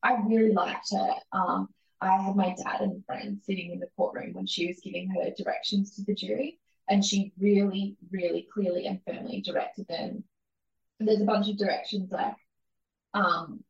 I 0.03 0.14
really 0.27 0.53
liked 0.53 0.92
her. 0.92 1.14
Um, 1.33 1.68
I 2.01 2.20
had 2.20 2.35
my 2.35 2.55
dad 2.55 2.81
and 2.81 3.05
friends 3.07 3.46
sitting 3.46 3.70
in 3.70 3.79
the 3.79 3.87
courtroom 3.96 4.33
when 4.33 4.46
she 4.46 4.66
was 4.66 4.81
giving 4.83 5.09
her 5.11 5.31
directions 5.37 5.94
to 5.96 6.05
the 6.05 6.14
jury, 6.14 6.59
and 6.88 7.05
she 7.05 7.33
really, 7.38 7.96
really 8.11 8.48
clearly 8.53 8.87
and 8.87 9.01
firmly 9.07 9.40
directed 9.40 9.87
them. 9.88 10.25
There's 11.05 11.21
a 11.21 11.27
bunch 11.27 11.49
of 11.49 11.57
directions 11.57 12.11
like, 12.12 12.35
um, 13.15 13.62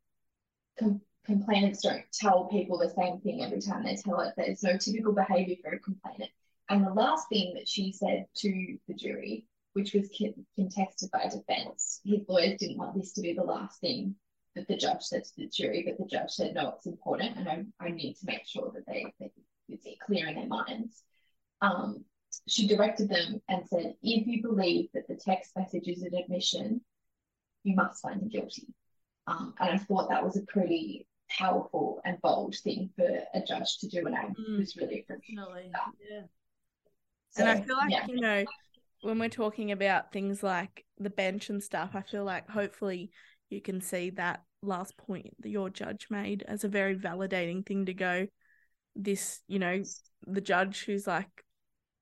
com- 0.79 1.01
complainants 1.25 1.81
don't 1.81 2.03
tell 2.13 2.45
people 2.45 2.77
the 2.77 2.89
same 2.89 3.19
thing 3.21 3.43
every 3.43 3.61
time 3.61 3.83
they 3.83 3.95
tell 3.95 4.19
it. 4.21 4.33
There's 4.35 4.63
no 4.63 4.77
typical 4.77 5.13
behavior 5.13 5.55
for 5.63 5.71
a 5.71 5.79
complainant. 5.79 6.31
And 6.69 6.85
the 6.85 6.93
last 6.93 7.29
thing 7.29 7.53
that 7.55 7.67
she 7.67 7.91
said 7.91 8.25
to 8.37 8.77
the 8.87 8.93
jury, 8.93 9.47
which 9.73 9.93
was 9.93 10.09
con- 10.17 10.45
contested 10.55 11.11
by 11.11 11.29
defense, 11.29 12.01
his 12.05 12.21
lawyers 12.27 12.59
didn't 12.59 12.77
want 12.77 12.95
this 12.95 13.13
to 13.13 13.21
be 13.21 13.33
the 13.33 13.43
last 13.43 13.79
thing 13.79 14.15
that 14.55 14.67
the 14.67 14.77
judge 14.77 15.01
said 15.01 15.23
to 15.23 15.31
the 15.37 15.47
jury, 15.47 15.83
but 15.85 15.97
the 15.97 16.09
judge 16.09 16.29
said, 16.29 16.53
no, 16.53 16.73
it's 16.75 16.85
important, 16.85 17.37
and 17.37 17.49
I, 17.49 17.65
I 17.85 17.89
need 17.89 18.13
to 18.15 18.25
make 18.25 18.45
sure 18.45 18.71
that 18.73 18.85
they, 18.85 19.05
they 19.19 19.31
it's 19.69 19.87
clear 20.05 20.27
in 20.27 20.35
their 20.35 20.47
minds. 20.47 21.03
Um, 21.61 22.05
she 22.47 22.67
directed 22.67 23.09
them 23.09 23.41
and 23.49 23.67
said, 23.67 23.95
if 24.03 24.27
you 24.27 24.41
believe 24.41 24.89
that 24.93 25.07
the 25.07 25.15
text 25.15 25.51
message 25.55 25.87
is 25.87 26.03
an 26.03 26.13
admission, 26.15 26.81
you 27.63 27.75
must 27.75 28.01
find 28.01 28.21
him 28.21 28.29
guilty. 28.29 28.67
Um, 29.27 29.53
and 29.59 29.69
I 29.71 29.77
thought 29.77 30.09
that 30.09 30.23
was 30.23 30.37
a 30.37 30.41
pretty 30.41 31.07
powerful 31.29 32.01
and 32.05 32.21
bold 32.21 32.55
thing 32.63 32.89
for 32.95 33.05
a 33.33 33.41
judge 33.41 33.77
to 33.79 33.87
do, 33.87 34.05
and 34.05 34.15
I 34.15 34.25
Mm. 34.25 34.59
was 34.59 34.75
really 34.75 34.99
appreciative. 35.01 35.45
Definitely. 35.45 35.71
Yeah. 36.09 36.21
and 37.37 37.49
I 37.49 37.61
feel 37.61 37.77
like, 37.77 37.91
yeah. 37.91 38.05
you 38.07 38.19
know, 38.19 38.45
when 39.01 39.17
we're 39.19 39.29
talking 39.29 39.71
about 39.71 40.11
things 40.11 40.43
like 40.43 40.85
the 40.99 41.09
bench 41.09 41.49
and 41.49 41.63
stuff, 41.63 41.91
I 41.93 42.01
feel 42.01 42.23
like 42.23 42.49
hopefully 42.49 43.11
you 43.49 43.61
can 43.61 43.81
see 43.81 44.11
that 44.11 44.43
last 44.61 44.95
point 44.97 45.33
that 45.41 45.49
your 45.49 45.69
judge 45.69 46.07
made 46.09 46.43
as 46.47 46.63
a 46.63 46.69
very 46.69 46.95
validating 46.95 47.65
thing 47.65 47.85
to 47.85 47.93
go, 47.93 48.27
this, 48.95 49.41
you 49.47 49.59
know, 49.59 49.81
the 50.27 50.41
judge 50.41 50.85
who's 50.85 51.07
like, 51.07 51.43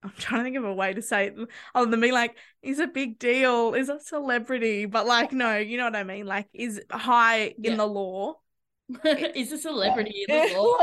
I'm 0.03 0.13
trying 0.17 0.41
to 0.41 0.43
think 0.45 0.57
of 0.57 0.65
a 0.65 0.73
way 0.73 0.93
to 0.93 1.01
say 1.01 1.27
it 1.27 1.35
other 1.75 1.89
than 1.91 2.01
being 2.01 2.13
like, 2.13 2.35
is 2.63 2.79
a 2.79 2.87
big 2.87 3.19
deal, 3.19 3.73
is 3.75 3.89
a 3.89 3.99
celebrity, 3.99 4.85
but 4.85 5.05
like, 5.05 5.31
no, 5.31 5.57
you 5.57 5.77
know 5.77 5.85
what 5.85 5.95
I 5.95 6.03
mean? 6.03 6.25
Like, 6.25 6.47
is 6.53 6.81
high 6.91 7.53
Yeah. 7.57 7.71
in 7.71 7.77
the 7.77 7.85
law. 7.87 8.35
is 9.05 9.51
a 9.53 9.57
celebrity 9.57 10.25
in 10.27 10.35
the 10.49 10.53
law. 10.57 10.77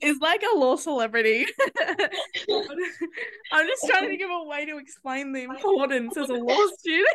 is 0.00 0.18
like 0.20 0.42
a 0.42 0.56
law 0.56 0.76
celebrity. 0.76 1.46
I'm 3.52 3.66
just 3.66 3.84
trying 3.86 4.02
to 4.04 4.08
think 4.08 4.22
of 4.22 4.30
a 4.30 4.44
way 4.44 4.64
to 4.66 4.78
explain 4.78 5.32
the 5.32 5.42
importance 5.42 6.16
as 6.16 6.30
a 6.30 6.34
law 6.34 6.66
student. 6.78 7.08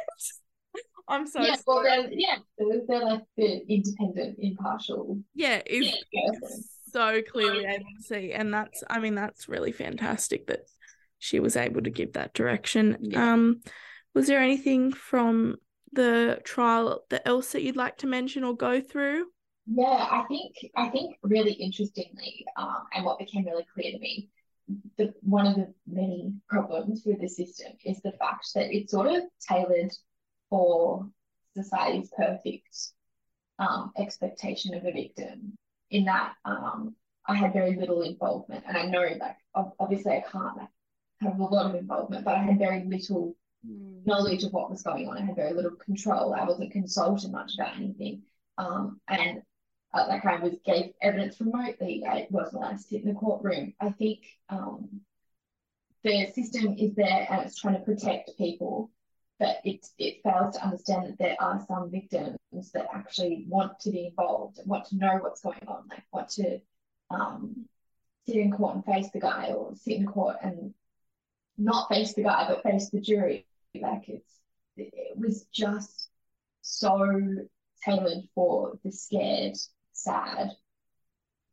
I'm 1.08 1.26
so 1.26 1.42
yeah, 1.42 1.56
well, 1.66 1.82
they're, 1.84 2.10
yeah, 2.12 2.36
they're, 2.58 3.06
like 3.06 3.24
the 3.38 3.62
independent, 3.70 4.38
impartial 4.40 5.18
yeah, 5.34 5.62
is 5.66 5.88
person. 6.14 6.64
so 6.92 7.22
clearly 7.32 7.64
able 7.66 7.86
to 7.98 8.04
see, 8.04 8.34
and 8.34 8.54
that's 8.54 8.84
I 8.90 9.00
mean 9.00 9.16
that's 9.16 9.48
really 9.48 9.72
fantastic 9.72 10.48
that 10.48 10.66
she 11.20 11.40
was 11.40 11.56
able 11.56 11.82
to 11.82 11.90
give 11.90 12.14
that 12.14 12.34
direction. 12.34 12.98
Yeah. 13.02 13.34
Um, 13.34 13.62
was 14.14 14.28
there 14.28 14.42
anything 14.42 14.92
from 14.92 15.58
the 15.94 16.40
trial 16.44 17.06
that 17.10 17.28
else 17.28 17.52
that 17.52 17.64
you'd 17.64 17.76
like 17.76 17.98
to 17.98 18.08
mention 18.08 18.44
or 18.44 18.56
go 18.56 18.82
through? 18.82 19.26
Yeah, 19.66 20.08
I 20.10 20.24
think 20.28 20.56
I 20.76 20.90
think 20.90 21.18
really 21.24 21.52
interestingly, 21.54 22.46
um, 22.56 22.84
and 22.94 23.04
what 23.04 23.20
became 23.20 23.46
really 23.46 23.66
clear 23.74 23.92
to 23.92 24.00
me, 24.00 24.30
the 24.98 25.14
one 25.22 25.46
of 25.46 25.56
the 25.56 25.74
many 25.86 26.34
problems 26.48 27.04
with 27.06 27.20
the 27.20 27.28
system 27.28 27.74
is 27.84 28.00
the 28.02 28.14
fact 28.14 28.48
that 28.56 28.74
it's 28.74 28.92
sort 28.92 29.08
of 29.08 29.24
tailored 29.48 29.92
for 30.50 31.10
society's 31.56 32.10
perfect 32.16 32.78
um, 33.60 33.92
expectation 33.98 34.74
of 34.74 34.86
a 34.86 34.92
victim. 34.92 35.54
In 35.90 36.06
that, 36.06 36.34
um, 36.46 36.96
I 37.28 37.36
had 37.36 37.54
very 37.54 37.76
little 37.76 38.04
involvement, 38.04 38.64
and 38.68 38.78
I 38.78 38.86
know, 38.86 39.06
like, 39.20 39.38
obviously, 39.80 40.14
I 40.14 40.24
can't 40.32 40.58
like 40.58 40.70
have 41.22 41.40
a 41.40 41.44
lot 41.44 41.68
of 41.68 41.76
involvement, 41.76 42.26
but 42.26 42.36
I 42.36 42.44
had 42.44 42.60
very 42.60 42.84
little 42.86 43.36
Mm. 43.66 44.06
knowledge 44.06 44.44
of 44.44 44.54
what 44.54 44.70
was 44.70 44.84
going 44.84 45.08
on. 45.08 45.18
I 45.18 45.26
had 45.26 45.36
very 45.36 45.54
little 45.54 45.72
control. 45.72 46.34
I 46.34 46.46
wasn't 46.46 46.72
consulted 46.72 47.32
much 47.32 47.56
about 47.56 47.76
anything. 47.76 48.24
Um, 48.58 49.02
and 49.08 49.42
uh, 49.94 50.06
like 50.08 50.26
I 50.26 50.40
was 50.40 50.54
gave 50.66 50.94
evidence 51.02 51.40
remotely. 51.40 52.04
I 52.06 52.28
wasn't 52.30 52.58
allowed 52.58 52.74
to 52.74 52.78
sit 52.78 53.02
in 53.02 53.08
the 53.10 53.20
courtroom. 53.20 53.74
I 53.80 53.90
think 53.92 54.20
um, 54.50 55.02
the 56.04 56.28
system 56.34 56.76
is 56.78 56.94
there 56.96 57.28
and 57.30 57.42
it's 57.42 57.60
trying 57.60 57.76
to 57.76 57.82
protect 57.82 58.38
people, 58.38 58.92
but 59.40 59.58
it 59.64 59.86
it 59.98 60.22
fails 60.24 60.56
to 60.56 60.64
understand 60.64 61.08
that 61.08 61.18
there 61.18 61.36
are 61.40 61.64
some 61.68 61.90
victims 61.92 62.38
that 62.74 62.88
actually 62.94 63.46
want 63.50 63.80
to 63.82 63.92
be 63.92 64.08
involved, 64.08 64.60
want 64.66 64.86
to 64.86 64.98
know 64.98 65.18
what's 65.22 65.42
going 65.42 65.68
on, 65.68 65.88
like 65.90 66.04
want 66.14 66.30
to 66.30 66.60
um, 67.10 67.66
sit 68.26 68.36
in 68.36 68.52
court 68.52 68.76
and 68.76 68.86
face 68.86 69.10
the 69.12 69.20
guy 69.20 69.52
or 69.52 69.76
sit 69.76 69.98
in 69.98 70.06
court 70.06 70.38
and 70.44 70.74
not 71.58 71.90
face 71.90 72.14
the 72.14 72.24
guy 72.24 72.46
but 72.48 72.64
face 72.64 72.90
the 72.90 73.00
jury 73.02 73.46
like 73.80 74.08
it's 74.08 74.32
it 74.76 75.18
was 75.18 75.46
just 75.54 76.10
so 76.62 77.10
tailored 77.84 78.24
for 78.36 78.78
the 78.84 78.92
scared 78.92 79.56
sad 79.94 80.50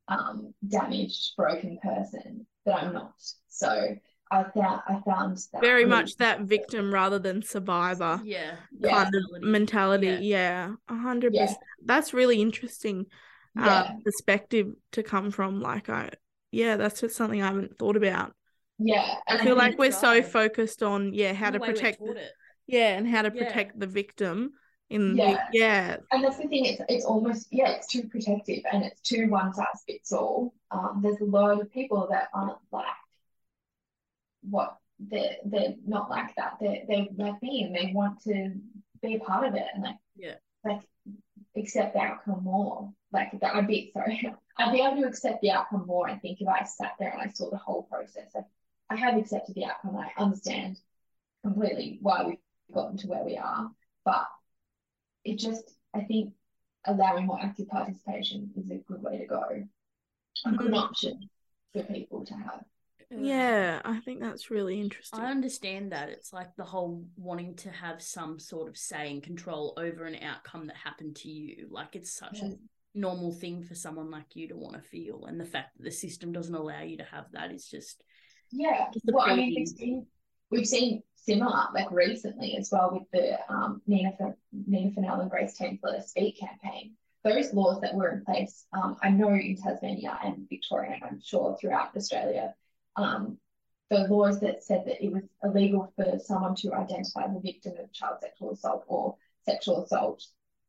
um 0.09 0.53
damaged 0.69 1.33
broken 1.37 1.79
person 1.83 2.47
that 2.67 2.75
i'm 2.83 2.93
not 2.93 3.15
so 3.49 3.97
i 4.31 4.43
found 4.55 4.81
i 4.89 5.01
found 5.07 5.39
that 5.53 5.61
Very 5.63 5.85
really- 5.85 5.91
much 5.97 6.17
that 6.17 6.41
victim 6.43 6.93
rather 6.93 7.19
than 7.19 7.43
survivor 7.43 8.21
Yeah. 8.25 8.57
Yeah. 8.79 8.91
kind 9.05 9.15
of 9.15 9.23
mentality. 9.43 10.19
Yeah, 10.27 10.75
a 10.89 10.95
hundred 10.97 11.33
percent. 11.33 11.59
That's 11.85 12.13
really 12.13 12.41
interesting 12.43 13.07
uh, 13.59 13.63
yeah 13.65 13.91
perspective 14.05 14.73
to 14.93 15.03
come 15.03 15.31
from. 15.31 15.61
Like 15.61 15.89
I, 15.89 16.11
yeah, 16.51 16.77
that's 16.77 17.01
just 17.01 17.15
something 17.17 17.41
I 17.43 17.47
haven't 17.47 17.79
thought 17.79 17.97
about. 17.97 18.35
Yeah 18.79 19.17
I 19.29 19.37
feel 19.39 19.57
like 19.57 19.79
we're 19.79 19.93
so 19.93 20.23
focused 20.23 20.83
on 20.83 21.15
yeah 21.15 21.33
how 21.33 21.51
to 21.51 21.61
protect 21.61 22.01
yeah 22.67 22.97
and 22.97 23.09
how 23.09 23.23
to 23.23 23.31
Yeah. 23.31 23.45
protect 23.45 23.79
the 23.79 23.87
victim 23.87 24.53
in 24.91 25.17
Yeah. 25.17 25.21
the 25.21 25.41
yeah 25.51 25.97
And 26.13 26.25
that's 26.25 26.37
the 26.39 26.49
thing, 26.49 26.67
it's 26.67 26.81
it's 26.89 27.05
almost 27.05 27.49
yeah, 27.51 27.71
it's 27.71 27.89
too 27.89 28.09
protective 28.09 28.63
and 28.73 28.85
it's 28.85 29.01
too 29.01 29.29
one 29.29 29.53
size 29.53 29.83
fits 29.87 30.13
all. 30.13 30.55
Um, 30.71 31.01
there's 31.03 31.21
a 31.21 31.25
lot 31.25 31.61
of 31.61 31.73
people 31.73 32.09
that 32.11 32.29
aren't 32.35 32.59
like 32.73 32.87
what 34.43 34.77
they're 34.99 35.37
they're 35.45 35.75
not 35.87 36.11
like 36.11 36.35
that. 36.37 36.57
They're 36.61 36.83
they 36.87 37.11
like 37.17 37.43
me 37.43 37.63
and 37.65 37.75
they 37.75 37.93
want 37.93 38.21
to 38.23 38.55
be 39.03 39.17
a 39.17 39.19
part 39.21 39.47
of 39.47 39.55
it 39.55 39.65
and 39.75 39.83
like 39.83 39.97
Yeah. 40.17 40.37
like 40.65 40.83
accept 41.57 41.95
the 41.95 42.01
outcome 42.01 42.45
more. 42.45 42.93
Like 43.13 43.33
that 43.41 43.57
I'd 43.57 43.69
be 43.69 43.91
sorry. 43.95 44.35
I'd 44.59 44.73
be 44.73 44.81
able 44.83 45.03
to 45.03 45.09
accept 45.09 45.43
the 45.43 45.51
outcome 45.53 45.87
more, 45.87 46.09
I 46.09 46.17
think, 46.19 46.41
if 46.41 46.49
I 46.49 46.65
sat 46.65 46.93
there 46.99 47.11
and 47.13 47.23
I 47.23 47.29
saw 47.33 47.51
the 47.51 47.57
whole 47.59 47.85
process. 47.85 48.31
Like 48.35 48.45
I 48.91 48.97
have 48.97 49.17
accepted 49.17 49.55
the 49.55 49.65
outcome, 49.65 49.97
I 49.97 50.11
understand 50.21 50.79
completely 51.43 51.99
why 52.01 52.25
we've 52.25 52.39
gotten 52.73 52.97
to 52.99 53.09
where 53.09 53.25
we 53.25 53.37
are. 53.37 53.71
But 54.05 54.27
it 55.25 55.39
just 55.39 55.75
I 55.95 56.01
think 56.03 56.35
allowing 56.87 57.27
more 57.27 57.41
active 57.41 57.69
participation 57.69 58.51
is 58.57 58.71
a 58.71 58.77
good 58.77 59.03
way 59.03 59.19
to 59.19 59.27
go. 59.27 59.43
A 60.47 60.51
good 60.53 60.73
Mhm. 60.73 60.79
option 60.79 61.31
for 61.73 61.83
people 61.85 62.25
to 62.27 62.35
have. 62.35 62.65
yeah 63.11 63.81
I 63.85 64.01
think 64.01 64.21
that's 64.21 64.51
really 64.51 64.81
interesting. 64.81 65.21
I 65.21 65.31
understand 65.31 65.93
that. 65.93 66.09
It's 66.09 66.33
like 66.33 66.55
the 66.57 66.65
whole 66.65 67.07
wanting 67.17 67.55
to 67.57 67.71
have 67.71 68.03
some 68.03 68.39
sort 68.41 68.69
of 68.69 68.77
say 68.77 69.13
and 69.13 69.23
control 69.23 69.75
over 69.77 70.05
an 70.05 70.17
outcome 70.17 70.67
that 70.67 70.77
happened 70.77 71.17
to 71.17 71.29
you. 71.31 71.69
Like 71.71 71.95
it's 71.95 72.13
such 72.13 72.43
Yeah. 72.43 72.49
a 72.49 72.59
normal 72.95 73.33
thing 73.33 73.63
for 73.63 73.75
someone 73.75 74.11
like 74.11 74.35
you 74.35 74.49
to 74.49 74.57
want 74.57 74.75
to 74.75 74.83
feel. 74.83 75.27
And 75.27 75.41
the 75.41 75.45
fact 75.47 75.77
that 75.77 75.85
the 75.85 75.91
system 75.93 76.33
doesn't 76.33 76.55
allow 76.55 76.81
you 76.83 76.97
to 76.97 77.05
have 77.05 77.31
that 77.33 77.53
is 77.53 77.69
just 77.69 78.03
Yeah. 78.55 78.87
Well, 79.05 79.25
I 79.27 79.35
mean, 79.35 79.55
we've 79.57 79.69
seen 79.69 80.07
we've 80.51 80.67
seen 80.67 81.03
similar 81.17 81.67
like 81.75 81.91
recently 81.91 82.57
as 82.57 82.71
well 82.71 82.91
with 82.93 83.11
the 83.13 83.39
um, 83.53 83.83
Nina 83.87 84.13
F- 84.21 84.35
Nina 84.53 84.91
Funnell 84.91 85.21
and 85.21 85.31
Grace 85.31 85.59
Tansler 85.59 86.03
Speak 86.03 86.39
campaign. 86.39 86.93
Those 87.25 87.53
laws 87.53 87.81
that 87.81 87.95
were 87.95 88.11
in 88.11 88.25
place, 88.25 88.67
um, 88.73 88.97
I 89.03 89.09
know 89.09 89.31
in 89.31 89.57
Tasmania 89.57 90.19
and 90.23 90.49
Victoria, 90.49 90.93
and 90.93 91.05
I'm 91.05 91.21
sure 91.25 91.57
throughout 91.59 91.97
Australia, 91.97 92.55
um, 92.97 93.39
the 93.91 94.07
laws 94.09 94.41
that 94.41 94.63
said 94.63 94.85
that 94.87 95.03
it 95.03 95.11
was 95.11 95.23
illegal 95.43 95.93
for 95.97 96.19
someone 96.19 96.55
to 96.57 96.75
identify 96.75 97.27
the 97.27 97.41
victim 97.41 97.73
of 97.83 97.93
child 97.93 98.19
sexual 98.21 98.53
assault 98.53 98.85
or 98.89 99.17
sexual 99.47 99.85
assault, 99.85 100.23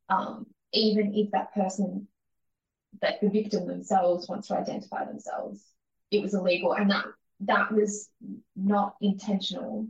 um, 0.08 0.46
even 0.72 1.14
if 1.14 1.30
that 1.32 1.52
person, 1.54 2.08
that 3.02 3.20
the 3.20 3.28
victim 3.28 3.66
themselves 3.66 4.26
wants 4.26 4.48
to 4.48 4.56
identify 4.56 5.04
themselves, 5.04 5.62
it 6.10 6.22
was 6.22 6.34
illegal, 6.34 6.72
and 6.72 6.90
that 6.90 7.04
that 7.40 7.72
was 7.72 8.08
not 8.54 8.96
intentional. 9.00 9.86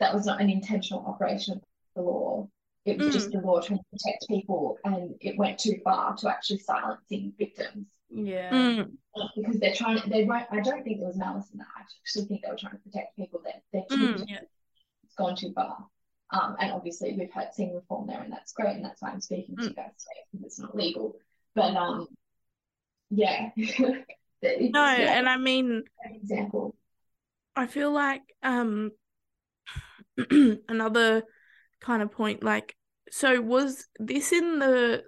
That 0.00 0.14
was 0.14 0.26
not 0.26 0.40
an 0.40 0.50
intentional 0.50 1.04
operation 1.06 1.54
of 1.54 1.62
the 1.94 2.02
law. 2.02 2.48
It 2.84 2.98
was 2.98 3.14
just 3.14 3.30
the 3.30 3.38
law 3.38 3.60
trying 3.60 3.78
to 3.78 3.84
protect 3.92 4.26
people, 4.28 4.76
and 4.84 5.14
it 5.20 5.38
went 5.38 5.58
too 5.58 5.78
far 5.84 6.16
to 6.16 6.28
actually 6.28 6.58
silencing 6.58 7.32
victims 7.38 7.86
yeah. 8.14 8.50
Mm, 8.50 8.90
because 9.36 9.58
they're 9.58 9.74
trying 9.74 10.00
to. 10.00 10.08
They 10.08 10.24
won't. 10.24 10.46
I 10.50 10.60
don't 10.60 10.84
think 10.84 10.98
there 10.98 11.08
was 11.08 11.16
malice 11.16 11.50
in 11.52 11.58
that. 11.58 11.66
I 11.76 11.82
actually 11.82 12.24
think 12.26 12.42
they 12.42 12.50
were 12.50 12.56
trying 12.56 12.74
to 12.74 12.78
protect 12.78 13.16
people. 13.16 13.40
That 13.44 13.62
they're 13.72 13.84
too. 13.88 14.14
Mm. 14.14 14.24
Yeah. 14.28 14.40
It's 15.04 15.14
gone 15.14 15.36
too 15.36 15.52
far. 15.54 15.86
Um, 16.30 16.56
and 16.60 16.72
obviously 16.72 17.14
we've 17.18 17.30
had 17.30 17.54
seen 17.54 17.74
reform 17.74 18.06
there, 18.06 18.20
and 18.20 18.32
that's 18.32 18.52
great, 18.52 18.76
and 18.76 18.84
that's 18.84 19.00
why 19.02 19.10
I'm 19.10 19.20
speaking 19.20 19.56
to 19.56 19.64
you 19.64 19.74
guys 19.74 19.90
today 19.98 20.20
because 20.30 20.46
it's 20.46 20.58
not 20.58 20.76
legal. 20.76 21.16
But 21.54 21.76
um, 21.76 22.08
yeah. 23.10 23.50
No, 24.42 24.50
yeah, 24.84 25.18
and 25.18 25.28
I 25.28 25.36
mean 25.36 25.84
example. 26.04 26.74
I 27.54 27.66
feel 27.66 27.92
like 27.92 28.22
um 28.42 28.90
another 30.68 31.22
kind 31.80 32.02
of 32.02 32.10
point 32.10 32.42
like 32.42 32.76
so 33.10 33.40
was 33.40 33.86
this 33.98 34.32
in 34.32 34.58
the 34.58 35.04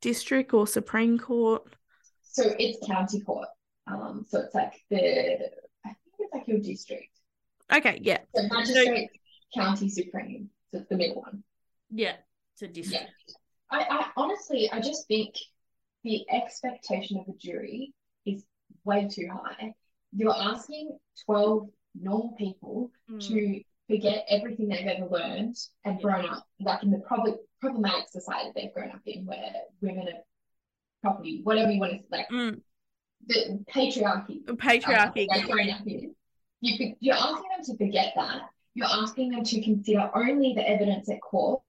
district 0.00 0.52
or 0.52 0.66
supreme 0.66 1.18
court 1.18 1.62
So 2.22 2.54
it's 2.58 2.84
county 2.86 3.20
court. 3.20 3.48
Um, 3.86 4.24
so 4.28 4.40
it's 4.40 4.54
like 4.54 4.74
the 4.90 5.00
I 5.84 5.88
think 5.88 6.14
it's 6.18 6.34
like 6.34 6.48
your 6.48 6.58
district. 6.60 7.10
okay 7.74 7.98
yeah 8.02 8.18
So 8.34 8.42
magistrate, 8.50 9.10
county, 9.54 9.88
supreme. 9.88 10.50
So 10.70 10.78
it's 10.78 10.88
the 10.88 10.96
middle 10.96 11.20
one. 11.22 11.42
Yeah. 11.90 12.16
It's 12.54 12.62
a 12.62 12.68
district. 12.68 13.10
I, 13.70 13.78
I 13.90 14.06
honestly 14.16 14.70
I 14.70 14.80
just 14.80 15.08
think 15.08 15.34
the 16.04 16.24
expectation 16.30 17.18
of 17.18 17.26
a 17.28 17.36
jury 17.38 17.92
way 18.84 19.08
too 19.10 19.28
high. 19.32 19.74
You're 20.14 20.34
asking 20.34 20.98
12 21.26 21.68
normal 22.00 22.32
people 22.38 22.90
Mm. 23.10 23.20
to 23.28 23.62
forget 23.88 24.24
everything 24.28 24.68
they've 24.68 24.86
ever 24.86 25.06
learned 25.06 25.56
and 25.84 26.00
grown 26.00 26.26
up, 26.28 26.46
like 26.60 26.82
in 26.82 26.90
the 26.90 26.98
prob- 27.00 27.36
problematic 27.60 28.08
society 28.08 28.50
they've 28.54 28.72
grown 28.72 28.90
up 28.90 29.00
in, 29.06 29.26
where 29.26 29.52
women 29.80 30.08
are 30.08 30.22
property, 31.02 31.40
whatever 31.42 31.70
you 31.70 31.80
want 31.80 32.00
to 32.00 32.08
like, 32.10 32.28
Mm, 32.30 32.60
the 33.26 33.64
patriarchy. 33.70 34.44
patriarchy 34.44 35.28
um, 35.30 35.46
grown 35.46 35.70
up 35.70 35.86
in. 35.86 36.14
You 36.60 36.78
could, 36.78 36.96
you're 37.00 37.16
asking 37.16 37.50
them 37.56 37.64
to 37.64 37.76
forget 37.76 38.12
that. 38.16 38.42
You're 38.74 38.86
asking 38.88 39.30
them 39.30 39.44
to 39.44 39.60
consider 39.62 40.10
only 40.14 40.54
the 40.54 40.66
evidence 40.66 41.08
at 41.10 41.20
court, 41.20 41.60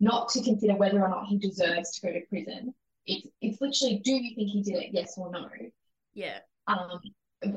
not 0.00 0.28
to 0.30 0.42
consider 0.42 0.74
whether 0.76 1.02
or 1.02 1.08
not 1.08 1.26
he 1.26 1.38
deserves 1.38 1.90
to 1.98 2.06
go 2.06 2.12
to 2.12 2.20
prison. 2.26 2.74
It's 3.04 3.26
it's 3.40 3.60
literally, 3.60 3.98
do 3.98 4.12
you 4.12 4.34
think 4.34 4.48
he 4.50 4.62
did 4.62 4.76
it? 4.76 4.90
Yes 4.92 5.18
or 5.18 5.30
no. 5.30 5.48
Yeah. 6.14 6.38
um 6.66 7.00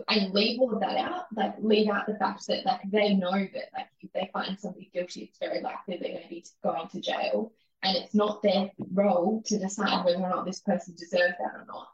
and 0.07 0.33
leave 0.33 0.59
all 0.59 0.73
of 0.73 0.79
that 0.79 0.97
out 0.97 1.25
like 1.35 1.53
leave 1.59 1.89
out 1.89 2.07
the 2.07 2.15
fact 2.15 2.47
that 2.47 2.65
like 2.65 2.81
they 2.91 3.13
know 3.13 3.31
that 3.31 3.69
like 3.73 3.87
if 4.01 4.11
they 4.13 4.29
find 4.33 4.59
somebody 4.59 4.89
guilty 4.93 5.21
it's 5.23 5.37
very 5.37 5.61
likely 5.61 5.97
they're 5.97 6.11
going 6.11 6.23
to 6.23 6.29
be 6.29 6.45
going 6.63 6.87
to 6.89 7.01
jail. 7.01 7.51
And 7.83 7.95
it's 7.97 8.15
not 8.15 8.41
their 8.41 8.71
role 8.93 9.43
to 9.45 9.59
decide 9.59 10.03
whether 10.03 10.17
or 10.17 10.29
not 10.29 10.45
this 10.45 10.61
person 10.61 10.95
deserves 10.97 11.35
that 11.37 11.53
or 11.53 11.65
not. 11.67 11.87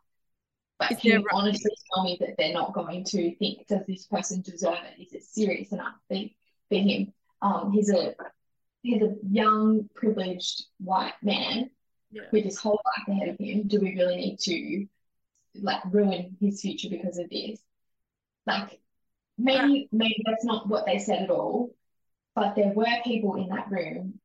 But 0.79 0.91
Is 0.93 0.99
can 0.99 1.11
you 1.19 1.27
honestly 1.33 1.71
tell 1.93 2.05
me 2.05 2.15
that 2.21 2.35
they're 2.37 2.53
not 2.53 2.73
going 2.73 3.03
to 3.05 3.35
think 3.35 3.67
does 3.67 3.85
this 3.87 4.05
person 4.05 4.41
deserve 4.41 4.77
it? 4.97 5.01
Is 5.01 5.11
it 5.13 5.23
serious 5.23 5.73
enough 5.73 5.95
for, 6.07 6.17
for 6.69 6.75
him? 6.77 7.11
Um 7.41 7.73
he's 7.73 7.89
a 7.91 8.15
he's 8.83 9.01
a 9.01 9.15
young 9.29 9.89
privileged 9.95 10.63
white 10.79 11.15
man 11.21 11.69
Yeah. 12.11 12.23
with 12.31 12.45
his 12.45 12.57
whole 12.57 12.79
life 12.85 13.07
ahead 13.09 13.27
of 13.27 13.37
him. 13.37 13.67
Do 13.67 13.81
we 13.81 13.95
really 13.95 14.15
need 14.15 14.39
to 14.39 14.87
like 15.55 15.81
ruin 15.91 16.37
his 16.39 16.61
future 16.61 16.89
because 16.89 17.17
of 17.17 17.29
this. 17.29 17.59
Like 18.45 18.79
maybe 19.37 19.87
maybe 19.91 20.23
that's 20.25 20.45
not 20.45 20.67
what 20.67 20.85
they 20.85 20.99
said 20.99 21.23
at 21.23 21.29
all, 21.29 21.75
but 22.35 22.55
there 22.55 22.73
were 22.73 22.85
people 23.03 23.35
in 23.35 23.49
that 23.49 23.69
room 23.69 24.19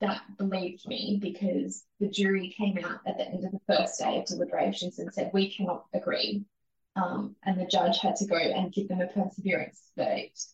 that 0.00 0.22
believed 0.36 0.86
me 0.86 1.18
because 1.20 1.84
the 2.00 2.08
jury 2.08 2.54
came 2.56 2.78
out 2.84 3.00
at 3.06 3.16
the 3.16 3.26
end 3.26 3.44
of 3.44 3.52
the 3.52 3.60
first 3.66 3.98
day 3.98 4.18
of 4.18 4.26
deliberations 4.26 4.98
and 4.98 5.12
said 5.12 5.30
we 5.32 5.54
cannot 5.54 5.86
agree. 5.94 6.44
Um, 6.96 7.34
and 7.44 7.60
the 7.60 7.66
judge 7.66 7.98
had 7.98 8.16
to 8.16 8.26
go 8.26 8.36
and 8.36 8.72
give 8.72 8.88
them 8.88 9.00
a 9.00 9.06
perseverance 9.06 9.82
verdict. 9.96 10.44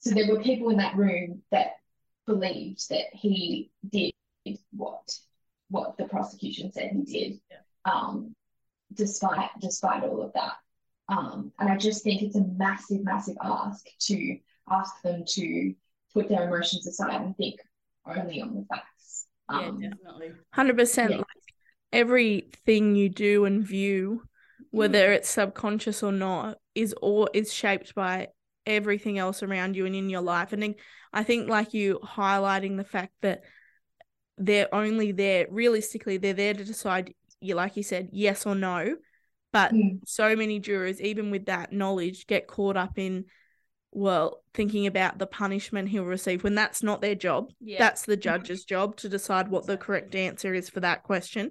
So 0.00 0.10
there 0.10 0.28
were 0.28 0.42
people 0.42 0.70
in 0.70 0.78
that 0.78 0.96
room 0.96 1.42
that 1.50 1.72
believed 2.26 2.88
that 2.90 3.06
he 3.12 3.70
did 3.88 4.12
what 4.70 5.18
what 5.70 5.98
the 5.98 6.04
prosecution 6.04 6.72
said 6.72 6.92
he 6.92 7.02
did. 7.02 7.40
Um, 7.84 8.34
despite 8.94 9.50
despite 9.60 10.02
all 10.02 10.22
of 10.22 10.32
that. 10.34 10.52
Um, 11.08 11.52
and 11.58 11.70
I 11.70 11.76
just 11.76 12.04
think 12.04 12.22
it's 12.22 12.36
a 12.36 12.44
massive, 12.44 13.02
massive 13.02 13.36
ask 13.42 13.86
to 14.00 14.38
ask 14.70 15.00
them 15.02 15.24
to 15.26 15.74
put 16.12 16.28
their 16.28 16.46
emotions 16.48 16.86
aside 16.86 17.22
and 17.22 17.36
think 17.36 17.60
only 18.06 18.40
on 18.42 18.54
the 18.54 18.66
facts. 18.68 19.26
Yeah, 19.50 19.68
Um, 19.68 19.80
definitely. 19.80 20.32
100% 20.54 21.10
Yeah. 21.10 21.16
like 21.18 21.26
everything 21.92 22.94
you 22.94 23.08
do 23.08 23.44
and 23.46 23.66
view 23.66 24.22
whether 24.70 25.12
it's 25.12 25.30
subconscious 25.30 26.02
or 26.02 26.12
not 26.12 26.58
is 26.74 26.92
all 26.94 27.30
is 27.32 27.50
shaped 27.50 27.94
by 27.94 28.28
everything 28.66 29.18
else 29.18 29.42
around 29.42 29.74
you 29.74 29.86
and 29.86 29.94
in 29.94 30.10
your 30.10 30.20
life 30.20 30.52
and 30.52 30.74
i 31.14 31.22
think 31.22 31.48
like 31.48 31.72
you 31.72 31.98
highlighting 32.04 32.76
the 32.76 32.84
fact 32.84 33.12
that 33.22 33.40
they're 34.36 34.72
only 34.74 35.12
there 35.12 35.46
realistically 35.48 36.18
they're 36.18 36.34
there 36.34 36.52
to 36.52 36.64
decide 36.64 37.14
you 37.40 37.54
like 37.54 37.76
you 37.76 37.82
said 37.82 38.08
yes 38.12 38.46
or 38.46 38.54
no 38.54 38.96
But 39.50 39.72
Mm. 39.72 40.00
so 40.06 40.36
many 40.36 40.58
jurors, 40.60 41.00
even 41.00 41.30
with 41.30 41.46
that 41.46 41.72
knowledge, 41.72 42.26
get 42.26 42.46
caught 42.46 42.76
up 42.76 42.98
in, 42.98 43.24
well, 43.92 44.42
thinking 44.52 44.86
about 44.86 45.18
the 45.18 45.26
punishment 45.26 45.88
he'll 45.88 46.04
receive 46.04 46.44
when 46.44 46.54
that's 46.54 46.82
not 46.82 47.00
their 47.00 47.14
job. 47.14 47.50
Yeah. 47.58 47.78
That's 47.78 48.04
the 48.04 48.18
judge's 48.18 48.64
job 48.64 48.96
to 48.96 49.08
decide 49.08 49.48
what 49.48 49.66
the 49.66 49.78
correct 49.78 50.14
answer 50.14 50.52
is 50.52 50.68
for 50.68 50.80
that 50.80 51.02
question. 51.02 51.50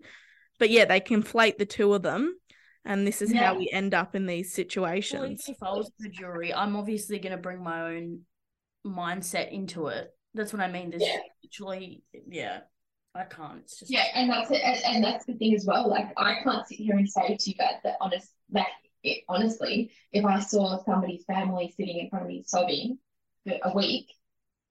But 0.60 0.70
yeah, 0.70 0.86
they 0.86 1.02
conflate 1.02 1.58
the 1.58 1.66
two 1.66 1.92
of 1.96 2.04
them. 2.04 2.38
And 2.86 3.06
this 3.06 3.20
is 3.22 3.34
how 3.34 3.56
we 3.58 3.68
end 3.74 3.96
up 3.96 4.16
in 4.16 4.28
these 4.28 4.50
Well, 4.50 4.54
situations. 4.64 5.46
if 5.50 5.58
I 5.64 5.72
was 5.72 5.92
the 5.98 6.10
jury, 6.10 6.54
I'm 6.54 6.76
obviously 6.76 7.18
going 7.18 7.36
to 7.36 7.42
bring 7.42 7.64
my 7.64 7.96
own 7.96 8.22
mindset 8.86 9.52
into 9.52 9.88
it. 9.88 10.08
That's 10.36 10.54
what 10.54 10.62
I 10.62 10.72
mean. 10.72 10.92
There's 10.92 11.02
Yeah. 11.02 11.18
literally, 11.44 12.04
yeah, 12.28 12.60
I 13.18 13.24
can't. 13.24 13.60
It's 13.60 13.80
just 13.80 13.92
Yeah, 13.92 14.04
and 14.14 14.30
that's 14.30 14.52
it, 14.52 14.62
and, 14.64 14.80
and 14.86 15.04
that's 15.04 15.26
the 15.26 15.34
thing 15.34 15.56
as 15.56 15.66
well. 15.66 15.90
Like, 15.90 16.14
I 16.18 16.40
can't 16.44 16.68
sit 16.68 16.78
here 16.78 16.96
and 16.96 17.10
say 17.10 17.36
to 17.36 17.50
you 17.50 17.56
guys 17.56 17.76
that 17.84 17.98
honest, 18.00 18.30
like, 18.52 18.68
it, 19.04 19.24
honestly, 19.28 19.92
if 20.12 20.26
I 20.26 20.40
saw 20.40 20.84
somebody's 20.84 21.26
family 21.26 21.74
sitting 21.76 21.98
in 21.98 22.10
front 22.10 22.26
of 22.26 22.30
me 22.30 22.44
sobbing 22.46 23.00
for 23.46 23.58
a 23.64 23.76
week, 23.76 24.14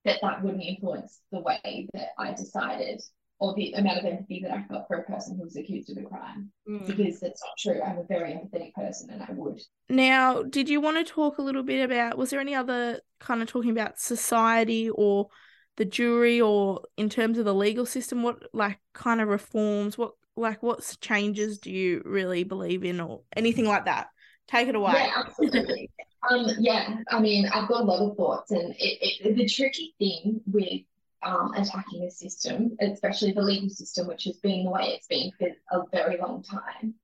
that 0.05 0.21
that 0.23 0.43
wouldn't 0.43 0.63
influence 0.63 1.21
the 1.33 1.41
way 1.41 1.89
that 1.93 2.11
I 2.19 2.33
decided 2.33 3.03
or 3.39 3.55
the 3.55 3.73
amount 3.73 3.99
of 3.99 4.05
empathy 4.05 4.41
that 4.43 4.51
I 4.51 4.63
felt 4.63 4.87
for 4.89 4.97
a 4.97 5.03
person 5.03 5.37
who 5.37 5.45
was 5.45 5.57
accused 5.57 5.91
of 5.91 5.99
a 5.99 6.07
crime. 6.07 6.51
Mm. 6.69 6.87
Because 6.87 7.21
that's 7.21 7.43
not 7.43 7.59
true. 7.59 7.83
I'm 7.83 7.99
a 7.99 8.05
very 8.05 8.33
empathetic 8.33 8.73
person, 8.73 9.11
and 9.11 9.23
I 9.23 9.27
would. 9.33 9.61
Now, 9.89 10.43
did 10.43 10.69
you 10.69 10.81
want 10.81 11.05
to 11.05 11.13
talk 11.13 11.39
a 11.39 11.43
little 11.43 11.63
bit 11.63 11.85
about, 11.85 12.17
was 12.17 12.31
there 12.31 12.41
any 12.41 12.55
other 12.55 13.01
kind 13.21 13.43
of 13.43 13.49
talking 13.49 13.71
about 13.71 13.99
society 13.99 14.89
or 14.89 15.29
the 15.77 15.85
jury 15.85 16.41
or 16.41 16.83
in 16.97 17.09
terms 17.09 17.39
of 17.39 17.45
the 17.45 17.55
legal 17.55 17.87
system? 17.87 18.23
What 18.23 18.43
like 18.53 18.81
kind 18.93 19.21
of 19.21 19.29
reforms, 19.29 19.97
what 19.97 20.13
like 20.37 20.63
what 20.63 20.97
changes 21.01 21.59
do 21.59 21.71
you 21.71 22.03
really 22.05 22.45
believe 22.45 22.85
in 22.85 23.01
or 23.01 23.23
anything 23.37 23.67
like 23.67 23.87
that? 23.87 24.09
Take 24.49 24.69
it 24.69 24.75
away. 24.75 24.93
Yeah, 24.95 25.23
absolutely. 25.27 25.91
um, 26.31 26.47
yeah, 26.59 26.99
I 27.11 27.21
mean, 27.21 27.47
I've 27.47 27.69
got 27.69 27.81
a 27.81 27.85
lot 27.85 28.01
of 28.01 28.17
thoughts, 28.17 28.51
and 28.53 28.75
it, 28.79 29.21
it, 29.23 29.37
the 29.37 29.49
tricky 29.49 29.95
thing 29.99 30.41
with 30.47 30.83
um, 31.23 31.53
attacking 31.55 32.05
a 32.05 32.11
system, 32.11 32.77
especially 32.81 33.33
the 33.33 33.43
legal 33.43 33.71
system, 33.71 34.07
which 34.07 34.25
has 34.25 34.37
been 34.37 34.65
the 34.65 34.71
way 34.71 34.95
it's 34.97 35.09
been 35.09 35.33
for 35.39 35.49
a 35.73 35.83
very 35.91 36.19
long 36.19 36.45
time, 36.45 36.95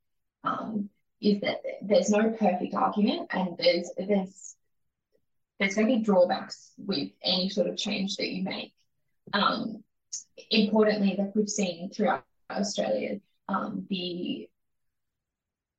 um, 0.45 0.89
is 1.21 1.41
that 1.41 1.63
there's 1.83 2.11
no 2.11 2.31
perfect 2.31 2.75
argument, 2.75 3.29
and 3.33 3.57
there's 3.59 3.91
there's 3.97 4.57
there's 5.59 5.75
going 5.75 5.89
to 5.89 5.97
be 5.97 6.03
drawbacks 6.03 6.73
with 6.79 7.11
any 7.23 7.49
sort 7.49 7.69
of 7.69 7.77
change 7.77 8.17
that 8.17 8.29
you 8.29 8.43
make. 8.43 8.73
Um, 9.33 9.85
importantly, 10.51 11.15
like 11.19 11.35
we've 11.35 11.49
seen 11.49 11.91
throughout 11.91 12.25
Australia, 12.51 13.21
um, 13.49 13.87
the 13.89 14.49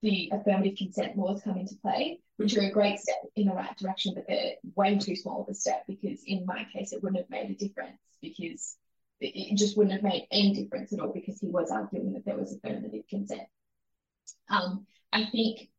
the 0.01 0.30
affirmative 0.34 0.78
consent 0.78 1.17
laws 1.17 1.41
come 1.43 1.57
into 1.57 1.76
play, 1.76 2.19
which 2.36 2.57
are 2.57 2.61
a 2.61 2.71
great 2.71 2.99
step 2.99 3.15
in 3.38 3.47
the 3.47 3.53
right 3.53 3.76
direction, 3.78 4.13
but 4.13 4.26
they're 4.28 4.55
way 4.76 4.97
too 4.97 5.15
small 5.15 5.41
of 5.41 5.47
a 5.47 5.53
step 5.53 5.86
because 5.88 6.21
in 6.26 6.45
my 6.45 6.67
case 6.74 6.91
it 6.91 7.01
wouldn't 7.01 7.21
have 7.21 7.30
made 7.30 7.49
a 7.49 7.55
difference 7.55 7.97
because 8.21 8.76
it, 9.21 9.57
just 9.57 9.78
wouldn't 9.78 9.93
have 9.93 10.03
made 10.03 10.28
any 10.30 10.53
difference 10.53 10.91
at 10.91 10.99
all 10.99 11.13
because 11.13 11.39
he 11.39 11.47
was 11.47 11.71
arguing 11.71 12.11
that 12.13 12.26
there 12.26 12.38
was 12.38 12.53
affirmative 12.53 13.03
consent. 13.09 13.47
Um, 14.49 14.86
I 15.13 15.26
think 15.32 15.69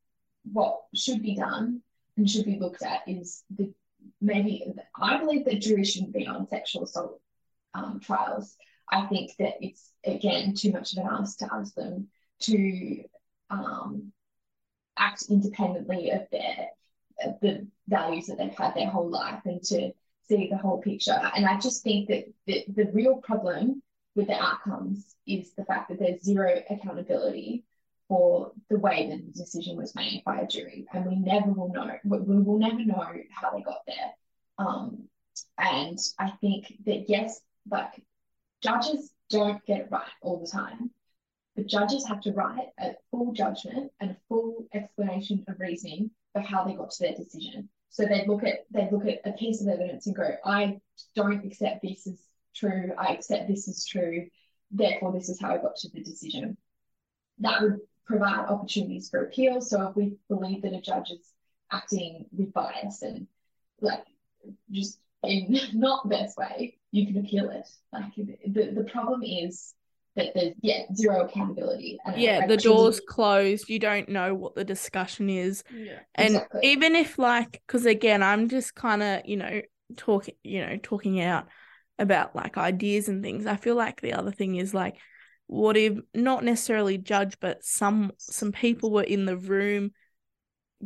what 0.50 0.80
should 0.94 1.22
be 1.22 1.36
done 1.36 1.82
and 2.16 2.28
should 2.28 2.46
be 2.46 2.58
looked 2.58 2.82
at 2.82 3.02
is 3.06 3.42
the 3.54 3.74
maybe 4.20 4.72
I 5.00 5.18
believe 5.18 5.44
that 5.46 5.60
juries 5.60 5.92
shouldn't 5.92 6.12
be 6.12 6.26
on 6.26 6.48
sexual 6.48 6.84
assault 6.84 7.20
um, 7.74 8.00
trials. 8.00 8.56
I 8.90 9.06
think 9.06 9.32
that 9.38 9.54
it's 9.60 9.90
again 10.04 10.54
too 10.54 10.72
much 10.72 10.92
of 10.92 10.98
an 10.98 11.10
ask 11.10 11.38
to 11.38 11.48
ask 11.52 11.74
them 11.74 12.08
to 12.40 13.04
um, 13.50 14.12
act 14.98 15.24
independently 15.30 16.10
of 16.10 16.26
their 16.30 16.68
of 17.24 17.38
the 17.40 17.66
values 17.88 18.26
that 18.26 18.38
they've 18.38 18.54
had 18.54 18.74
their 18.74 18.88
whole 18.88 19.08
life 19.08 19.40
and 19.44 19.62
to 19.62 19.92
see 20.28 20.48
the 20.48 20.56
whole 20.56 20.80
picture. 20.80 21.18
And 21.36 21.46
I 21.46 21.58
just 21.58 21.82
think 21.82 22.08
that 22.08 22.24
the, 22.46 22.64
the 22.68 22.90
real 22.92 23.16
problem 23.16 23.82
with 24.14 24.28
the 24.28 24.40
outcomes 24.40 25.14
is 25.26 25.52
the 25.54 25.64
fact 25.64 25.88
that 25.88 25.98
there's 25.98 26.22
zero 26.22 26.62
accountability 26.70 27.64
for 28.08 28.52
the 28.68 28.78
way 28.78 29.08
that 29.10 29.24
the 29.24 29.32
decision 29.32 29.76
was 29.76 29.94
made 29.94 30.22
by 30.24 30.40
a 30.40 30.46
jury, 30.46 30.86
and 30.92 31.06
we 31.06 31.16
never 31.16 31.50
will 31.50 31.72
know. 31.72 31.90
We 32.04 32.18
will 32.18 32.58
never 32.58 32.84
know 32.84 33.06
how 33.30 33.50
they 33.50 33.62
got 33.62 33.80
there. 33.86 34.12
Um, 34.58 35.08
and 35.58 35.98
I 36.18 36.30
think 36.40 36.74
that 36.86 37.08
yes, 37.08 37.40
like 37.70 38.02
judges 38.62 39.10
don't 39.30 39.64
get 39.66 39.80
it 39.80 39.88
right 39.90 40.02
all 40.22 40.38
the 40.38 40.46
time, 40.46 40.90
but 41.56 41.66
judges 41.66 42.06
have 42.06 42.20
to 42.22 42.32
write 42.32 42.68
a 42.78 42.92
full 43.10 43.32
judgment 43.32 43.90
and 44.00 44.10
a 44.10 44.16
full 44.28 44.66
explanation 44.74 45.44
of 45.48 45.58
reasoning 45.58 46.10
for 46.32 46.40
how 46.40 46.64
they 46.64 46.74
got 46.74 46.90
to 46.90 47.04
their 47.04 47.14
decision. 47.14 47.68
So 47.90 48.04
they 48.04 48.26
look 48.26 48.42
at 48.44 48.66
they 48.70 48.88
look 48.90 49.06
at 49.06 49.20
a 49.24 49.32
piece 49.36 49.62
of 49.62 49.68
evidence 49.68 50.06
and 50.06 50.16
go, 50.16 50.30
I 50.44 50.78
don't 51.14 51.44
accept 51.44 51.82
this 51.82 52.06
as 52.06 52.20
true. 52.54 52.92
I 52.98 53.14
accept 53.14 53.48
this 53.48 53.68
is 53.68 53.86
true. 53.86 54.26
Therefore, 54.70 55.12
this 55.12 55.28
is 55.28 55.40
how 55.40 55.54
I 55.54 55.58
got 55.58 55.76
to 55.76 55.88
the 55.90 56.02
decision. 56.02 56.56
That 57.38 57.62
would 57.62 57.78
provide 58.06 58.46
opportunities 58.48 59.08
for 59.08 59.24
appeal. 59.24 59.60
So 59.60 59.88
if 59.88 59.96
we 59.96 60.16
believe 60.28 60.62
that 60.62 60.72
a 60.74 60.80
judge 60.80 61.10
is 61.10 61.32
acting 61.72 62.26
with 62.36 62.52
bias 62.52 63.02
and 63.02 63.26
like 63.80 64.04
just 64.70 64.98
in 65.22 65.58
not 65.74 66.02
the 66.04 66.10
best 66.10 66.36
way, 66.36 66.76
you 66.90 67.06
can 67.06 67.18
appeal 67.18 67.50
it. 67.50 67.66
Like 67.92 68.14
the, 68.16 68.70
the 68.74 68.84
problem 68.84 69.22
is 69.22 69.72
that 70.16 70.32
there's 70.34 70.54
yeah 70.62 70.82
zero 70.94 71.24
accountability. 71.24 71.98
And 72.04 72.20
Yeah, 72.20 72.40
I 72.44 72.46
the 72.46 72.56
truly- 72.56 72.76
door's 72.76 73.00
closed. 73.00 73.68
You 73.68 73.78
don't 73.78 74.08
know 74.08 74.34
what 74.34 74.54
the 74.54 74.64
discussion 74.64 75.28
is. 75.28 75.64
yeah. 75.74 76.00
And 76.14 76.34
Exactly. 76.36 76.60
even 76.64 76.94
if 76.94 77.18
like, 77.18 77.62
because 77.66 77.86
again, 77.86 78.22
I'm 78.22 78.48
just 78.48 78.74
kind 78.74 79.02
of, 79.02 79.22
you 79.24 79.36
know, 79.38 79.62
talking, 79.96 80.34
you 80.44 80.64
know, 80.64 80.78
talking 80.82 81.20
out 81.20 81.48
about 81.98 82.36
like 82.36 82.56
ideas 82.58 83.08
and 83.08 83.22
things. 83.22 83.46
I 83.46 83.56
feel 83.56 83.74
like 83.76 84.00
the 84.00 84.12
other 84.12 84.30
thing 84.32 84.56
is 84.56 84.72
like, 84.74 84.96
what 85.46 85.76
if 85.76 85.98
not 86.14 86.44
necessarily 86.44 86.98
judge, 86.98 87.38
but 87.40 87.64
some 87.64 88.12
some 88.18 88.52
people 88.52 88.90
were 88.90 89.02
in 89.02 89.24
the 89.26 89.36
room, 89.36 89.92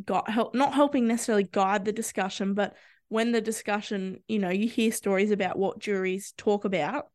got 0.03 0.29
help, 0.29 0.53
not 0.55 0.73
helping 0.73 1.07
necessarily 1.07 1.43
guide 1.43 1.85
the 1.85 1.91
discussion, 1.91 2.53
but 2.53 2.75
when 3.07 3.31
the 3.31 3.41
discussion, 3.41 4.21
you 4.27 4.39
know, 4.39 4.49
you 4.49 4.67
hear 4.69 4.91
stories 4.91 5.31
about 5.31 5.57
what 5.57 5.79
juries 5.79 6.33
talk 6.37 6.65
about 6.65 7.07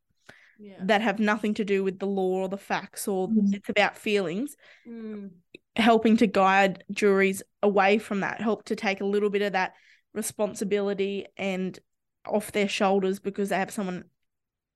Yeah. 0.59 0.83
that 0.85 1.01
have 1.01 1.19
nothing 1.19 1.53
to 1.55 1.65
do 1.65 1.83
with 1.83 1.99
the 1.99 2.07
law 2.07 2.41
or 2.41 2.49
the 2.49 2.57
facts, 2.57 3.07
or 3.07 3.29
Mhm. 3.29 3.53
it's 3.53 3.69
about 3.69 3.97
feelings 3.97 4.55
Mm. 4.87 5.29
helping 5.75 6.15
to 6.17 6.27
guide 6.27 6.83
juries 6.91 7.43
away 7.61 7.97
from 7.97 8.21
that, 8.21 8.39
help 8.41 8.65
to 8.65 8.75
take 8.75 9.01
a 9.01 9.05
little 9.05 9.29
bit 9.29 9.41
of 9.41 9.53
that 9.53 9.73
responsibility 10.13 11.25
and 11.37 11.79
off 12.25 12.51
their 12.51 12.67
shoulders 12.67 13.19
because 13.19 13.49
they 13.49 13.57
have 13.57 13.71
someone 13.71 14.05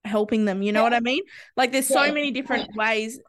helping 0.06 0.46
them. 0.46 0.62
You 0.62 0.72
know 0.72 0.84
what 0.84 0.94
I 0.94 1.00
mean? 1.00 1.24
Like 1.56 1.72
there's 1.72 1.88
so 1.88 2.12
many 2.12 2.32
different 2.32 2.76
ways, 2.76 3.20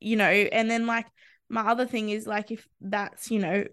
you 0.00 0.16
know, 0.16 0.24
and 0.28 0.70
then 0.70 0.86
like 0.86 1.06
my 1.48 1.62
other 1.62 1.86
thing 1.86 2.10
is 2.10 2.26
like 2.26 2.50
if 2.50 2.66
that's, 2.80 3.30
you 3.30 3.38
know, 3.38 3.64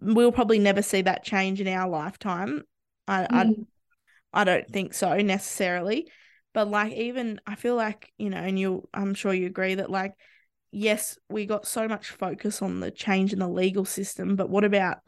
we'll 0.00 0.32
probably 0.32 0.58
never 0.58 0.82
see 0.82 1.02
that 1.02 1.24
change 1.24 1.60
in 1.60 1.68
our 1.68 1.88
lifetime. 1.88 2.62
I 3.08 3.26
I 3.30 3.44
Mm. 3.44 3.66
I 4.32 4.44
don't 4.44 4.68
think 4.68 4.94
so 4.94 5.16
necessarily. 5.18 6.10
But 6.52 6.68
like 6.68 6.92
even 6.92 7.40
I 7.46 7.54
feel 7.56 7.76
like, 7.76 8.12
you 8.18 8.30
know, 8.30 8.38
and 8.38 8.58
you 8.58 8.88
I'm 8.92 9.14
sure 9.14 9.32
you 9.32 9.46
agree 9.46 9.76
that 9.76 9.90
like 9.90 10.14
yes, 10.70 11.18
we 11.28 11.46
got 11.46 11.66
so 11.66 11.86
much 11.86 12.10
focus 12.10 12.60
on 12.60 12.80
the 12.80 12.90
change 12.90 13.32
in 13.32 13.38
the 13.38 13.48
legal 13.48 13.84
system, 13.84 14.34
but 14.36 14.50
what 14.50 14.64
about 14.64 14.98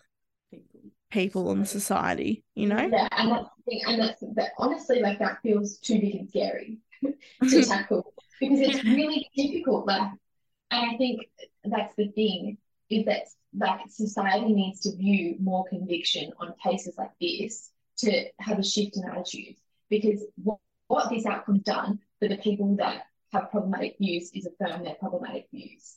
People. 1.11 1.51
in 1.53 1.65
society, 1.65 2.45
you 2.55 2.67
know? 2.67 2.89
Yeah, 2.91 3.09
and 3.13 3.31
that's 3.31 3.49
the 3.57 3.63
thing, 3.71 3.81
and 3.87 4.01
that's 4.01 4.21
that 4.35 4.51
honestly 4.59 5.01
like 5.01 5.19
that 5.19 5.41
feels 5.43 5.79
too 5.79 6.01
big 6.01 6.15
and 6.17 6.29
scary 6.29 6.79
to 7.49 7.65
tackle 7.69 8.13
because 8.41 8.61
it's 8.61 8.85
really 8.85 9.29
difficult. 9.37 9.87
Like, 9.87 10.11
and 10.71 10.91
I 10.91 10.97
think 10.97 11.23
that's 11.65 11.95
the 11.97 12.09
thing 12.09 12.59
is 12.91 13.05
that 13.07 13.23
like 13.57 13.81
society 13.89 14.53
needs 14.53 14.81
to 14.81 14.97
view 14.97 15.37
more 15.41 15.65
conviction 15.69 16.33
on 16.39 16.55
cases 16.63 16.95
like 16.99 17.13
this 17.21 17.71
to 17.99 18.25
have 18.41 18.59
a 18.59 18.63
shift 18.63 18.97
in 18.97 19.05
attitudes 19.05 19.61
because 19.89 20.25
what, 20.43 20.59
what 20.89 21.09
this 21.11 21.27
outcome's 21.27 21.63
done 21.63 21.99
for 22.19 22.29
the 22.29 22.37
people 22.37 22.77
that 22.77 23.07
have 23.33 23.51
problematic 23.51 23.97
views 23.99 24.31
is 24.35 24.47
affirm 24.47 24.85
their 24.85 24.95
problematic 24.95 25.47
views. 25.53 25.97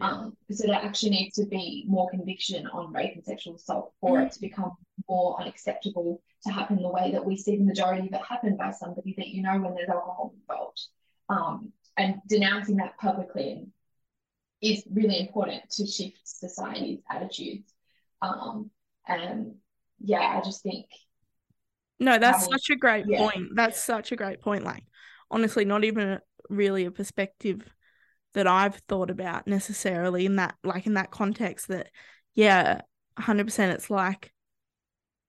Um, 0.00 0.36
so 0.50 0.66
there 0.66 0.76
actually 0.76 1.10
needs 1.10 1.36
to 1.36 1.46
be 1.46 1.84
more 1.88 2.08
conviction 2.10 2.66
on 2.68 2.92
rape 2.92 3.14
and 3.14 3.24
sexual 3.24 3.56
assault 3.56 3.92
for 4.00 4.20
it 4.20 4.32
to 4.32 4.40
become 4.40 4.72
more 5.08 5.40
unacceptable 5.40 6.22
to 6.44 6.52
happen 6.52 6.76
the 6.80 6.88
way 6.88 7.10
that 7.12 7.24
we 7.24 7.36
see 7.36 7.56
the 7.56 7.64
majority 7.64 8.06
of 8.06 8.14
it 8.14 8.20
happen 8.28 8.56
by 8.56 8.70
somebody 8.70 9.14
that 9.18 9.28
you 9.28 9.42
know 9.42 9.58
when 9.58 9.74
there's 9.74 9.88
alcohol 9.88 10.32
involved. 10.40 10.80
Um, 11.28 11.72
and 11.96 12.16
denouncing 12.28 12.76
that 12.76 12.98
publicly 12.98 13.66
is 14.62 14.84
really 14.92 15.18
important 15.18 15.68
to 15.70 15.86
shift 15.86 16.20
society's 16.24 17.00
attitudes. 17.10 17.72
Um, 18.22 18.70
and 19.08 19.54
yeah, 19.98 20.20
I 20.38 20.40
just 20.44 20.62
think 20.62 20.86
No, 21.98 22.18
that's 22.18 22.44
Having- 22.44 22.52
such 22.52 22.70
a 22.70 22.76
great 22.76 23.06
yeah, 23.06 23.18
point. 23.18 23.48
That's 23.54 23.76
yeah. 23.76 23.96
such 23.96 24.12
a 24.12 24.16
great 24.16 24.40
point. 24.40 24.64
Like, 24.64 24.84
honestly, 25.30 25.64
not 25.64 25.84
even 25.84 26.20
really 26.48 26.84
a 26.84 26.90
perspective 26.90 27.62
that 28.34 28.46
I've 28.46 28.76
thought 28.88 29.10
about 29.10 29.46
necessarily 29.46 30.26
in 30.26 30.36
that 30.36 30.54
like 30.64 30.86
in 30.86 30.94
that 30.94 31.10
context 31.10 31.68
that 31.68 31.88
yeah 32.34 32.80
100% 33.18 33.70
it's 33.74 33.90
like 33.90 34.32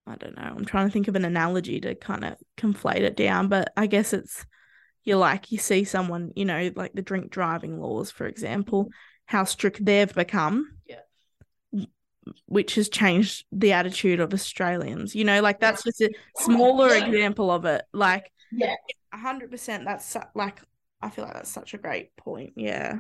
I 0.08 0.16
don't 0.16 0.36
know 0.36 0.54
I'm 0.56 0.66
trying 0.66 0.88
to 0.88 0.92
think 0.94 1.08
of 1.08 1.16
an 1.16 1.26
analogy 1.26 1.80
to 1.82 1.96
kind 1.96 2.24
of 2.26 2.36
conflate 2.58 3.02
it 3.02 3.16
down 3.16 3.48
but 3.48 3.72
I 3.76 3.88
guess 3.88 4.14
it's 4.14 4.46
you 5.04 5.18
like 5.18 5.52
you 5.52 5.58
see 5.58 5.84
someone 5.84 6.32
you 6.36 6.46
know 6.46 6.72
like 6.76 6.94
the 6.94 7.02
drink 7.02 7.32
driving 7.32 7.80
laws 7.80 8.12
for 8.12 8.28
example 8.28 8.90
how 9.26 9.44
strict 9.46 9.84
they've 9.84 10.14
become 10.14 10.68
Yeah. 10.86 11.00
which 12.46 12.76
has 12.76 12.90
changed 12.90 13.46
the 13.52 13.74
attitude 13.74 14.20
of 14.20 14.34
Australians 14.34 15.16
you 15.16 15.24
know 15.24 15.42
like 15.42 15.60
that's 15.60 15.84
just 15.84 16.02
a 16.02 16.12
smaller 16.38 16.90
Yeah. 16.90 17.06
example 17.06 17.50
of 17.50 17.66
it 17.66 17.84
like 17.94 18.32
Yeah. 18.52 18.76
a 19.12 19.18
hundred 19.18 19.50
percent 19.50 19.86
that's 19.86 20.16
like 20.36 20.62
I 21.02 21.10
feel 21.10 21.26
like 21.26 21.34
that's 21.34 21.50
such 21.52 21.74
a 21.74 21.78
great 21.78 22.16
point 22.16 22.54
yeah 22.56 23.00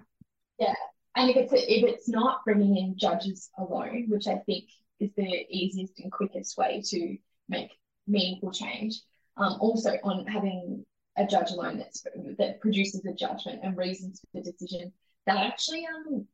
Yeah. 0.57 0.75
And 1.15 1.29
if 1.29 1.35
it's 1.35 1.53
if 1.53 1.83
it's 1.83 2.07
not 2.07 2.43
bringing 2.45 2.77
in 2.77 2.97
judges 2.97 3.49
alone, 3.57 4.05
which 4.09 4.27
I 4.27 4.37
think 4.45 4.69
is 4.99 5.11
the 5.15 5.45
easiest 5.49 5.99
and 5.99 6.11
quickest 6.11 6.57
way 6.57 6.81
to 6.85 7.17
make 7.49 7.71
meaningful 8.07 8.51
change, 8.51 9.01
um, 9.37 9.57
also 9.59 9.91
on 10.03 10.25
having 10.27 10.85
a 11.17 11.25
judge 11.27 11.51
alone 11.51 11.77
that's 11.79 12.05
that 12.37 12.61
produces 12.61 13.05
a 13.05 13.13
judgment 13.13 13.59
and 13.63 13.75
reasons 13.77 14.21
for 14.21 14.41
the 14.41 14.51
decision, 14.51 14.93
that 15.25 15.37
actually 15.37 15.85
um 15.85 16.25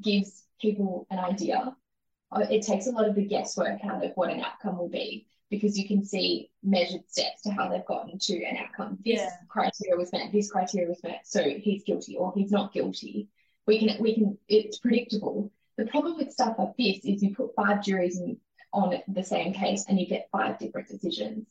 gives 0.00 0.44
people 0.60 1.06
an 1.10 1.18
idea. 1.18 1.76
Uh, 2.30 2.46
It 2.50 2.62
takes 2.62 2.86
a 2.86 2.90
lot 2.92 3.08
of 3.08 3.14
the 3.14 3.26
guesswork 3.26 3.84
out 3.84 4.04
of 4.04 4.12
what 4.14 4.30
an 4.30 4.40
outcome 4.40 4.78
will 4.78 4.88
be 4.88 5.26
because 5.52 5.78
you 5.78 5.86
can 5.86 6.02
see 6.02 6.50
measured 6.62 7.06
steps 7.08 7.42
to 7.42 7.50
how 7.50 7.68
they've 7.68 7.84
gotten 7.84 8.18
to 8.18 8.42
an 8.42 8.56
outcome. 8.56 8.98
This 9.04 9.20
Yeah. 9.20 9.36
criteria 9.48 9.96
was 9.96 10.10
met, 10.10 10.32
this 10.32 10.50
criteria 10.50 10.88
was 10.88 11.02
met, 11.02 11.26
so 11.26 11.42
he's 11.42 11.84
guilty 11.84 12.16
or 12.16 12.32
he's 12.34 12.50
not 12.50 12.72
guilty. 12.72 13.28
We 13.66 13.78
can 13.78 14.02
we 14.02 14.14
can 14.14 14.38
it's 14.48 14.78
predictable. 14.78 15.52
The 15.76 15.84
problem 15.86 16.16
with 16.16 16.32
stuff 16.32 16.56
like 16.58 16.74
this 16.78 17.04
is 17.04 17.22
you 17.22 17.34
put 17.34 17.54
five 17.54 17.84
juries 17.84 18.18
in, 18.18 18.38
on 18.72 19.02
the 19.08 19.22
same 19.22 19.52
case 19.52 19.84
and 19.88 20.00
you 20.00 20.06
get 20.06 20.30
five 20.32 20.58
different 20.58 20.88
decisions. 20.88 21.46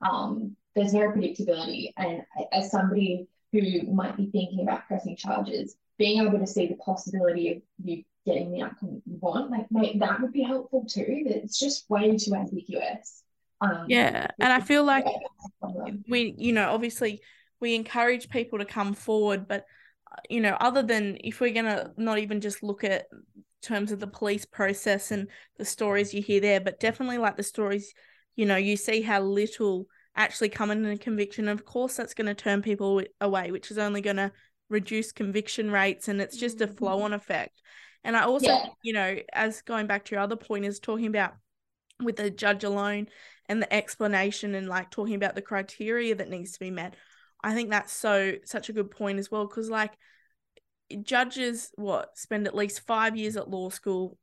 Um, 0.00 0.56
there's 0.74 0.94
no 0.94 1.10
predictability 1.10 1.92
and 1.98 2.24
as 2.50 2.70
somebody 2.70 3.28
who 3.52 3.82
might 3.92 4.16
be 4.16 4.30
thinking 4.30 4.60
about 4.62 4.86
pressing 4.88 5.16
charges 5.16 5.76
being 5.98 6.26
able 6.26 6.38
to 6.38 6.46
see 6.46 6.66
the 6.66 6.76
possibility 6.76 7.52
of 7.52 7.62
you 7.84 8.04
getting 8.24 8.50
the 8.52 8.62
outcome 8.62 9.02
you 9.04 9.18
want 9.20 9.50
like 9.50 9.70
mate, 9.70 9.98
that 9.98 10.18
would 10.22 10.32
be 10.32 10.42
helpful 10.42 10.86
too. 10.86 11.04
It's 11.26 11.58
just 11.58 11.90
way 11.90 12.16
too 12.16 12.34
ambiguous 12.34 13.23
um, 13.64 13.84
yeah 13.88 14.26
and 14.40 14.52
I 14.52 14.60
feel 14.60 14.84
like 14.84 15.04
yeah, 15.06 15.12
that's 15.12 15.50
a 15.52 15.58
problem. 15.60 16.04
we 16.08 16.34
you 16.38 16.52
know 16.52 16.70
obviously 16.70 17.20
we 17.60 17.74
encourage 17.74 18.28
people 18.28 18.58
to 18.58 18.64
come 18.64 18.94
forward 18.94 19.46
but 19.48 19.64
uh, 20.12 20.16
you 20.28 20.40
know 20.40 20.56
other 20.60 20.82
than 20.82 21.18
if 21.22 21.40
we're 21.40 21.52
gonna 21.54 21.92
not 21.96 22.18
even 22.18 22.40
just 22.40 22.62
look 22.62 22.84
at 22.84 23.06
terms 23.62 23.92
of 23.92 24.00
the 24.00 24.06
police 24.06 24.44
process 24.44 25.10
and 25.10 25.28
the 25.56 25.64
stories 25.64 26.12
you 26.12 26.22
hear 26.22 26.40
there 26.40 26.60
but 26.60 26.78
definitely 26.80 27.18
like 27.18 27.36
the 27.36 27.42
stories 27.42 27.94
you 28.36 28.44
know 28.46 28.56
you 28.56 28.76
see 28.76 29.00
how 29.00 29.20
little 29.20 29.86
actually 30.16 30.48
come 30.48 30.70
in 30.70 30.84
a 30.84 30.96
conviction 30.98 31.48
of 31.48 31.64
course 31.64 31.96
that's 31.96 32.14
going 32.14 32.26
to 32.26 32.34
turn 32.34 32.62
people 32.62 33.02
away 33.20 33.50
which 33.50 33.70
is 33.70 33.78
only 33.78 34.00
going 34.00 34.16
to 34.16 34.30
reduce 34.68 35.12
conviction 35.12 35.70
rates 35.70 36.08
and 36.08 36.20
it's 36.20 36.36
just 36.36 36.60
a 36.60 36.66
flow 36.66 37.02
on 37.02 37.12
effect 37.12 37.60
and 38.04 38.16
i 38.16 38.22
also 38.24 38.46
Yeah. 38.48 38.66
you 38.82 38.92
know 38.92 39.16
as 39.32 39.62
going 39.62 39.86
back 39.86 40.04
to 40.04 40.14
your 40.14 40.22
other 40.22 40.36
point 40.36 40.64
is 40.64 40.78
talking 40.78 41.06
about 41.06 41.34
with 42.02 42.16
the 42.16 42.30
judge 42.30 42.64
alone 42.64 43.06
and 43.46 43.60
the 43.60 43.72
explanation 43.72 44.54
and 44.54 44.68
like 44.68 44.90
talking 44.90 45.14
about 45.14 45.34
the 45.34 45.42
criteria 45.42 46.14
that 46.14 46.30
needs 46.30 46.52
to 46.52 46.60
be 46.60 46.70
met. 46.70 46.94
I 47.42 47.54
think 47.54 47.70
that's 47.70 47.92
so 47.92 48.34
such 48.44 48.68
a 48.68 48.72
good 48.72 48.90
point 48.90 49.18
as 49.18 49.30
well 49.30 49.46
because 49.46 49.68
like 49.68 49.92
judges 51.02 51.70
what 51.76 52.16
spend 52.16 52.46
at 52.46 52.54
least 52.54 52.86
five 52.86 53.16
years 53.16 53.36
at 53.36 53.48
law 53.48 53.70
school 53.70 54.16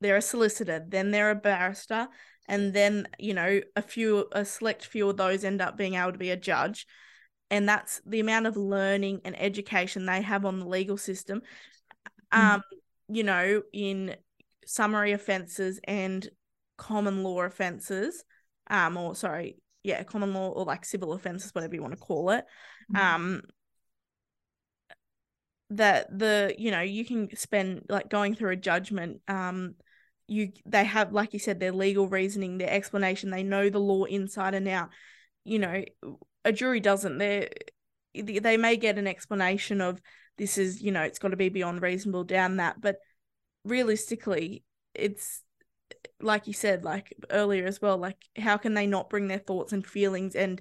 they're 0.00 0.16
a 0.16 0.22
solicitor 0.22 0.84
then 0.88 1.10
they're 1.10 1.30
a 1.30 1.34
barrister 1.34 2.08
and 2.48 2.72
then 2.72 3.08
you 3.18 3.34
know 3.34 3.60
a 3.74 3.82
few 3.82 4.26
a 4.32 4.44
select 4.44 4.84
few 4.84 5.08
of 5.08 5.16
those 5.16 5.44
end 5.44 5.60
up 5.60 5.76
being 5.76 5.94
able 5.94 6.12
to 6.12 6.18
be 6.18 6.30
a 6.30 6.36
judge. 6.36 6.86
And 7.48 7.68
that's 7.68 8.00
the 8.04 8.18
amount 8.18 8.46
of 8.46 8.56
learning 8.56 9.20
and 9.24 9.40
education 9.40 10.04
they 10.04 10.20
have 10.20 10.44
on 10.44 10.58
the 10.58 10.66
legal 10.66 10.96
system 10.96 11.42
um 12.32 12.62
you 13.08 13.22
know 13.22 13.62
in 13.72 14.16
summary 14.64 15.12
offences 15.12 15.78
and 15.84 16.28
common 16.76 17.22
law 17.22 17.42
offences 17.42 18.24
um 18.68 18.96
or 18.96 19.14
sorry 19.14 19.58
yeah 19.82 20.02
common 20.02 20.32
law 20.34 20.48
or 20.50 20.64
like 20.64 20.84
civil 20.84 21.12
offences 21.12 21.54
whatever 21.54 21.74
you 21.74 21.82
want 21.82 21.94
to 21.94 22.00
call 22.00 22.30
it 22.30 22.44
Mhm. 22.92 22.96
um 22.98 23.42
that 25.70 26.06
the 26.16 26.54
you 26.58 26.70
know 26.70 26.80
you 26.80 27.04
can 27.04 27.34
spend 27.36 27.82
like 27.88 28.08
going 28.08 28.34
through 28.34 28.50
a 28.50 28.56
judgment 28.56 29.20
um 29.26 29.74
you 30.28 30.52
they 30.64 30.84
have 30.84 31.12
like 31.12 31.32
you 31.32 31.38
said 31.38 31.58
their 31.58 31.72
legal 31.72 32.08
reasoning 32.08 32.58
their 32.58 32.70
explanation 32.70 33.30
they 33.30 33.42
know 33.42 33.68
the 33.68 33.78
law 33.80 34.04
inside 34.04 34.54
and 34.54 34.68
out 34.68 34.90
you 35.44 35.58
know 35.58 35.84
a 36.44 36.52
jury 36.52 36.80
doesn't 36.80 37.18
they 37.18 37.48
they 38.14 38.56
may 38.56 38.76
get 38.76 38.98
an 38.98 39.06
explanation 39.06 39.80
of 39.80 40.00
this 40.38 40.56
is 40.56 40.80
you 40.80 40.92
know 40.92 41.02
it's 41.02 41.18
got 41.18 41.28
to 41.28 41.36
be 41.36 41.48
beyond 41.48 41.82
reasonable 41.82 42.24
down 42.24 42.56
that 42.56 42.80
but 42.80 42.96
realistically 43.64 44.62
it's 44.94 45.42
like 46.20 46.46
you 46.46 46.52
said 46.52 46.84
like 46.84 47.14
earlier 47.30 47.66
as 47.66 47.80
well 47.82 47.98
like 47.98 48.16
how 48.36 48.56
can 48.56 48.74
they 48.74 48.86
not 48.86 49.10
bring 49.10 49.28
their 49.28 49.38
thoughts 49.38 49.72
and 49.72 49.86
feelings 49.86 50.34
and 50.34 50.60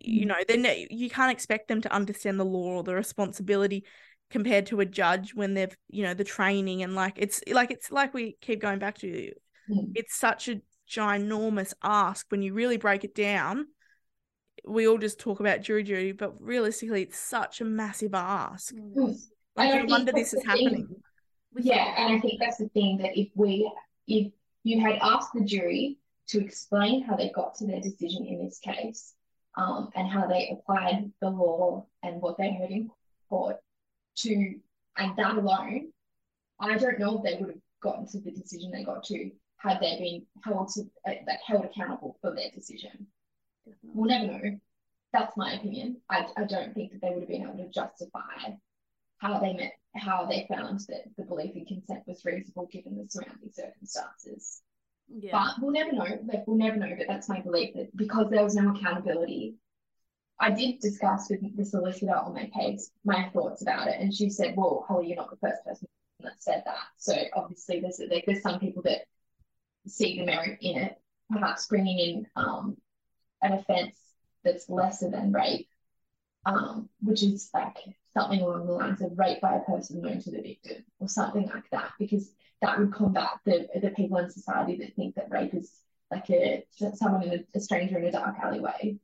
you 0.00 0.24
Mm. 0.24 0.28
know 0.28 0.36
then 0.48 0.86
you 0.90 1.10
can't 1.10 1.32
expect 1.32 1.68
them 1.68 1.80
to 1.80 1.92
understand 1.92 2.38
the 2.38 2.44
law 2.44 2.76
or 2.76 2.82
the 2.82 2.94
responsibility 2.94 3.84
compared 4.30 4.66
to 4.66 4.80
a 4.80 4.86
judge 4.86 5.34
when 5.34 5.54
they've 5.54 5.76
you 5.88 6.02
know 6.02 6.14
the 6.14 6.24
training 6.24 6.82
and 6.82 6.94
like 6.94 7.14
it's 7.16 7.42
like 7.50 7.70
it's 7.70 7.90
like 7.90 8.14
we 8.14 8.36
keep 8.40 8.60
going 8.60 8.78
back 8.78 8.98
to 8.98 9.32
Mm. 9.70 9.92
it's 9.94 10.16
such 10.16 10.48
a 10.48 10.60
ginormous 10.90 11.72
ask 11.82 12.26
when 12.30 12.42
you 12.42 12.52
really 12.52 12.76
break 12.76 13.04
it 13.04 13.14
down 13.14 13.66
we 14.66 14.86
all 14.88 14.98
just 14.98 15.18
talk 15.18 15.40
about 15.40 15.62
jury 15.62 15.82
duty 15.82 16.12
but 16.12 16.40
realistically 16.40 17.02
it's 17.02 17.18
such 17.18 17.60
a 17.60 17.64
massive 17.64 18.14
ask 18.14 18.74
Mm. 18.74 19.16
like 19.56 19.70
I 19.70 19.74
no 19.74 19.80
think 19.80 19.90
wonder 19.90 20.12
this 20.12 20.32
is 20.32 20.42
the 20.42 20.50
thing. 20.50 20.66
happening 20.66 20.88
Yeah, 21.56 21.94
and 21.98 22.16
I 22.16 22.20
think 22.20 22.40
that's 22.40 22.58
the 22.58 22.68
thing 22.68 22.98
that 22.98 23.16
if 23.18 23.28
we 23.34 23.70
if 24.06 24.32
you 24.64 24.80
had 24.80 24.98
asked 25.02 25.32
the 25.34 25.44
jury 25.44 25.98
to 26.28 26.44
explain 26.44 27.02
how 27.02 27.16
they 27.16 27.30
got 27.30 27.54
to 27.56 27.66
their 27.66 27.80
decision 27.80 28.26
in 28.26 28.44
this 28.44 28.58
case, 28.58 29.14
um, 29.56 29.90
and 29.94 30.08
how 30.08 30.26
they 30.26 30.50
applied 30.50 31.10
the 31.20 31.28
law 31.28 31.84
and 32.02 32.20
what 32.20 32.38
they 32.38 32.52
heard 32.54 32.70
in 32.70 32.90
court 33.28 33.56
to 34.16 34.54
and 34.98 35.16
that 35.16 35.36
alone, 35.36 35.92
I 36.60 36.76
don't 36.76 36.98
know 36.98 37.18
if 37.18 37.24
they 37.24 37.38
would 37.40 37.54
have 37.54 37.60
gotten 37.82 38.06
to 38.08 38.20
the 38.20 38.30
decision 38.30 38.70
they 38.70 38.84
got 38.84 39.04
to 39.04 39.30
had 39.56 39.80
they 39.80 39.98
been 39.98 40.26
held 40.44 40.68
to 40.74 40.82
uh, 41.06 41.14
like 41.26 41.40
held 41.46 41.64
accountable 41.64 42.16
for 42.20 42.34
their 42.34 42.50
decision. 42.54 43.06
We'll 43.82 44.08
never 44.08 44.26
know. 44.26 44.58
That's 45.12 45.36
my 45.36 45.54
opinion. 45.54 45.98
I, 46.10 46.26
I 46.36 46.44
don't 46.44 46.74
think 46.74 46.92
that 46.92 47.00
they 47.00 47.10
would 47.10 47.20
have 47.20 47.28
been 47.28 47.42
able 47.42 47.56
to 47.58 47.68
justify 47.68 48.54
how 49.22 49.38
they 49.38 49.52
met 49.52 49.72
how 49.94 50.26
they 50.26 50.46
found 50.48 50.80
that 50.88 51.02
the 51.16 51.24
belief 51.24 51.54
in 51.54 51.64
consent 51.66 52.02
was 52.06 52.24
reasonable 52.24 52.66
given 52.72 52.96
the 52.96 53.06
surrounding 53.08 53.52
circumstances. 53.52 54.62
yeah 55.08 55.30
But 55.32 55.62
we'll 55.62 55.70
never 55.70 55.92
know. 55.92 56.18
Like 56.26 56.46
we'll 56.46 56.56
never 56.56 56.76
know. 56.76 56.94
But 56.96 57.06
that's 57.08 57.28
my 57.28 57.40
belief 57.40 57.74
that 57.74 57.96
because 57.96 58.30
there 58.30 58.42
was 58.42 58.56
no 58.56 58.74
accountability. 58.74 59.54
I 60.40 60.50
did 60.50 60.80
discuss 60.80 61.30
with 61.30 61.56
the 61.56 61.64
solicitor 61.64 62.16
on 62.16 62.34
my 62.34 62.50
case 62.58 62.90
my 63.04 63.28
thoughts 63.32 63.62
about 63.62 63.86
it, 63.88 64.00
and 64.00 64.12
she 64.12 64.28
said, 64.28 64.54
"Well, 64.56 64.84
Holly, 64.88 65.08
you're 65.08 65.16
not 65.16 65.30
the 65.30 65.36
first 65.36 65.62
person 65.64 65.86
that 66.20 66.42
said 66.42 66.62
that. 66.66 66.86
So 66.96 67.14
obviously, 67.34 67.80
there's 67.80 68.00
like, 68.10 68.24
there's 68.26 68.42
some 68.42 68.58
people 68.58 68.82
that 68.82 69.02
see 69.86 70.18
the 70.18 70.26
merit 70.26 70.58
in 70.60 70.78
it. 70.78 70.98
Perhaps 71.30 71.66
bringing 71.68 71.98
in 71.98 72.26
um, 72.36 72.76
an 73.42 73.52
offence 73.52 73.96
that's 74.44 74.68
lesser 74.68 75.10
than 75.10 75.32
rape, 75.32 75.68
um, 76.44 76.88
which 77.00 77.22
is 77.22 77.48
like 77.54 77.76
something 78.14 78.40
along 78.40 78.66
the 78.66 78.72
lines 78.72 79.00
of 79.00 79.18
rape 79.18 79.40
by 79.40 79.56
a 79.56 79.60
person 79.60 80.00
known 80.00 80.20
to 80.20 80.30
the 80.30 80.42
victim 80.42 80.84
or 81.00 81.08
something 81.08 81.46
like 81.46 81.68
that, 81.70 81.92
because 81.98 82.32
that 82.60 82.78
would 82.78 82.92
combat 82.92 83.40
the 83.44 83.68
the 83.80 83.90
people 83.90 84.18
in 84.18 84.30
society 84.30 84.76
that 84.76 84.94
think 84.94 85.14
that 85.14 85.30
rape 85.30 85.54
is 85.54 85.72
like 86.10 86.28
a 86.30 86.64
someone 86.94 87.22
in 87.22 87.32
a, 87.32 87.58
a 87.58 87.60
stranger 87.60 87.98
in 87.98 88.04
a 88.04 88.12
dark 88.12 88.36
alleyway. 88.42 88.96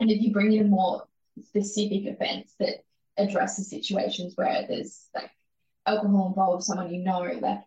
And 0.00 0.10
if 0.10 0.22
you 0.22 0.32
bring 0.32 0.52
in 0.52 0.66
a 0.66 0.68
more 0.68 1.04
specific 1.44 2.06
offence 2.06 2.54
that 2.58 2.84
addresses 3.16 3.68
situations 3.68 4.36
where 4.36 4.64
there's 4.68 5.08
like 5.14 5.30
alcohol 5.86 6.28
involved, 6.28 6.64
someone 6.64 6.92
you 6.92 7.02
know, 7.02 7.20
like 7.40 7.64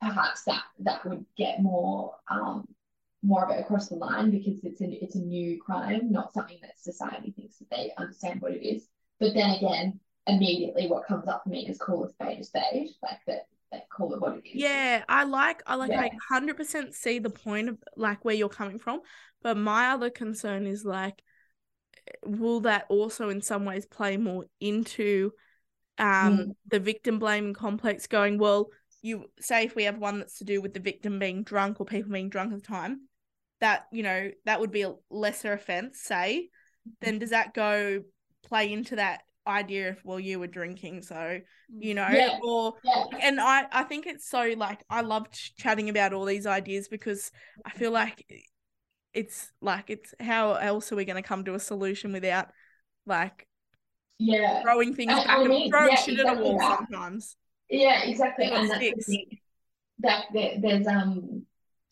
perhaps 0.00 0.44
that 0.44 0.62
that 0.80 1.04
would 1.06 1.24
get 1.36 1.62
more 1.62 2.14
um 2.28 2.68
more 3.22 3.44
of 3.44 3.50
it 3.50 3.60
across 3.60 3.88
the 3.88 3.94
line 3.94 4.30
because 4.30 4.62
it's 4.64 4.82
a 4.82 5.02
it's 5.02 5.14
a 5.14 5.20
new 5.20 5.60
crime, 5.60 6.12
not 6.12 6.32
something 6.34 6.58
that 6.60 6.78
society 6.78 7.32
thinks 7.32 7.56
that 7.58 7.70
they 7.70 7.92
understand 7.96 8.40
what 8.42 8.52
it 8.52 8.62
is. 8.62 8.86
But 9.20 9.34
then 9.34 9.50
again, 9.50 10.00
immediately 10.26 10.88
what 10.88 11.06
comes 11.06 11.28
up 11.28 11.44
for 11.44 11.50
me 11.50 11.66
is 11.68 11.78
call 11.78 12.04
a 12.04 12.10
spade 12.10 12.40
a 12.40 12.44
spade, 12.44 12.88
like 13.02 13.18
that, 13.26 13.46
like 13.72 13.88
call 13.88 14.12
it 14.14 14.20
what 14.20 14.36
it 14.36 14.46
is. 14.46 14.62
Yeah, 14.62 15.04
I 15.08 15.24
like 15.24 15.62
I 15.66 15.76
like 15.76 15.90
Yeah. 15.90 16.00
I 16.02 16.10
hundred 16.30 16.56
percent 16.56 16.94
see 16.94 17.18
the 17.18 17.30
point 17.30 17.68
of 17.68 17.78
like 17.96 18.24
where 18.24 18.34
you're 18.34 18.48
coming 18.48 18.78
from, 18.78 19.00
but 19.42 19.56
my 19.56 19.90
other 19.90 20.10
concern 20.10 20.66
is 20.66 20.84
like, 20.84 21.22
will 22.24 22.60
that 22.60 22.86
also 22.88 23.28
in 23.28 23.42
some 23.42 23.64
ways 23.64 23.86
play 23.86 24.16
more 24.16 24.44
into 24.60 25.32
um 25.98 26.34
Mm. 26.36 26.56
the 26.68 26.80
victim 26.80 27.18
blaming 27.20 27.54
complex 27.54 28.08
going 28.08 28.36
well 28.36 28.70
you 29.00 29.30
say 29.38 29.64
if 29.64 29.76
we 29.76 29.84
have 29.84 29.96
one 29.98 30.18
that's 30.18 30.38
to 30.38 30.44
do 30.44 30.60
with 30.60 30.74
the 30.74 30.80
victim 30.80 31.20
being 31.20 31.44
drunk 31.44 31.80
or 31.80 31.86
people 31.86 32.10
being 32.10 32.28
drunk 32.28 32.52
at 32.52 32.60
the 32.60 32.66
time 32.66 33.02
that 33.60 33.86
you 33.92 34.02
know 34.02 34.30
that 34.44 34.58
would 34.60 34.72
be 34.72 34.82
a 34.82 34.92
lesser 35.08 35.52
offense 35.52 36.00
say 36.00 36.48
then 37.00 37.20
does 37.20 37.30
that 37.30 37.54
go 37.54 38.02
play 38.44 38.72
into 38.72 38.96
that 38.96 39.22
idea 39.46 39.90
of 39.90 39.98
well 40.04 40.18
you 40.18 40.38
were 40.38 40.46
drinking 40.46 41.02
so 41.02 41.38
you 41.68 41.92
know 41.94 42.08
Yeah. 42.10 42.38
or 42.42 42.74
Yeah. 42.82 43.04
and 43.20 43.38
I 43.38 43.66
I 43.70 43.82
think 43.82 44.06
it's 44.06 44.26
so 44.28 44.54
like 44.56 44.82
I 44.88 45.02
love 45.02 45.30
ch- 45.30 45.54
chatting 45.56 45.90
about 45.90 46.14
all 46.14 46.24
these 46.24 46.46
ideas 46.46 46.88
because 46.88 47.30
I 47.64 47.70
feel 47.70 47.90
like 47.90 48.24
it's 49.12 49.52
like 49.60 49.90
it's 49.90 50.14
how 50.18 50.54
else 50.54 50.90
are 50.92 50.96
we 50.96 51.04
going 51.04 51.22
to 51.22 51.28
come 51.28 51.44
to 51.44 51.54
a 51.54 51.60
solution 51.60 52.12
without 52.12 52.48
like 53.06 53.46
Yeah. 54.18 54.62
throwing 54.62 54.94
things 54.94 55.12
I- 55.12 55.24
back 55.26 55.28
I 55.38 55.40
and 55.40 55.48
mean, 55.50 55.70
throwing 55.70 55.90
yeah, 55.90 55.96
shit 55.96 56.18
at 56.20 56.26
a 56.26 56.30
exactly 56.30 56.44
wall 56.50 56.58
that. 56.58 56.78
sometimes. 56.78 57.36
Yeah, 57.68 58.02
exactly. 58.04 58.46
And 58.46 58.70
that's 58.70 58.78
the 58.80 58.92
thing. 59.02 59.38
That 60.00 60.24
there, 60.32 60.54
there's 60.58 60.86
um 60.86 61.46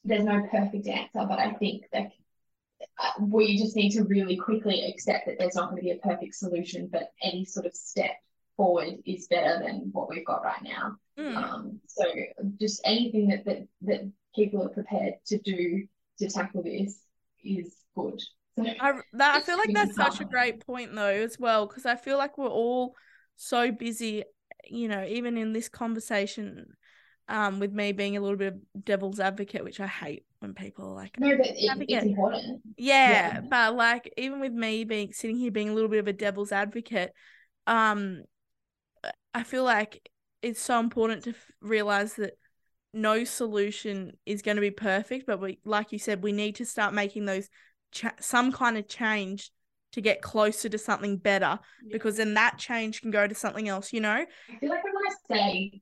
there's 0.05 0.25
no 0.25 0.43
perfect 0.51 0.87
answer, 0.89 1.27
but 1.29 1.39
I 1.39 1.53
think 1.53 1.85
that 1.93 2.07
uh, 2.07 2.09
we 3.21 3.57
just 3.59 3.77
need 3.77 3.91
to 3.91 4.05
really 4.05 4.37
quickly 4.37 4.85
accept 4.89 5.27
that 5.27 5.37
there's 5.39 5.55
not 5.55 5.71
going 5.71 5.77
to 5.77 5.83
be 5.83 5.91
a 5.91 5.97
perfect 5.97 6.35
solution, 6.35 6.89
but 6.91 7.13
any 7.23 7.45
sort 7.45 7.67
of 7.67 7.75
step 7.75 8.13
forward 8.57 8.95
is 9.07 9.27
better 9.29 9.63
than 9.65 9.91
what 9.93 10.09
we've 10.09 10.27
got 10.27 10.45
right 10.45 10.63
now. 10.63 10.97
Mm. 11.19 11.37
Um, 11.37 11.81
so 11.87 12.05
just 12.61 12.81
anything 12.85 13.29
that 13.29 13.45
that 13.45 13.67
that 13.83 14.11
people 14.35 14.63
are 14.63 14.69
prepared 14.69 15.15
to 15.27 15.39
do 15.39 15.87
to 16.19 16.29
tackle 16.29 16.63
this 16.63 17.01
is 17.45 17.77
good. 17.95 18.21
So 18.57 18.65
I 18.67 18.93
that 19.15 19.35
I 19.37 19.41
feel 19.41 19.59
like 19.59 19.73
that's 19.73 19.97
such 19.97 20.21
a 20.21 20.25
great 20.25 20.65
point 20.65 20.95
though 20.95 21.07
as 21.07 21.39
well 21.39 21.67
because 21.67 21.87
I 21.87 21.97
feel 21.97 22.19
like 22.19 22.39
we're 22.39 22.49
all 22.49 22.95
so 23.37 23.73
busy, 23.73 24.25
you 24.69 24.89
know, 24.89 25.05
even 25.05 25.39
in 25.39 25.53
this 25.53 25.69
conversation, 25.69 26.75
um, 27.29 27.61
with 27.61 27.73
me 27.73 27.93
being 27.93 28.17
a 28.17 28.21
little 28.21 28.37
bit 28.37 28.55
of 28.55 28.85
devil's 28.85 29.21
advocate, 29.21 29.65
which 29.65 29.81
I 29.81 29.87
hate 29.87 30.25
when 30.41 30.55
people 30.55 30.87
are 30.87 30.95
like, 30.95 31.19
no, 31.19 31.37
but 31.37 31.47
it, 31.47 31.55
it's 31.57 32.05
important. 32.05 32.61
Yeah, 32.77 33.11
Yeah. 33.11 33.41
but 33.49 33.75
like 33.75 34.13
even 34.17 34.41
with 34.41 34.53
me 34.53 34.85
being 34.85 35.13
sitting 35.13 35.37
here 35.37 35.51
being 35.51 35.69
a 35.69 35.75
little 35.75 35.89
bit 35.91 36.01
of 36.01 36.09
a 36.09 36.13
devil's 36.13 36.53
advocate, 36.53 37.13
um, 37.67 38.23
I 39.35 39.45
feel 39.45 39.65
like 39.65 40.09
it's 40.43 40.61
so 40.61 40.79
important 40.81 41.25
to 41.25 41.31
f- 41.31 41.51
realize 41.61 42.15
that 42.15 42.35
no 42.93 43.25
solution 43.25 44.13
is 44.27 44.43
going 44.43 44.57
to 44.57 44.61
be 44.61 44.71
perfect, 44.71 45.27
but 45.27 45.41
we, 45.41 45.59
like 45.65 45.93
you 45.93 45.99
said, 45.99 46.23
we 46.23 46.33
need 46.33 46.57
to 46.57 46.67
start 46.67 46.93
making 46.93 47.25
those 47.25 47.49
cha- 47.93 48.13
some 48.21 48.53
kind 48.53 48.77
of 48.77 48.89
change 48.89 49.51
to 49.93 50.01
get 50.01 50.23
closer 50.23 50.69
to 50.69 50.79
something 50.79 51.17
better, 51.19 51.59
because 51.91 52.17
then 52.17 52.35
that 52.35 52.59
change 52.59 53.01
can 53.01 53.11
go 53.11 53.27
to 53.27 53.35
something 53.35 53.69
else. 53.69 53.93
You 53.93 54.01
know? 54.01 54.11
I 54.11 54.59
feel 54.59 54.71
like 54.71 54.83
when 54.85 54.95
I 54.97 55.37
say 55.37 55.81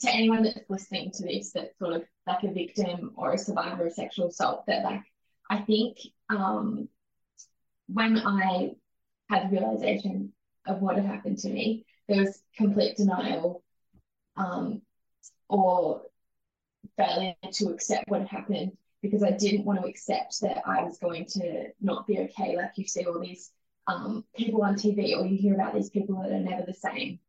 to 0.00 0.10
anyone 0.10 0.42
that's 0.42 0.68
listening 0.68 1.10
to 1.12 1.24
this 1.24 1.52
that's 1.52 1.78
sort 1.78 1.94
of 1.94 2.04
like 2.26 2.42
a 2.44 2.52
victim 2.52 3.12
or 3.16 3.32
a 3.32 3.38
survivor 3.38 3.86
of 3.86 3.92
sexual 3.92 4.28
assault 4.28 4.64
that 4.66 4.84
like 4.84 5.02
I 5.50 5.58
think 5.58 5.98
um 6.28 6.88
when 7.88 8.18
I 8.18 8.72
had 9.30 9.44
the 9.50 9.56
realization 9.56 10.32
of 10.66 10.80
what 10.80 10.96
had 10.96 11.06
happened 11.06 11.38
to 11.38 11.48
me, 11.48 11.86
there 12.08 12.20
was 12.20 12.42
complete 12.56 12.96
denial 12.96 13.62
um 14.36 14.82
or 15.48 16.02
failure 16.96 17.34
to 17.52 17.68
accept 17.68 18.08
what 18.08 18.20
had 18.20 18.28
happened 18.28 18.76
because 19.02 19.22
I 19.22 19.30
didn't 19.30 19.64
want 19.64 19.80
to 19.80 19.88
accept 19.88 20.40
that 20.42 20.62
I 20.66 20.82
was 20.82 20.98
going 20.98 21.24
to 21.26 21.68
not 21.80 22.06
be 22.06 22.18
okay. 22.20 22.56
Like 22.56 22.72
you 22.76 22.86
see 22.86 23.04
all 23.04 23.20
these 23.20 23.50
um 23.86 24.24
people 24.36 24.62
on 24.62 24.74
TV 24.74 25.16
or 25.16 25.26
you 25.26 25.36
hear 25.36 25.54
about 25.54 25.74
these 25.74 25.90
people 25.90 26.20
that 26.22 26.30
are 26.30 26.40
never 26.40 26.64
the 26.66 26.74
same. 26.74 27.20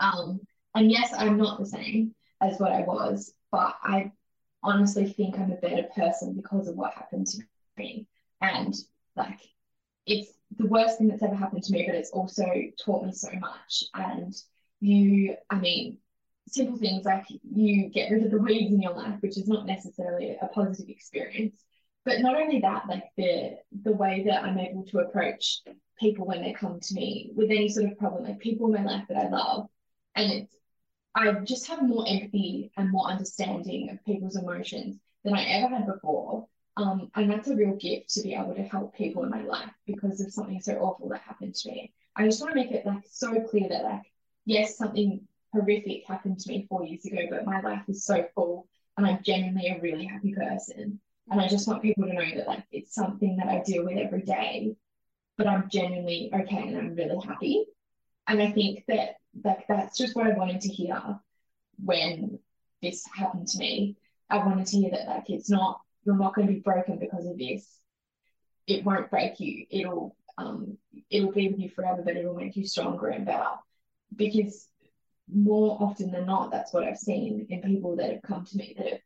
Um, 0.00 0.40
and 0.76 0.90
yes, 0.90 1.12
I'm 1.16 1.38
not 1.38 1.58
the 1.58 1.66
same 1.66 2.14
as 2.40 2.58
what 2.58 2.70
I 2.70 2.82
was, 2.82 3.32
but 3.50 3.74
I 3.82 4.12
honestly 4.62 5.06
think 5.06 5.38
I'm 5.38 5.50
a 5.50 5.56
better 5.56 5.88
person 5.94 6.34
because 6.34 6.68
of 6.68 6.76
what 6.76 6.92
happened 6.92 7.26
to 7.28 7.42
me. 7.78 8.06
And 8.42 8.74
like, 9.16 9.40
it's 10.06 10.30
the 10.56 10.66
worst 10.66 10.98
thing 10.98 11.08
that's 11.08 11.22
ever 11.22 11.34
happened 11.34 11.62
to 11.64 11.72
me, 11.72 11.84
but 11.86 11.94
it's 11.94 12.10
also 12.10 12.44
taught 12.84 13.06
me 13.06 13.12
so 13.12 13.30
much. 13.40 13.84
And 13.94 14.34
you, 14.80 15.36
I 15.48 15.58
mean, 15.58 15.96
simple 16.48 16.76
things 16.76 17.06
like 17.06 17.24
you 17.54 17.88
get 17.88 18.10
rid 18.10 18.24
of 18.24 18.30
the 18.30 18.38
weeds 18.38 18.72
in 18.72 18.82
your 18.82 18.94
life, 18.94 19.16
which 19.20 19.38
is 19.38 19.48
not 19.48 19.66
necessarily 19.66 20.36
a 20.40 20.48
positive 20.48 20.90
experience. 20.90 21.64
But 22.04 22.20
not 22.20 22.36
only 22.36 22.60
that, 22.60 22.84
like 22.86 23.04
the 23.16 23.56
the 23.82 23.92
way 23.92 24.24
that 24.26 24.44
I'm 24.44 24.58
able 24.58 24.84
to 24.86 24.98
approach 25.00 25.62
people 25.98 26.26
when 26.26 26.42
they 26.42 26.52
come 26.52 26.78
to 26.78 26.94
me 26.94 27.32
with 27.34 27.50
any 27.50 27.68
sort 27.68 27.90
of 27.90 27.98
problem, 27.98 28.24
like 28.24 28.38
people 28.38 28.66
in 28.66 28.84
my 28.84 28.84
life 28.84 29.06
that 29.08 29.16
I 29.16 29.28
love, 29.28 29.68
and 30.14 30.30
it's 30.30 30.55
I 31.16 31.32
just 31.32 31.66
have 31.68 31.82
more 31.82 32.04
empathy 32.06 32.70
and 32.76 32.90
more 32.90 33.08
understanding 33.08 33.88
of 33.90 34.04
people's 34.04 34.36
emotions 34.36 34.98
than 35.24 35.34
I 35.34 35.44
ever 35.44 35.74
had 35.74 35.86
before. 35.86 36.46
Um, 36.76 37.10
and 37.14 37.30
that's 37.30 37.48
a 37.48 37.56
real 37.56 37.74
gift 37.76 38.10
to 38.10 38.22
be 38.22 38.34
able 38.34 38.54
to 38.54 38.62
help 38.62 38.94
people 38.94 39.24
in 39.24 39.30
my 39.30 39.42
life 39.42 39.70
because 39.86 40.20
of 40.20 40.30
something 40.30 40.60
so 40.60 40.74
awful 40.74 41.08
that 41.08 41.22
happened 41.22 41.54
to 41.54 41.70
me. 41.70 41.94
I 42.14 42.26
just 42.26 42.42
want 42.42 42.52
to 42.52 42.60
make 42.60 42.70
it 42.70 42.84
like 42.84 43.02
so 43.10 43.40
clear 43.40 43.66
that 43.70 43.84
like 43.84 44.02
yes, 44.44 44.76
something 44.76 45.26
horrific 45.54 46.06
happened 46.06 46.38
to 46.40 46.50
me 46.50 46.66
four 46.68 46.84
years 46.84 47.06
ago, 47.06 47.22
but 47.30 47.46
my 47.46 47.62
life 47.62 47.82
is 47.88 48.04
so 48.04 48.26
full 48.34 48.68
and 48.98 49.06
I'm 49.06 49.22
genuinely 49.22 49.68
a 49.68 49.80
really 49.80 50.04
happy 50.04 50.34
person. 50.34 51.00
And 51.30 51.40
I 51.40 51.48
just 51.48 51.66
want 51.66 51.82
people 51.82 52.04
to 52.04 52.12
know 52.12 52.36
that 52.36 52.46
like 52.46 52.64
it's 52.70 52.94
something 52.94 53.38
that 53.38 53.48
I 53.48 53.62
deal 53.62 53.86
with 53.86 53.96
every 53.96 54.20
day, 54.20 54.76
but 55.38 55.46
I'm 55.46 55.70
genuinely 55.70 56.30
okay 56.32 56.68
and 56.68 56.76
I'm 56.76 56.94
really 56.94 57.18
happy. 57.26 57.64
And 58.28 58.42
I 58.42 58.50
think 58.52 58.84
that 58.88 59.16
like 59.44 59.66
that's 59.68 59.98
just 59.98 60.16
what 60.16 60.26
I 60.26 60.34
wanted 60.34 60.60
to 60.62 60.68
hear 60.68 61.18
when 61.82 62.38
this 62.82 63.04
happened 63.14 63.48
to 63.48 63.58
me. 63.58 63.96
I 64.28 64.38
wanted 64.38 64.66
to 64.68 64.76
hear 64.76 64.90
that 64.90 65.08
like 65.08 65.30
it's 65.30 65.50
not 65.50 65.80
you're 66.04 66.16
not 66.16 66.34
going 66.34 66.46
to 66.46 66.54
be 66.54 66.60
broken 66.60 66.98
because 66.98 67.26
of 67.26 67.38
this. 67.38 67.66
It 68.66 68.84
won't 68.84 69.10
break 69.10 69.38
you. 69.40 69.66
It'll 69.70 70.16
um 70.38 70.78
it'll 71.10 71.32
be 71.32 71.48
with 71.48 71.60
you 71.60 71.68
forever, 71.68 72.02
but 72.04 72.16
it'll 72.16 72.34
make 72.34 72.56
you 72.56 72.66
stronger 72.66 73.08
and 73.08 73.26
better. 73.26 73.44
Because 74.14 74.68
more 75.32 75.76
often 75.80 76.10
than 76.12 76.26
not, 76.26 76.50
that's 76.50 76.72
what 76.72 76.84
I've 76.84 76.98
seen 76.98 77.46
in 77.50 77.62
people 77.62 77.96
that 77.96 78.12
have 78.12 78.22
come 78.22 78.44
to 78.44 78.56
me 78.56 78.74
that 78.78 78.88
have 78.88 79.00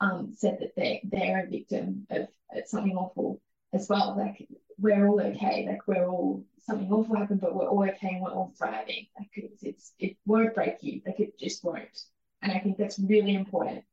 um 0.00 0.32
said 0.36 0.58
that 0.60 0.74
they 0.76 1.00
they're 1.04 1.44
a 1.44 1.50
victim 1.50 2.06
of, 2.10 2.28
of 2.54 2.66
something 2.66 2.96
awful 2.96 3.40
as 3.72 3.88
well. 3.88 4.16
Like 4.16 4.48
we're 4.78 5.06
all 5.06 5.20
okay. 5.20 5.66
Like 5.68 5.86
we're 5.86 6.06
all 6.06 6.44
something 6.62 6.90
awful 6.90 7.16
happened, 7.16 7.40
but 7.40 7.54
we're 7.54 7.68
all 7.68 7.84
okay 7.84 8.08
and 8.08 8.22
we're 8.22 8.32
all 8.32 8.52
thriving. 8.56 9.06
Like 9.18 9.30
it's, 9.34 9.62
it's 9.62 9.92
it 9.98 10.16
won't 10.26 10.54
break 10.54 10.76
you. 10.82 11.02
Like 11.06 11.20
it 11.20 11.38
just 11.38 11.64
won't. 11.64 11.98
And 12.42 12.52
I 12.52 12.58
think 12.58 12.76
that's 12.76 12.98
really 12.98 13.34
important. 13.34 13.84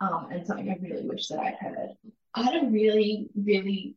Um, 0.00 0.28
and 0.30 0.46
something 0.46 0.70
I 0.70 0.78
really 0.80 1.06
wish 1.06 1.28
that 1.28 1.40
I'd 1.40 1.54
heard. 1.54 1.90
I 2.34 2.42
had 2.42 2.62
a 2.62 2.66
really, 2.66 3.28
really 3.34 3.96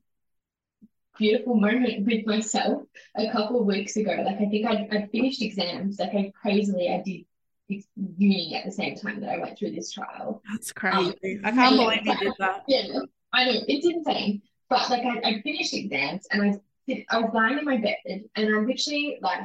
beautiful 1.17 1.55
moment 1.55 2.05
with 2.05 2.25
myself 2.25 2.83
a 3.15 3.31
couple 3.31 3.59
of 3.59 3.65
weeks 3.65 3.95
ago. 3.95 4.11
Like 4.25 4.41
I 4.41 4.45
think 4.49 4.65
I'd, 4.65 4.87
I'd 4.91 5.11
finished 5.11 5.41
exams. 5.41 5.99
Like 5.99 6.13
I 6.13 6.31
crazily 6.41 6.89
I 6.89 7.01
did 7.03 7.25
uni 8.17 8.55
at 8.55 8.65
the 8.65 8.71
same 8.71 8.95
time 8.95 9.21
that 9.21 9.29
I 9.29 9.37
went 9.37 9.57
through 9.57 9.71
this 9.71 9.91
trial. 9.91 10.41
That's 10.51 10.71
crazy. 10.71 11.39
I 11.43 11.51
can't 11.51 11.75
believe 11.75 12.05
you 12.05 12.17
did 12.17 12.33
that. 12.39 12.63
Yeah, 12.67 12.99
I 13.31 13.45
know 13.45 13.59
it's 13.67 13.85
insane. 13.85 14.41
But 14.69 14.89
like 14.89 15.03
I, 15.03 15.29
I 15.29 15.41
finished 15.41 15.73
exams 15.73 16.27
and 16.31 16.41
I 16.41 17.05
I 17.09 17.19
was 17.19 17.31
lying 17.33 17.59
in 17.59 17.65
my 17.65 17.77
bed 17.77 17.97
and 18.05 18.25
I'm 18.35 18.67
literally 18.67 19.17
like 19.21 19.41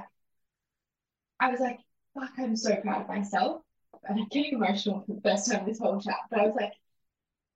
I 1.41 1.51
was 1.51 1.61
like, 1.61 1.79
fuck, 2.15 2.31
I'm 2.39 2.57
so 2.57 2.77
proud 2.77 3.03
of 3.03 3.09
myself. 3.09 3.63
And 4.09 4.21
I'm 4.21 4.29
getting 4.29 4.55
emotional 4.55 5.05
for 5.07 5.15
the 5.15 5.21
first 5.21 5.51
time 5.51 5.67
this 5.67 5.79
whole 5.79 6.01
chat. 6.01 6.17
But 6.31 6.41
I 6.41 6.47
was 6.47 6.57
like, 6.57 6.73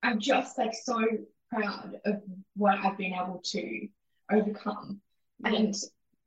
I'm 0.01 0.19
just 0.19 0.57
like 0.57 0.73
so 0.73 1.03
proud 1.51 1.99
of 2.05 2.21
what 2.55 2.77
I've 2.79 2.97
been 2.97 3.13
able 3.13 3.41
to 3.43 3.87
overcome. 4.31 5.01
And 5.43 5.75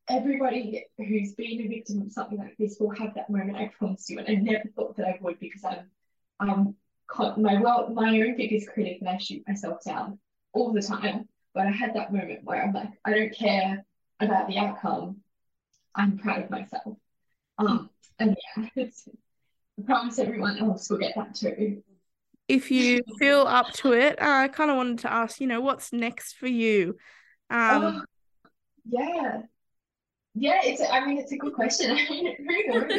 everybody 0.09 0.85
who's 0.99 1.35
been 1.35 1.61
a 1.63 1.69
victim 1.69 2.03
of 2.03 2.13
something 2.13 2.39
like 2.39 2.57
this 2.59 2.77
will 2.79 2.91
have 2.91 3.15
that 3.15 3.31
moment, 3.31 3.57
I 3.57 3.71
promise 3.79 4.09
you. 4.11 4.19
And 4.19 4.29
I 4.29 4.35
never 4.35 4.69
thought 4.75 4.97
that 4.97 5.07
I 5.07 5.19
would 5.21 5.39
because 5.39 5.65
I'm 5.65 5.91
I'm 6.39 6.75
my 7.39 7.61
well 7.61 7.89
my 7.91 8.21
own 8.21 8.37
biggest 8.37 8.69
critic 8.69 8.99
and 9.01 9.09
I 9.09 9.17
shoot 9.17 9.43
myself 9.47 9.83
down 9.85 10.19
all 10.57 10.73
the 10.73 10.83
time. 10.83 11.29
But 11.55 11.67
I 11.67 11.71
had 11.71 11.95
that 11.95 12.13
moment 12.13 12.45
where 12.45 12.63
I'm 12.63 12.73
like, 12.73 12.91
I 13.05 13.13
don't 13.13 13.35
care 13.35 13.85
about 14.21 14.49
the 14.49 14.59
outcome. 14.59 15.19
I'm 15.95 16.19
proud 16.19 16.43
of 16.45 16.51
myself. 16.51 16.97
Um 17.59 17.91
and 18.19 18.37
yeah, 18.57 18.69
it's 18.77 19.09
I 19.79 19.83
promise 19.83 20.19
everyone 20.19 20.59
else 20.59 20.89
will 20.89 20.99
get 20.99 21.15
that 21.17 21.35
too. 21.35 21.83
If 22.49 22.71
you 22.71 23.03
feel 23.19 23.41
up 23.41 23.73
to 23.75 23.93
it, 23.93 24.21
uh, 24.23 24.25
I 24.27 24.49
kind 24.49 24.71
of 24.71 24.77
wanted 24.77 25.01
to 25.01 25.13
ask, 25.13 25.41
you 25.41 25.47
know, 25.47 25.61
what's 25.61 25.93
next 25.93 26.35
for 26.35 26.47
you? 26.47 26.97
Um, 27.51 27.83
Oh, 27.85 28.03
yeah. 28.89 29.43
Yeah, 30.35 30.61
it's 30.63 30.81
a, 30.81 30.93
I 30.93 31.05
mean 31.07 31.19
it's 31.19 31.33
a 31.33 31.37
good 31.37 31.55
question. 31.55 31.91
I 31.99 32.11
mean, 32.11 32.37
who 32.37 32.79
knows? 32.81 32.91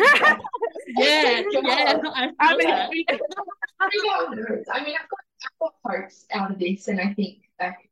Yeah, 0.98 1.42
God. 1.44 1.64
yeah. 1.64 2.00
I, 2.16 2.32
I 2.40 2.58
mean. 2.58 3.06
Who 3.94 4.36
knows? 4.36 4.66
I 4.74 4.84
mean 4.84 4.96
I've 5.00 5.10
got 5.10 5.20
I've 5.46 5.60
got 5.60 5.74
hopes 5.86 6.26
out 6.32 6.52
of 6.52 6.60
this 6.60 6.88
and 6.88 7.00
I 7.00 7.14
think 7.14 7.47
like 7.60 7.90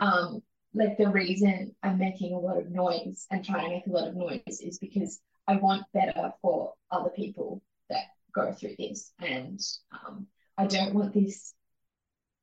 um 0.00 0.42
like 0.74 0.96
the 0.96 1.08
reason 1.08 1.74
I'm 1.82 1.98
making 1.98 2.32
a 2.32 2.38
lot 2.38 2.58
of 2.58 2.70
noise 2.70 3.26
and 3.30 3.44
trying 3.44 3.68
to 3.68 3.74
make 3.76 3.86
a 3.86 3.90
lot 3.90 4.08
of 4.08 4.16
noise 4.16 4.60
is 4.60 4.78
because 4.78 5.20
I 5.46 5.56
want 5.56 5.84
better 5.92 6.32
for 6.40 6.74
other 6.90 7.10
people 7.10 7.62
that 7.90 8.04
go 8.34 8.52
through 8.52 8.76
this. 8.78 9.12
And 9.20 9.60
um, 9.92 10.26
I 10.56 10.66
don't 10.66 10.94
want 10.94 11.12
this 11.12 11.54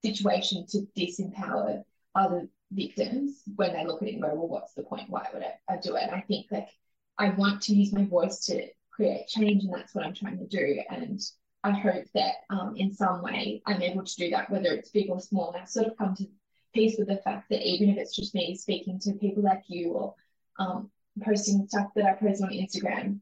situation 0.03 0.65
to 0.67 0.87
disempower 0.97 1.83
other 2.15 2.47
victims 2.71 3.41
when 3.55 3.73
they 3.73 3.85
look 3.85 4.01
at 4.01 4.09
it 4.09 4.13
and 4.13 4.21
go, 4.21 4.33
well, 4.33 4.47
what's 4.47 4.73
the 4.73 4.83
point? 4.83 5.09
Why 5.09 5.27
would 5.33 5.43
I, 5.43 5.73
I 5.73 5.77
do 5.77 5.95
it? 5.95 6.09
I 6.11 6.21
think 6.21 6.47
like 6.51 6.69
I 7.17 7.29
want 7.29 7.61
to 7.63 7.75
use 7.75 7.91
my 7.91 8.05
voice 8.05 8.45
to 8.45 8.67
create 8.91 9.27
change, 9.27 9.63
and 9.63 9.73
that's 9.73 9.95
what 9.95 10.05
I'm 10.05 10.13
trying 10.13 10.37
to 10.37 10.47
do. 10.47 10.81
And 10.89 11.19
I 11.63 11.71
hope 11.71 12.05
that 12.15 12.35
um, 12.49 12.75
in 12.77 12.93
some 12.93 13.21
way 13.21 13.61
I'm 13.65 13.81
able 13.81 14.03
to 14.03 14.15
do 14.15 14.29
that, 14.31 14.49
whether 14.49 14.69
it's 14.69 14.89
big 14.89 15.09
or 15.09 15.19
small. 15.19 15.51
And 15.51 15.61
I've 15.61 15.69
sort 15.69 15.87
of 15.87 15.97
come 15.97 16.15
to 16.15 16.27
peace 16.73 16.95
with 16.97 17.07
the 17.07 17.17
fact 17.17 17.49
that 17.49 17.67
even 17.67 17.89
if 17.89 17.97
it's 17.97 18.15
just 18.15 18.33
me 18.33 18.55
speaking 18.55 18.99
to 18.99 19.13
people 19.13 19.43
like 19.43 19.63
you 19.67 19.91
or 19.91 20.15
um, 20.57 20.89
posting 21.21 21.67
stuff 21.67 21.87
that 21.95 22.05
I 22.05 22.13
post 22.13 22.41
on 22.41 22.49
Instagram, 22.49 23.19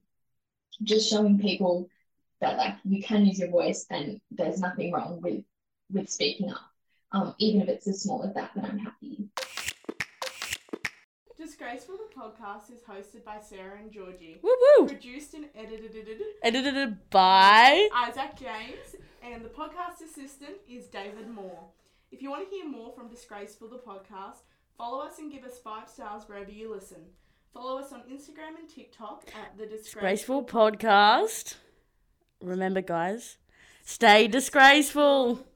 just 0.84 1.10
showing 1.10 1.40
people 1.40 1.90
that 2.42 2.58
like 2.58 2.76
you 2.84 3.02
can 3.02 3.26
use 3.26 3.40
your 3.40 3.50
voice 3.50 3.88
and 3.90 4.22
there's 4.30 4.60
nothing 4.60 4.92
wrong 4.92 5.20
with 5.22 5.44
with 5.92 6.10
speaking 6.10 6.52
up. 6.52 6.62
Um, 7.12 7.34
even 7.40 7.62
if 7.62 7.70
it's 7.70 7.88
as 7.88 8.02
small 8.02 8.24
as 8.24 8.34
that, 8.36 8.52
then 8.54 8.66
I'm 8.66 8.78
happy. 8.78 9.30
Disgraceful 11.48 11.96
the 11.96 12.22
podcast 12.22 12.70
is 12.74 12.82
hosted 12.82 13.24
by 13.24 13.40
Sarah 13.40 13.80
and 13.80 13.90
Georgie. 13.90 14.38
Woo 14.44 14.54
woo! 14.80 14.86
Produced 14.86 15.34
and 15.34 15.46
edited 15.56 15.96
Edited 16.44 17.10
by. 17.10 17.88
Isaac 17.96 18.32
James, 18.38 18.98
and 19.24 19.46
the 19.46 19.48
podcast 19.48 20.04
assistant 20.04 20.58
is 20.70 20.88
David 20.88 21.30
Moore. 21.30 21.70
If 22.12 22.22
you 22.22 22.30
want 22.32 22.50
to 22.50 22.54
hear 22.54 22.68
more 22.68 22.92
from 22.92 23.08
Disgraceful 23.08 23.70
the 23.70 23.78
podcast, 23.78 24.40
follow 24.78 25.00
us 25.00 25.20
and 25.20 25.32
give 25.32 25.46
us 25.46 25.58
five 25.58 25.88
stars 25.88 26.24
wherever 26.28 26.52
you 26.52 26.70
listen. 26.70 27.00
Follow 27.54 27.80
us 27.80 27.94
on 27.94 28.02
Instagram 28.12 28.60
and 28.60 28.68
TikTok 28.68 29.24
at 29.34 29.58
the 29.58 29.66
Disgraceful. 29.68 30.42
Disgraceful 30.42 30.44
podcast. 30.44 31.56
Remember, 32.42 32.82
guys, 32.82 33.38
stay 33.86 34.28
disgraceful. 34.28 35.48